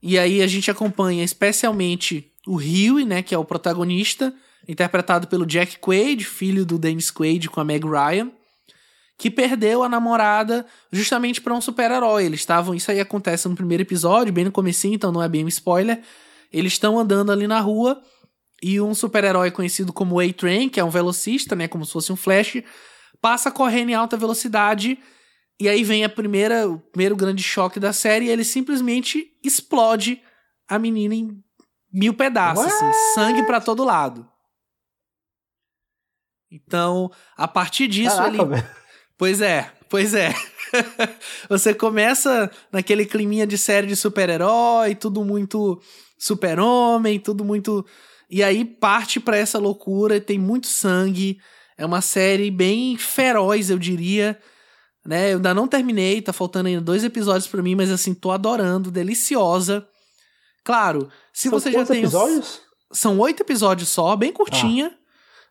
E 0.00 0.16
aí 0.16 0.40
a 0.40 0.46
gente 0.46 0.70
acompanha 0.70 1.24
especialmente 1.24 2.32
o 2.46 2.58
Huey, 2.58 3.04
né, 3.04 3.20
que 3.20 3.34
é 3.34 3.38
o 3.38 3.44
protagonista, 3.44 4.32
interpretado 4.68 5.26
pelo 5.26 5.46
Jack 5.46 5.78
Quaid, 5.78 6.24
filho 6.24 6.64
do 6.64 6.78
Dennis 6.78 7.10
Quaid 7.10 7.48
com 7.48 7.60
a 7.60 7.64
Meg 7.64 7.86
Ryan, 7.86 8.30
que 9.18 9.30
perdeu 9.30 9.82
a 9.82 9.88
namorada 9.88 10.66
justamente 10.90 11.40
para 11.40 11.54
um 11.54 11.60
super-herói. 11.60 12.24
Eles 12.24 12.40
estavam, 12.40 12.74
isso 12.74 12.90
aí 12.90 13.00
acontece 13.00 13.48
no 13.48 13.54
primeiro 13.54 13.82
episódio, 13.82 14.32
bem 14.32 14.44
no 14.44 14.52
comecinho, 14.52 14.94
então 14.94 15.12
não 15.12 15.22
é 15.22 15.28
bem 15.28 15.44
um 15.44 15.48
spoiler. 15.48 16.00
Eles 16.52 16.72
estão 16.72 16.98
andando 16.98 17.30
ali 17.32 17.46
na 17.46 17.60
rua 17.60 18.02
e 18.62 18.80
um 18.80 18.94
super-herói 18.94 19.50
conhecido 19.50 19.92
como 19.92 20.20
A-Train, 20.20 20.68
que 20.68 20.80
é 20.80 20.84
um 20.84 20.90
velocista, 20.90 21.54
né, 21.56 21.68
como 21.68 21.84
se 21.84 21.92
fosse 21.92 22.12
um 22.12 22.16
Flash, 22.16 22.62
passa 23.20 23.50
correndo 23.50 23.90
em 23.90 23.94
alta 23.94 24.16
velocidade 24.16 24.98
e 25.60 25.68
aí 25.68 25.84
vem 25.84 26.04
a 26.04 26.08
primeira, 26.08 26.68
o 26.68 26.78
primeiro 26.78 27.14
grande 27.14 27.42
choque 27.42 27.78
da 27.78 27.92
série 27.92 28.26
e 28.26 28.28
ele 28.28 28.42
simplesmente 28.42 29.28
explode 29.44 30.20
a 30.68 30.78
menina 30.78 31.14
em 31.14 31.40
mil 31.92 32.14
pedaços, 32.14 32.66
assim, 32.66 32.90
sangue 33.14 33.44
para 33.44 33.60
todo 33.60 33.84
lado. 33.84 34.28
Então, 36.52 37.10
a 37.34 37.48
partir 37.48 37.88
disso 37.88 38.14
Caraca, 38.16 38.36
ele. 38.36 38.64
Pois 39.16 39.40
é, 39.40 39.72
pois 39.88 40.12
é. 40.12 40.34
Você 41.48 41.72
começa 41.72 42.50
naquele 42.70 43.06
climinha 43.06 43.46
de 43.46 43.56
série 43.56 43.86
de 43.86 43.96
super-herói, 43.96 44.94
tudo 44.94 45.24
muito 45.24 45.80
super-homem, 46.18 47.18
tudo 47.18 47.42
muito. 47.42 47.86
E 48.28 48.42
aí 48.42 48.66
parte 48.66 49.18
para 49.18 49.38
essa 49.38 49.58
loucura, 49.58 50.20
tem 50.20 50.38
muito 50.38 50.66
sangue. 50.66 51.38
É 51.78 51.86
uma 51.86 52.02
série 52.02 52.50
bem 52.50 52.98
feroz, 52.98 53.70
eu 53.70 53.78
diria. 53.78 54.38
Né? 55.06 55.32
Eu 55.32 55.36
ainda 55.36 55.54
não 55.54 55.66
terminei, 55.66 56.20
tá 56.20 56.34
faltando 56.34 56.68
ainda 56.68 56.82
dois 56.82 57.02
episódios 57.02 57.46
para 57.46 57.62
mim, 57.62 57.74
mas 57.74 57.90
assim, 57.90 58.12
tô 58.12 58.30
adorando, 58.30 58.90
deliciosa. 58.90 59.86
Claro, 60.62 61.08
se 61.32 61.48
São 61.48 61.58
você 61.58 61.72
já 61.72 61.84
tem. 61.86 62.00
episódios? 62.00 62.60
São 62.92 63.18
oito 63.20 63.42
episódios 63.42 63.88
só, 63.88 64.14
bem 64.14 64.32
curtinha. 64.32 64.92
Ah. 64.94 65.01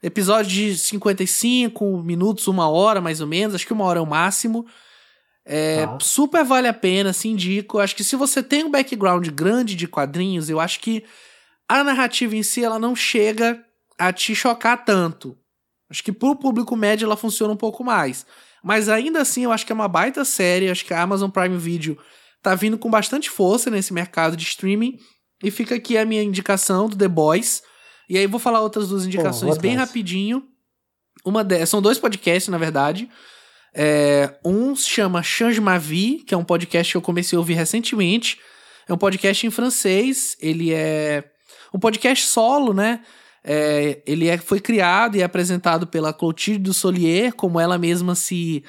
Episódio 0.03 0.51
de 0.51 0.77
55 0.77 2.01
minutos, 2.01 2.47
uma 2.47 2.67
hora 2.67 2.99
mais 2.99 3.21
ou 3.21 3.27
menos, 3.27 3.53
acho 3.53 3.67
que 3.67 3.73
uma 3.73 3.85
hora 3.85 3.99
é 3.99 4.01
o 4.01 4.07
máximo. 4.07 4.65
É, 5.45 5.83
ah. 5.83 5.97
Super 6.01 6.43
vale 6.43 6.67
a 6.67 6.73
pena, 6.73 7.13
se 7.13 7.27
indico. 7.27 7.79
Acho 7.79 7.95
que 7.95 8.03
se 8.03 8.15
você 8.15 8.41
tem 8.41 8.63
um 8.63 8.71
background 8.71 9.27
grande 9.29 9.75
de 9.75 9.87
quadrinhos, 9.87 10.49
eu 10.49 10.59
acho 10.59 10.79
que 10.79 11.03
a 11.67 11.83
narrativa 11.83 12.35
em 12.35 12.43
si 12.43 12.63
ela 12.63 12.79
não 12.79 12.95
chega 12.95 13.63
a 13.97 14.11
te 14.11 14.35
chocar 14.35 14.83
tanto. 14.83 15.37
Acho 15.89 16.03
que 16.03 16.11
pro 16.11 16.35
público 16.35 16.75
médio 16.75 17.05
ela 17.05 17.17
funciona 17.17 17.53
um 17.53 17.57
pouco 17.57 17.83
mais. 17.83 18.25
Mas 18.63 18.89
ainda 18.89 19.21
assim, 19.21 19.43
eu 19.43 19.51
acho 19.51 19.65
que 19.65 19.71
é 19.71 19.75
uma 19.75 19.87
baita 19.87 20.23
série. 20.23 20.69
Acho 20.69 20.85
que 20.85 20.93
a 20.93 21.01
Amazon 21.01 21.29
Prime 21.29 21.57
Video 21.57 21.97
tá 22.41 22.55
vindo 22.55 22.77
com 22.77 22.89
bastante 22.89 23.29
força 23.29 23.69
nesse 23.69 23.93
mercado 23.93 24.35
de 24.35 24.43
streaming. 24.43 24.97
E 25.43 25.51
fica 25.51 25.75
aqui 25.75 25.97
a 25.97 26.05
minha 26.05 26.23
indicação 26.23 26.87
do 26.87 26.95
The 26.95 27.07
Boys. 27.07 27.61
E 28.11 28.17
aí 28.17 28.27
vou 28.27 28.41
falar 28.41 28.59
outras 28.59 28.89
duas 28.89 29.05
indicações 29.05 29.57
bem 29.57 29.73
rapidinho. 29.73 30.43
Uma 31.23 31.45
de... 31.45 31.65
São 31.65 31.81
dois 31.81 31.97
podcasts, 31.97 32.49
na 32.49 32.57
verdade. 32.57 33.09
É... 33.73 34.37
Um 34.43 34.75
se 34.75 34.89
chama 34.89 35.23
Change 35.23 35.61
Ma 35.61 35.77
Vie, 35.77 36.17
que 36.17 36.33
é 36.33 36.37
um 36.37 36.43
podcast 36.43 36.91
que 36.91 36.97
eu 36.97 37.01
comecei 37.01 37.37
a 37.37 37.39
ouvir 37.39 37.53
recentemente. 37.53 38.37
É 38.85 38.93
um 38.93 38.97
podcast 38.97 39.47
em 39.47 39.49
francês. 39.49 40.35
Ele 40.41 40.73
é 40.73 41.23
um 41.73 41.79
podcast 41.79 42.25
solo, 42.25 42.73
né? 42.73 43.01
É, 43.45 44.03
ele 44.05 44.27
é, 44.27 44.37
foi 44.37 44.59
criado 44.59 45.15
e 45.15 45.21
é 45.21 45.23
apresentado 45.23 45.87
pela 45.87 46.11
Clotilde 46.11 46.59
Dussolier, 46.59 47.33
como 47.33 47.61
ela 47.61 47.77
mesma 47.77 48.13
se, 48.13 48.61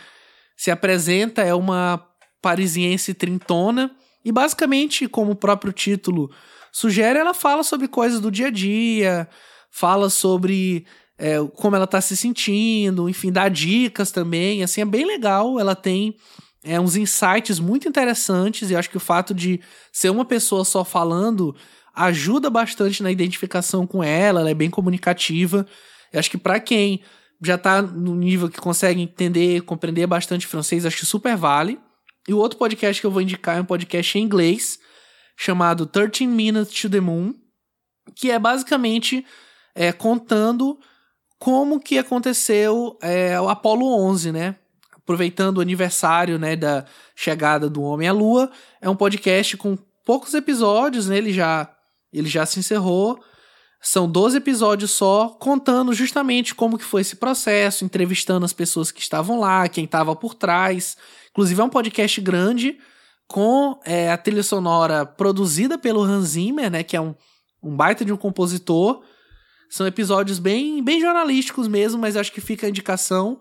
se 0.57 0.71
apresenta, 0.71 1.43
é 1.43 1.53
uma 1.53 2.01
parisiense 2.41 3.13
trintona. 3.13 3.91
E 4.25 4.31
basicamente, 4.31 5.09
como 5.09 5.33
o 5.33 5.37
próprio 5.37 5.73
título 5.73 6.31
sugere, 6.73 7.19
ela 7.19 7.35
fala 7.35 7.63
sobre 7.63 7.87
coisas 7.87 8.19
do 8.19 8.31
dia 8.31 8.47
a 8.49 8.51
dia, 8.51 9.29
fala 9.71 10.09
sobre 10.11 10.87
é, 11.19 11.37
como 11.55 11.77
ela 11.77 11.87
tá 11.87 12.01
se 12.01 12.17
sentindo, 12.17 13.09
enfim, 13.09 13.31
dá 13.31 13.49
dicas 13.49 14.11
também. 14.11 14.63
Assim, 14.63 14.81
é 14.81 14.85
bem 14.85 15.07
legal. 15.07 15.61
Ela 15.61 15.77
tem 15.77 16.17
é, 16.65 16.81
uns 16.81 16.97
insights 16.97 17.61
muito 17.61 17.89
interessantes 17.89 18.71
e 18.71 18.77
acho 18.77 18.91
que 18.91 18.97
o 18.97 19.01
fato 19.01 19.35
de 19.35 19.61
ser 19.93 20.11
uma 20.11 20.25
pessoa 20.25 20.65
só 20.65 20.85
falando 20.85 21.55
ajuda 21.95 22.49
bastante 22.49 23.03
na 23.03 23.11
identificação 23.13 23.87
com 23.87 24.03
ela, 24.03 24.41
ela 24.41 24.51
é 24.51 24.55
bem 24.55 24.71
comunicativa. 24.71 25.67
Eu 26.13 26.19
acho 26.19 26.31
que 26.31 26.39
para 26.39 26.59
quem 26.59 27.03
já 27.45 27.59
tá 27.59 27.83
no 27.83 28.15
nível 28.15 28.49
que 28.49 28.61
consegue 28.61 29.03
entender, 29.03 29.63
compreender 29.63 30.07
bastante 30.07 30.47
francês, 30.47 30.87
acho 30.87 30.99
que 30.99 31.07
super 31.07 31.37
vale. 31.37 31.79
E 32.27 32.33
o 32.33 32.39
outro 32.39 32.59
podcast 32.59 33.01
que 33.01 33.07
eu 33.07 33.11
vou 33.11 33.21
indicar 33.21 33.59
é 33.59 33.61
um 33.61 33.65
podcast 33.65 34.17
em 34.17 34.23
inglês, 34.23 34.79
chamado 35.37 35.87
13 35.87 36.27
Minutes 36.27 36.81
to 36.81 36.91
the 36.91 37.01
Moon, 37.01 37.35
que 38.15 38.31
é 38.31 38.39
basicamente 38.39 39.25
é, 39.75 39.93
contando 39.93 40.79
como 41.39 41.81
que 41.81 41.99
aconteceu 41.99 42.97
é, 43.03 43.41
o 43.41 43.49
Apollo 43.49 43.87
11, 43.87 44.33
né? 44.33 44.57
Aproveitando 44.93 45.59
o 45.59 45.61
aniversário 45.61 46.39
né, 46.39 46.55
da 46.55 46.85
chegada 47.17 47.69
do 47.69 47.83
homem 47.83 48.09
à 48.09 48.13
Lua. 48.13 48.51
É 48.81 48.89
um 48.89 48.95
podcast 48.95 49.57
com 49.57 49.77
poucos 50.05 50.35
episódios, 50.35 51.09
né? 51.09 51.19
Ele 51.19 51.33
já 51.33 51.69
ele 52.13 52.29
já 52.29 52.47
se 52.47 52.61
encerrou. 52.61 53.19
São 53.81 54.09
12 54.09 54.37
episódios 54.37 54.93
só, 54.93 55.29
contando 55.41 55.93
justamente 55.93 56.55
como 56.55 56.79
que 56.79 56.85
foi 56.85 57.01
esse 57.01 57.17
processo, 57.17 57.85
entrevistando 57.85 58.45
as 58.45 58.53
pessoas 58.53 58.93
que 58.93 59.01
estavam 59.01 59.41
lá, 59.41 59.69
quem 59.69 59.85
estava 59.85 60.15
por 60.15 60.35
trás. 60.35 60.97
Inclusive 61.33 61.61
é 61.61 61.65
um 61.65 61.69
podcast 61.69 62.21
grande, 62.21 62.79
com 63.27 63.79
é, 63.85 64.11
a 64.11 64.17
trilha 64.17 64.43
sonora 64.43 65.07
produzida 65.07 65.79
pelo 65.79 66.03
Hans 66.03 66.31
Zimmer, 66.31 66.71
né, 66.71 66.83
que 66.83 66.97
é 66.97 67.01
um, 67.01 67.15
um 67.63 67.75
baita 67.75 68.05
de 68.05 68.13
um 68.13 68.17
compositor. 68.17 69.03
São 69.71 69.87
episódios 69.87 70.39
bem, 70.39 70.83
bem 70.83 71.01
jornalísticos 71.01 71.67
mesmo, 71.67 72.01
mas 72.01 72.17
acho 72.17 72.33
que 72.33 72.41
fica 72.41 72.67
a 72.67 72.71
indicação. 72.71 73.41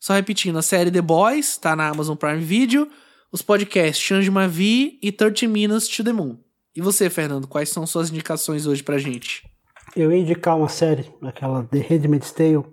Só 0.00 0.14
repetindo, 0.14 0.58
a 0.58 0.62
série 0.62 0.90
The 0.90 1.02
Boys 1.02 1.50
está 1.50 1.74
na 1.76 1.88
Amazon 1.88 2.16
Prime 2.16 2.42
Video, 2.42 2.88
os 3.30 3.42
podcasts 3.42 4.04
Change 4.04 4.30
Ma 4.30 4.46
Vie 4.46 4.98
e 5.02 5.12
30 5.12 5.46
Minutes 5.48 5.88
to 5.88 6.02
the 6.02 6.12
Moon. 6.12 6.36
E 6.74 6.80
você, 6.80 7.10
Fernando, 7.10 7.46
quais 7.46 7.68
são 7.68 7.86
suas 7.86 8.10
indicações 8.10 8.66
hoje 8.66 8.82
pra 8.82 8.98
gente? 8.98 9.48
Eu 9.96 10.12
ia 10.12 10.18
indicar 10.18 10.56
uma 10.56 10.68
série, 10.68 11.10
aquela 11.22 11.64
The 11.64 11.78
Handmaid's 11.78 12.30
Tale, 12.30 12.64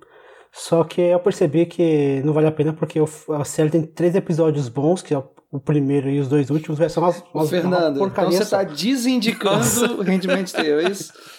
só 0.55 0.85
que 0.85 1.01
eu 1.01 1.19
percebi 1.19 1.65
que 1.65 2.21
não 2.23 2.31
vale 2.31 2.47
a 2.47 2.51
pena 2.51 2.71
porque 2.71 2.97
a 2.99 3.43
série 3.43 3.69
tem 3.69 3.85
três 3.85 4.15
episódios 4.15 4.69
bons, 4.69 5.01
que 5.01 5.13
é 5.13 5.17
o 5.17 5.21
primeiro 5.59 6.09
e 6.09 6.19
os 6.19 6.27
dois 6.27 6.49
últimos, 6.49 6.79
vai 6.79 6.89
ser 6.89 6.99
umas, 6.99 7.23
umas 7.33 7.49
Fernando, 7.49 7.97
uma 7.97 8.07
então 8.07 8.31
você 8.31 8.45
tá 8.45 8.63
desindicando 8.63 9.99
o 9.99 10.03
Handmaid's 10.03 10.51
Tale, 10.51 10.69
é 10.69 10.89
isso? 10.89 11.13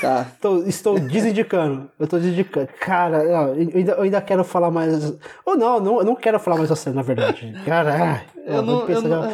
Tá. 0.00 0.26
Estou, 0.34 0.66
estou 0.66 1.00
desindicando. 1.00 1.90
Eu 1.98 2.04
estou 2.04 2.20
desindicando. 2.20 2.68
Cara, 2.78 3.24
eu 3.24 3.52
ainda, 3.52 3.92
eu 3.92 4.02
ainda 4.02 4.20
quero 4.20 4.44
falar 4.44 4.70
mais. 4.70 5.14
Ou 5.44 5.56
não, 5.56 5.80
não, 5.80 5.98
eu 5.98 6.04
não 6.04 6.14
quero 6.14 6.38
falar 6.38 6.58
mais 6.58 6.78
série, 6.78 6.94
na 6.94 7.02
verdade. 7.02 7.52
Cara, 7.64 8.22
eu, 8.46 8.54
eu 8.54 8.62
não. 8.62 8.88
Eu 8.88 9.02
não... 9.02 9.32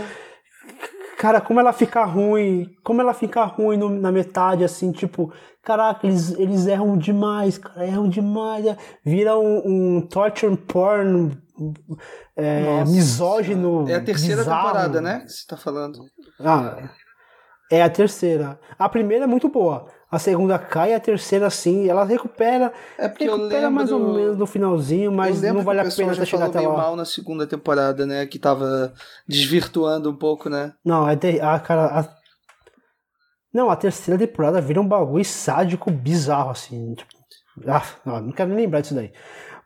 Cara, 1.18 1.38
como 1.40 1.60
ela 1.60 1.72
fica 1.74 2.02
ruim, 2.04 2.74
como 2.82 3.02
ela 3.02 3.12
fica 3.12 3.44
ruim 3.44 3.76
no, 3.76 3.90
na 3.90 4.10
metade, 4.10 4.64
assim, 4.64 4.90
tipo, 4.90 5.30
caraca, 5.62 6.06
eles, 6.06 6.30
eles 6.38 6.66
erram 6.66 6.96
demais, 6.96 7.58
cara, 7.58 7.86
erram 7.86 8.08
demais. 8.08 8.64
É, 8.64 8.76
vira 9.04 9.38
um, 9.38 9.96
um 9.96 10.00
torture 10.00 10.56
porn 10.56 11.36
é, 12.36 12.84
misógino. 12.84 13.88
É 13.88 13.96
a 13.96 14.00
terceira 14.00 14.42
bizarro. 14.42 14.66
temporada, 14.66 15.00
né? 15.00 15.20
Que 15.20 15.32
você 15.32 15.46
tá 15.46 15.56
falando. 15.56 16.04
Ah, 16.38 16.90
é 17.70 17.82
a 17.82 17.90
terceira. 17.90 18.58
A 18.78 18.88
primeira 18.88 19.24
é 19.24 19.28
muito 19.28 19.48
boa 19.48 19.86
a 20.10 20.18
segunda 20.18 20.58
cai, 20.58 20.92
a 20.92 20.98
terceira 20.98 21.48
sim, 21.48 21.88
ela 21.88 22.04
recupera. 22.04 22.72
É 22.98 23.08
porque 23.08 23.24
recupera 23.24 23.54
eu 23.54 23.60
lembro, 23.60 23.70
mais 23.70 23.92
ou 23.92 24.12
menos 24.12 24.36
no 24.36 24.46
finalzinho, 24.46 25.12
mas 25.12 25.40
não 25.40 25.62
vale 25.62 25.80
a 25.80 25.84
pena 25.84 26.12
já 26.12 26.24
chegar 26.24 26.46
até 26.46 26.60
lá. 26.60 26.76
mal 26.76 26.96
na 26.96 27.04
segunda 27.04 27.46
temporada, 27.46 28.04
né? 28.04 28.26
Que 28.26 28.38
tava 28.38 28.92
desvirtuando 29.28 30.10
um 30.10 30.16
pouco, 30.16 30.48
né? 30.48 30.72
Não, 30.84 31.08
é 31.08 31.14
de, 31.14 31.40
a 31.40 31.60
cara. 31.60 32.00
A... 32.00 32.08
Não, 33.54 33.70
a 33.70 33.76
terceira 33.76 34.18
temporada 34.18 34.60
vira 34.60 34.80
um 34.80 34.88
bagulho 34.88 35.24
sádico 35.24 35.92
bizarro, 35.92 36.50
assim. 36.50 36.94
Tipo, 36.94 37.14
ah, 37.68 38.20
não 38.20 38.32
quero 38.32 38.50
nem 38.50 38.64
lembrar 38.64 38.80
disso 38.80 38.94
daí. 38.94 39.12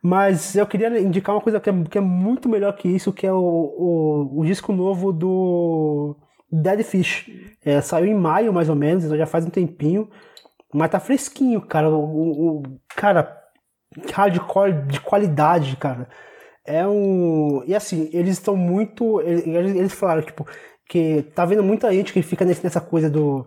Mas 0.06 0.54
eu 0.54 0.66
queria 0.66 1.00
indicar 1.00 1.34
uma 1.34 1.40
coisa 1.40 1.58
que 1.58 1.70
é, 1.70 1.84
que 1.84 1.96
é 1.96 2.00
muito 2.00 2.46
melhor 2.46 2.76
que 2.76 2.86
isso, 2.86 3.10
que 3.10 3.26
é 3.26 3.32
o, 3.32 3.38
o, 3.38 4.40
o 4.40 4.44
disco 4.44 4.70
novo 4.70 5.10
do 5.10 6.14
Dead 6.52 6.82
Fish. 6.82 7.26
É, 7.64 7.80
saiu 7.80 8.04
em 8.04 8.14
maio, 8.14 8.52
mais 8.52 8.68
ou 8.68 8.76
menos, 8.76 9.04
já 9.04 9.24
faz 9.24 9.46
um 9.46 9.50
tempinho. 9.50 10.10
Mas 10.74 10.90
tá 10.90 11.00
fresquinho, 11.00 11.62
cara. 11.62 11.88
O, 11.88 12.58
o 12.58 12.62
cara, 12.94 13.34
hardcore 14.12 14.82
de 14.88 15.00
qualidade, 15.00 15.74
cara. 15.78 16.06
É 16.66 16.86
um. 16.86 17.62
E 17.66 17.74
assim, 17.74 18.10
eles 18.12 18.34
estão 18.34 18.54
muito. 18.56 19.22
Eles, 19.22 19.74
eles 19.74 19.92
falaram, 19.94 20.20
tipo, 20.20 20.46
que 20.86 21.22
tá 21.34 21.46
vendo 21.46 21.62
muita 21.62 21.90
gente 21.90 22.12
que 22.12 22.20
fica 22.20 22.44
nessa 22.44 22.80
coisa 22.80 23.08
do 23.08 23.46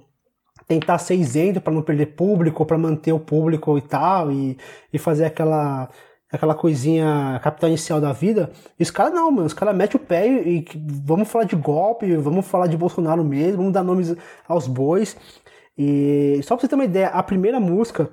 tentar 0.67 0.97
ser 0.97 1.15
isento 1.15 1.61
para 1.61 1.73
não 1.73 1.83
perder 1.83 2.15
público, 2.15 2.65
para 2.65 2.79
manter 2.79 3.13
o 3.13 3.19
público 3.19 3.77
e 3.77 3.81
tal, 3.81 4.31
e, 4.31 4.57
e 4.91 4.97
fazer 4.97 5.25
aquela 5.25 5.89
aquela 6.31 6.55
coisinha 6.55 7.39
capital 7.43 7.69
inicial 7.69 8.01
da 8.01 8.11
vida. 8.11 8.51
E 8.79 8.83
os 8.83 8.91
caras 8.91 9.13
não, 9.13 9.31
mano. 9.31 9.47
Os 9.47 9.53
caras 9.53 9.75
metem 9.75 9.99
o 9.99 10.03
pé 10.03 10.27
e, 10.27 10.59
e, 10.59 10.65
vamos 11.03 11.29
falar 11.29 11.45
de 11.45 11.55
golpe, 11.55 12.15
vamos 12.17 12.45
falar 12.47 12.67
de 12.67 12.77
Bolsonaro 12.77 13.23
mesmo, 13.23 13.57
vamos 13.57 13.73
dar 13.73 13.83
nomes 13.83 14.15
aos 14.47 14.67
bois. 14.67 15.17
E 15.77 16.39
só 16.43 16.55
pra 16.55 16.61
você 16.61 16.67
ter 16.67 16.75
uma 16.75 16.85
ideia, 16.85 17.07
a 17.09 17.21
primeira 17.23 17.59
música, 17.59 18.09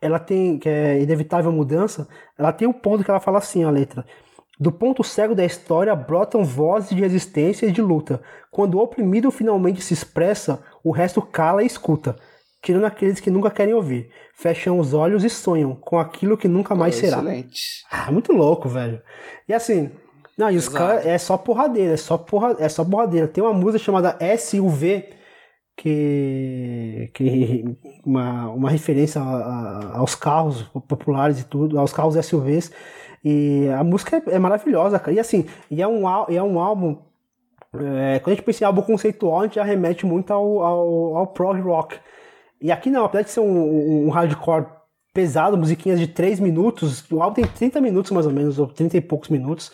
ela 0.00 0.18
tem, 0.18 0.58
que 0.58 0.68
é 0.68 1.00
Inevitável 1.00 1.52
Mudança, 1.52 2.08
ela 2.38 2.52
tem 2.52 2.66
um 2.66 2.72
ponto 2.72 3.04
que 3.04 3.10
ela 3.10 3.20
fala 3.20 3.38
assim, 3.38 3.62
a 3.62 3.70
letra. 3.70 4.04
Do 4.58 4.70
ponto 4.70 5.02
cego 5.02 5.34
da 5.34 5.44
história 5.44 5.94
brotam 5.94 6.44
vozes 6.44 6.90
de 6.90 7.00
resistência 7.00 7.66
e 7.66 7.72
de 7.72 7.82
luta. 7.82 8.22
Quando 8.50 8.76
o 8.76 8.82
oprimido 8.82 9.30
finalmente 9.30 9.82
se 9.82 9.92
expressa, 9.92 10.62
o 10.84 10.92
resto 10.92 11.20
cala 11.20 11.62
e 11.62 11.66
escuta, 11.66 12.16
tirando 12.62 12.84
aqueles 12.84 13.20
que 13.20 13.30
nunca 13.30 13.50
querem 13.50 13.74
ouvir. 13.74 14.08
Fecham 14.34 14.78
os 14.78 14.94
olhos 14.94 15.24
e 15.24 15.28
sonham 15.28 15.74
com 15.74 15.98
aquilo 15.98 16.38
que 16.38 16.48
nunca 16.48 16.74
mais 16.74 16.94
será. 16.94 17.18
Excelente. 17.18 17.84
Ah, 17.90 18.10
muito 18.10 18.32
louco, 18.32 18.68
velho. 18.68 19.02
E 19.48 19.52
assim, 19.52 19.90
não, 20.38 20.50
e 20.50 20.56
os 20.56 20.68
caras 20.68 21.04
é 21.04 21.18
só 21.18 21.36
porradeira, 21.36 21.94
é 21.94 21.96
só, 21.96 22.16
porra, 22.16 22.56
é 22.58 22.68
só 22.68 22.84
porradeira. 22.84 23.28
Tem 23.28 23.42
uma 23.42 23.52
música 23.52 23.84
chamada 23.84 24.16
SUV 24.38 25.10
que, 25.76 27.10
que 27.12 27.64
uma, 28.04 28.48
uma 28.50 28.70
referência 28.70 29.20
a, 29.20 29.24
a, 29.24 29.98
aos 29.98 30.14
carros 30.14 30.62
populares 30.88 31.40
e 31.40 31.44
tudo, 31.44 31.78
aos 31.78 31.92
carros 31.92 32.14
SUVs. 32.24 32.70
E 33.24 33.68
a 33.68 33.84
música 33.84 34.22
é, 34.26 34.34
é 34.34 34.38
maravilhosa, 34.38 34.98
cara. 34.98 35.12
E 35.12 35.20
assim, 35.20 35.46
e 35.70 35.82
é 35.82 35.86
um, 35.86 36.08
é 36.28 36.42
um 36.42 36.58
álbum. 36.58 36.98
É, 37.74 38.18
quando 38.18 38.32
a 38.32 38.34
gente 38.36 38.44
pensa 38.44 38.64
em 38.64 38.66
álbum 38.66 38.82
conceitual, 38.82 39.40
a 39.40 39.44
gente 39.44 39.56
já 39.56 39.64
remete 39.64 40.04
muito 40.06 40.32
ao, 40.32 40.62
ao, 40.62 41.16
ao 41.16 41.26
prog 41.28 41.60
rock. 41.60 41.98
E 42.62 42.70
aqui 42.70 42.88
não, 42.88 43.04
apesar 43.04 43.24
de 43.24 43.30
ser 43.30 43.40
um, 43.40 44.06
um 44.06 44.10
hardcore 44.10 44.66
pesado, 45.12 45.58
musiquinhas 45.58 45.98
de 45.98 46.06
3 46.06 46.40
minutos, 46.40 47.04
o 47.10 47.20
álbum 47.20 47.34
tem 47.34 47.44
30 47.44 47.80
minutos 47.80 48.12
mais 48.12 48.24
ou 48.24 48.32
menos, 48.32 48.58
ou 48.58 48.66
30 48.66 48.96
e 48.96 49.00
poucos 49.00 49.28
minutos. 49.28 49.72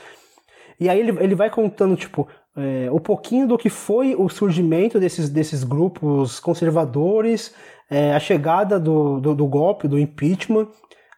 E 0.80 0.88
aí 0.88 0.98
ele, 0.98 1.16
ele 1.22 1.34
vai 1.34 1.50
contando, 1.50 1.94
tipo, 1.96 2.26
é, 2.56 2.90
um 2.90 2.98
pouquinho 2.98 3.46
do 3.46 3.58
que 3.58 3.68
foi 3.68 4.14
o 4.16 4.28
surgimento 4.28 4.98
desses, 4.98 5.28
desses 5.28 5.62
grupos 5.62 6.40
conservadores, 6.40 7.54
é, 7.90 8.14
a 8.14 8.20
chegada 8.20 8.80
do, 8.80 9.20
do, 9.20 9.34
do, 9.34 9.46
golpe, 9.46 9.86
do 9.86 9.98
impeachment, 9.98 10.68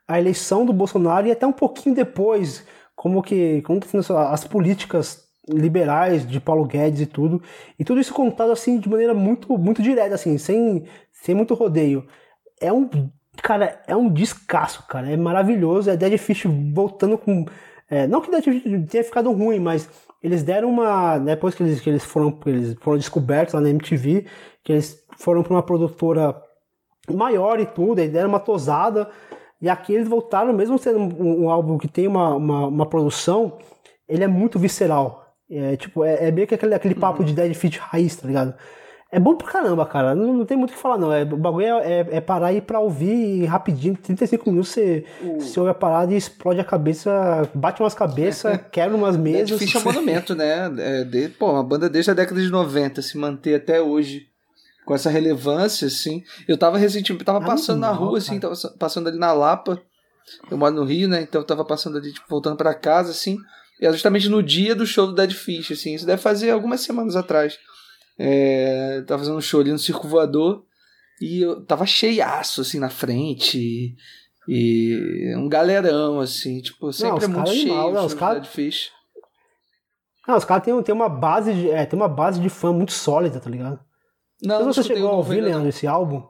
a 0.07 0.19
eleição 0.19 0.67
do 0.67 0.73
Bolsonaro 0.73 1.27
e 1.27 1.31
até 1.31 1.47
um 1.47 1.53
pouquinho 1.53 1.95
depois, 1.95 2.67
como 2.95 3.23
que 3.23 3.63
como 3.63 3.81
que 3.81 3.89
as 3.97 4.45
políticas 4.45 5.31
liberais 5.49 6.27
de 6.27 6.39
Paulo 6.41 6.65
Guedes 6.65 7.01
e 7.01 7.07
tudo, 7.07 7.43
e 7.79 7.85
tudo 7.85 8.01
isso 8.01 8.13
contado 8.13 8.53
assim 8.53 8.79
de 8.79 8.89
maneira 8.89 9.15
muito 9.15 9.57
muito 9.59 9.83
direta, 9.83 10.15
assim, 10.15 10.39
sem, 10.39 10.85
sem 11.23 11.35
muito 11.35 11.55
rodeio. 11.55 12.07
É 12.61 12.73
um 12.73 12.89
cara, 13.43 13.81
é 13.87 13.97
um 13.97 14.09
descasso, 14.09 14.87
cara. 14.87 15.11
É 15.11 15.17
maravilhoso. 15.17 15.91
É 15.91 15.97
Dead 15.97 16.19
Fish 16.19 16.45
voltando 16.73 17.19
com. 17.19 17.47
É, 17.89 18.07
não 18.07 18.21
que 18.21 18.31
Dead 18.31 18.45
Fish 18.45 18.63
tenha 18.89 19.05
ficado 19.05 19.33
ruim, 19.33 19.59
mas 19.59 19.89
eles 20.23 20.43
deram 20.43 20.69
uma. 20.69 21.19
Depois 21.19 21.55
que 21.55 21.63
eles, 21.63 21.81
que 21.81 21.91
eles, 21.91 22.05
foram, 22.05 22.39
eles 22.47 22.77
foram 22.81 22.99
descobertos 22.99 23.55
lá 23.55 23.61
na 23.61 23.71
MTV, 23.71 24.27
que 24.63 24.73
eles 24.73 25.03
foram 25.19 25.43
para 25.43 25.53
uma 25.53 25.63
produtora 25.63 26.41
maior 27.13 27.59
e 27.59 27.67
tudo, 27.67 28.01
eles 28.01 28.13
deram 28.13 28.29
uma 28.29 28.41
tosada. 28.41 29.09
E 29.61 29.69
aqui 29.69 29.93
eles 29.93 30.09
voltaram, 30.09 30.53
mesmo 30.55 30.79
sendo 30.79 30.99
um, 30.99 31.45
um 31.45 31.51
álbum 31.51 31.77
que 31.77 31.87
tem 31.87 32.07
uma, 32.07 32.35
uma, 32.35 32.67
uma, 32.67 32.87
produção, 32.87 33.59
ele 34.09 34.25
é 34.25 34.27
muito 34.27 34.59
visceral. 34.59 35.27
É 35.51 35.77
tipo, 35.77 36.03
é, 36.03 36.29
é 36.29 36.31
meio 36.31 36.47
que 36.47 36.55
aquele, 36.55 36.75
aquele 36.75 36.95
papo 36.95 37.23
de 37.23 37.35
Dead 37.35 37.53
Fit 37.55 37.79
raiz, 37.79 38.17
tá 38.17 38.27
ligado? 38.27 38.55
É 39.13 39.19
bom 39.19 39.35
pra 39.35 39.51
caramba, 39.51 39.85
cara. 39.85 40.15
Não, 40.15 40.33
não 40.33 40.45
tem 40.45 40.57
muito 40.57 40.71
o 40.71 40.75
que 40.75 40.81
falar, 40.81 40.97
não. 40.97 41.13
É, 41.13 41.23
o 41.23 41.37
bagulho 41.37 41.67
é, 41.67 42.01
é, 42.01 42.09
é 42.13 42.21
parar 42.21 42.49
aí 42.49 42.61
pra 42.61 42.79
ouvir 42.79 43.45
rapidinho. 43.45 43.97
35 43.97 44.49
minutos 44.49 44.71
você, 44.71 45.05
uh. 45.21 45.41
você 45.41 45.59
ouve 45.59 45.73
a 45.73 45.75
parada 45.75 46.15
e 46.15 46.17
explode 46.17 46.61
a 46.61 46.65
cabeça, 46.65 47.49
bate 47.53 47.83
umas 47.83 47.95
cabeças, 47.95 48.61
quebra 48.71 48.97
umas 48.97 49.17
mesas. 49.17 49.41
É 49.41 49.45
difícil 49.45 49.81
é 49.81 49.85
monumento, 49.85 50.35
né? 50.37 50.71
É 50.79 51.05
de, 51.05 51.29
pô, 51.31 51.51
uma 51.51 51.65
banda 51.65 51.89
desde 51.89 52.13
a 52.13 52.15
década 52.15 52.41
de 52.41 52.49
90 52.49 53.03
se 53.03 53.19
manter 53.19 53.57
até 53.57 53.83
hoje 53.83 54.29
com 54.85 54.95
essa 54.95 55.11
relevância, 55.11 55.89
assim. 55.89 56.23
Eu 56.47 56.57
tava 56.57 56.79
recentemente, 56.79 57.25
tava 57.25 57.41
passando 57.41 57.81
na 57.81 57.91
rua, 57.91 58.19
assim, 58.19 58.39
tava 58.39 58.55
passando 58.79 59.09
ali 59.09 59.19
na 59.19 59.33
Lapa. 59.33 59.81
Eu 60.49 60.57
moro 60.57 60.75
no 60.75 60.85
Rio, 60.85 61.09
né? 61.09 61.23
Então 61.23 61.41
eu 61.41 61.47
tava 61.47 61.65
passando 61.65 61.99
ali, 61.99 62.13
tipo, 62.13 62.27
voltando 62.29 62.57
para 62.57 62.73
casa, 62.75 63.11
assim. 63.11 63.39
E 63.81 63.87
é 63.87 63.93
justamente 63.93 64.29
no 64.29 64.41
dia 64.41 64.75
do 64.75 64.87
show 64.87 65.07
do 65.07 65.15
Dead 65.15 65.33
Fish, 65.33 65.73
assim. 65.73 65.95
Isso 65.95 66.07
deve 66.07 66.23
fazer 66.23 66.51
algumas 66.51 66.81
semanas 66.81 67.17
atrás. 67.17 67.59
É, 68.23 69.03
tava 69.07 69.21
fazendo 69.21 69.39
um 69.39 69.41
show 69.41 69.61
ali 69.61 69.73
no 69.73 69.79
Circo 69.79 70.07
Voador 70.07 70.67
e 71.23 71.41
eu 71.41 71.65
tava 71.65 71.87
cheiaço, 71.87 72.61
assim, 72.61 72.79
na 72.79 72.91
frente. 72.91 73.97
E, 74.47 75.35
um 75.39 75.49
galerão, 75.49 76.21
assim, 76.21 76.61
tipo, 76.61 76.93
sempre 76.93 77.27
não, 77.27 77.35
é 77.35 77.37
muito 77.39 77.51
cheio 77.51 77.73
animal, 77.73 77.93
não, 77.93 78.05
os 78.05 78.13
cara... 78.13 78.45
Fish. 78.45 78.93
Não, 80.29 80.37
os 80.37 80.45
caras 80.45 80.65
têm, 80.65 80.83
têm 80.83 80.95
uma 80.95 81.09
base 81.09 81.53
de. 81.55 81.71
É, 81.71 81.87
tem 81.87 81.99
uma 81.99 82.09
base 82.09 82.41
de 82.41 82.49
fã 82.49 82.73
muito 82.73 82.93
sólida, 82.93 83.41
tá 83.41 83.49
ligado? 83.49 83.81
Não, 84.43 84.65
Mas 84.65 84.77
você 84.77 84.83
chegou 84.83 85.09
a 85.09 85.17
ouvir, 85.17 85.41
Leandro, 85.41 85.69
esse 85.69 85.87
álbum? 85.87 86.23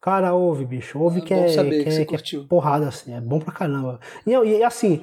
Cara, 0.00 0.34
ouve, 0.34 0.64
bicho. 0.64 0.98
Ouve 0.98 1.20
é 1.20 1.22
que, 1.22 1.34
é, 1.34 1.46
que, 1.46 1.84
que, 1.84 2.14
é, 2.14 2.18
que, 2.18 2.36
é, 2.36 2.44
porrada, 2.44 2.88
assim. 2.88 3.14
É 3.14 3.20
bom 3.20 3.38
pra 3.38 3.52
caramba. 3.52 4.00
E, 4.26 4.30
e 4.30 4.62
assim, 4.62 5.02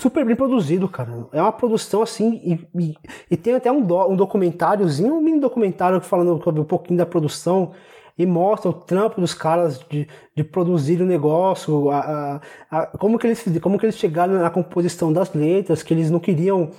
super 0.00 0.24
bem 0.24 0.36
produzido, 0.36 0.88
cara. 0.88 1.26
É 1.32 1.40
uma 1.40 1.52
produção 1.52 2.02
assim, 2.02 2.40
e, 2.44 2.82
e, 2.82 2.94
e 3.30 3.36
tem 3.36 3.54
até 3.54 3.70
um, 3.70 3.80
do, 3.80 4.08
um 4.08 4.16
documentáriozinho, 4.16 5.14
um 5.14 5.20
mini 5.20 5.40
documentário 5.40 6.00
falando 6.00 6.42
sobre 6.42 6.60
um 6.60 6.64
pouquinho 6.64 6.98
da 6.98 7.06
produção 7.06 7.72
e 8.18 8.26
mostra 8.26 8.70
o 8.70 8.74
trampo 8.74 9.20
dos 9.20 9.34
caras 9.34 9.78
de, 9.88 10.06
de 10.36 10.44
produzir 10.44 11.00
o 11.00 11.06
negócio, 11.06 11.90
a, 11.90 12.40
a, 12.70 12.82
a, 12.82 12.86
como, 12.98 13.18
que 13.18 13.26
eles, 13.26 13.42
como 13.60 13.78
que 13.78 13.86
eles 13.86 13.96
chegaram 13.96 14.34
na 14.34 14.50
composição 14.50 15.12
das 15.12 15.32
letras, 15.32 15.82
que 15.82 15.94
eles 15.94 16.10
não 16.10 16.20
queriam 16.20 16.70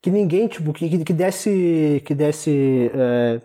que 0.00 0.10
ninguém, 0.10 0.46
tipo, 0.46 0.72
que, 0.72 1.04
que 1.04 1.12
desse, 1.12 2.02
que 2.06 2.14
desse 2.14 2.90
é, 2.94 3.40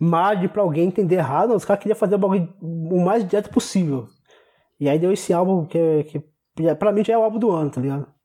margem 0.00 0.48
pra 0.48 0.62
alguém 0.62 0.88
entender 0.88 1.16
errado, 1.16 1.54
os 1.54 1.64
caras 1.64 1.82
queriam 1.82 1.96
fazer 1.96 2.14
o 2.14 2.18
bagulho 2.18 2.52
o 2.60 3.00
mais 3.04 3.26
direto 3.26 3.50
possível. 3.50 4.06
E 4.80 4.88
aí 4.88 4.98
deu 4.98 5.12
esse 5.12 5.32
álbum 5.32 5.66
que, 5.66 6.04
que 6.04 6.74
pra 6.76 6.92
mim 6.92 7.04
já 7.04 7.14
é 7.14 7.18
o 7.18 7.22
álbum 7.22 7.38
do 7.38 7.50
ano, 7.50 7.70
tá 7.70 7.80
ligado? 7.80 8.17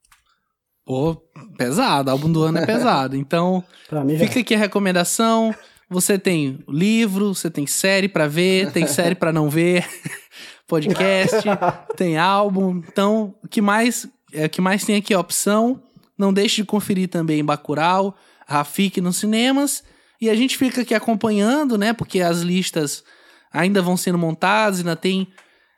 Pô, 0.85 1.15
pesado, 1.57 2.11
álbum 2.11 2.31
do 2.31 2.43
ano 2.43 2.57
é 2.57 2.65
pesado. 2.65 3.15
Então, 3.15 3.63
fica 4.19 4.41
aqui 4.41 4.55
a 4.55 4.57
recomendação. 4.57 5.55
Você 5.89 6.17
tem 6.17 6.59
livro, 6.67 7.33
você 7.33 7.49
tem 7.49 7.65
série 7.67 8.09
para 8.09 8.27
ver, 8.27 8.71
tem 8.71 8.87
série 8.87 9.15
para 9.15 9.31
não 9.31 9.49
ver, 9.49 9.87
podcast, 10.67 11.37
tem 11.95 12.17
álbum. 12.17 12.81
Então, 12.87 13.35
o 13.43 13.47
que 13.47 13.61
mais, 13.61 14.07
é, 14.33 14.45
o 14.45 14.49
que 14.49 14.59
mais 14.59 14.83
tem 14.83 14.95
aqui 14.95 15.13
é 15.13 15.17
opção. 15.17 15.81
Não 16.17 16.33
deixe 16.33 16.57
de 16.57 16.65
conferir 16.65 17.07
também 17.09 17.43
Bacurau, 17.43 18.15
Rafik 18.47 18.99
nos 18.99 19.17
cinemas. 19.17 19.83
E 20.19 20.29
a 20.29 20.35
gente 20.35 20.57
fica 20.57 20.81
aqui 20.81 20.93
acompanhando, 20.93 21.77
né? 21.77 21.93
Porque 21.93 22.21
as 22.21 22.39
listas 22.39 23.03
ainda 23.51 23.81
vão 23.81 23.95
sendo 23.95 24.17
montadas, 24.17 24.79
ainda 24.79 24.95
tem 24.95 25.27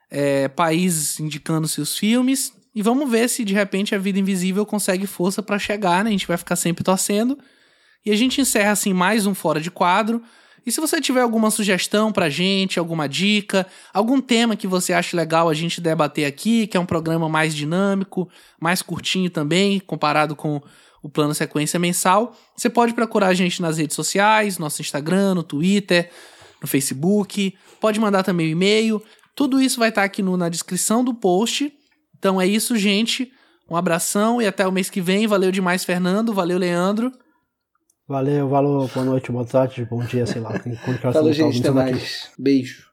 é, 0.09 0.47
países 0.47 1.19
indicando 1.19 1.67
seus 1.67 1.97
filmes. 1.97 2.53
E 2.75 2.81
vamos 2.81 3.09
ver 3.09 3.29
se 3.29 3.45
de 3.45 3.53
repente 3.53 3.95
a 3.95 3.97
vida 3.97 4.19
invisível 4.19 4.65
consegue 4.65 5.07
força 5.07 5.41
para 5.41 5.57
chegar, 5.57 6.03
né? 6.03 6.09
A 6.09 6.11
gente 6.11 6.27
vai 6.27 6.35
ficar 6.35 6.57
sempre 6.57 6.83
torcendo. 6.83 7.39
E 8.05 8.11
a 8.11 8.15
gente 8.17 8.41
encerra 8.41 8.71
assim 8.71 8.93
mais 8.93 9.25
um 9.25 9.33
fora 9.33 9.61
de 9.61 9.71
quadro. 9.71 10.21
E 10.65 10.71
se 10.71 10.81
você 10.81 10.99
tiver 10.99 11.21
alguma 11.21 11.49
sugestão 11.51 12.11
pra 12.11 12.27
gente, 12.27 12.77
alguma 12.77 13.07
dica, 13.07 13.65
algum 13.93 14.19
tema 14.19 14.55
que 14.55 14.67
você 14.67 14.91
acha 14.91 15.15
legal 15.15 15.47
a 15.47 15.53
gente 15.53 15.79
debater 15.79 16.25
aqui, 16.25 16.67
que 16.67 16.75
é 16.75 16.79
um 16.79 16.85
programa 16.85 17.29
mais 17.29 17.55
dinâmico, 17.55 18.27
mais 18.59 18.81
curtinho 18.81 19.29
também, 19.29 19.79
comparado 19.79 20.35
com 20.35 20.61
o 21.01 21.09
plano 21.09 21.35
sequência 21.35 21.79
mensal, 21.79 22.35
você 22.57 22.67
pode 22.67 22.95
procurar 22.95 23.27
a 23.27 23.33
gente 23.33 23.61
nas 23.61 23.77
redes 23.77 23.95
sociais, 23.95 24.57
nosso 24.57 24.81
Instagram, 24.81 25.35
no 25.35 25.43
Twitter, 25.43 26.09
no 26.59 26.67
Facebook, 26.67 27.55
pode 27.79 27.99
mandar 27.99 28.23
também 28.23 28.47
um 28.47 28.51
e-mail. 28.51 29.01
Tudo 29.35 29.61
isso 29.61 29.79
vai 29.79 29.89
estar 29.89 30.03
aqui 30.03 30.23
no, 30.23 30.35
na 30.35 30.49
descrição 30.49 31.03
do 31.03 31.13
post. 31.13 31.71
Então 32.25 32.41
é 32.41 32.47
isso, 32.47 32.75
gente. 32.75 33.31
Um 33.69 33.75
abração 33.75 34.41
e 34.41 34.47
até 34.47 34.65
o 34.67 34.71
mês 34.71 34.89
que 34.89 34.99
vem. 34.99 35.27
Valeu 35.27 35.51
demais, 35.51 35.85
Fernando. 35.85 36.33
Valeu, 36.33 36.57
Leandro. 36.57 37.11
Valeu, 38.07 38.49
valeu. 38.49 38.89
Boa 38.91 39.05
noite, 39.05 39.31
boa 39.31 39.45
tarde, 39.45 39.85
bom 39.85 40.03
dia, 40.03 40.25
sei 40.25 40.41
lá. 40.41 40.49
Falou, 41.13 41.31
gente. 41.31 41.59
Até 41.59 41.69
mais. 41.69 42.31
Beijo. 42.35 42.87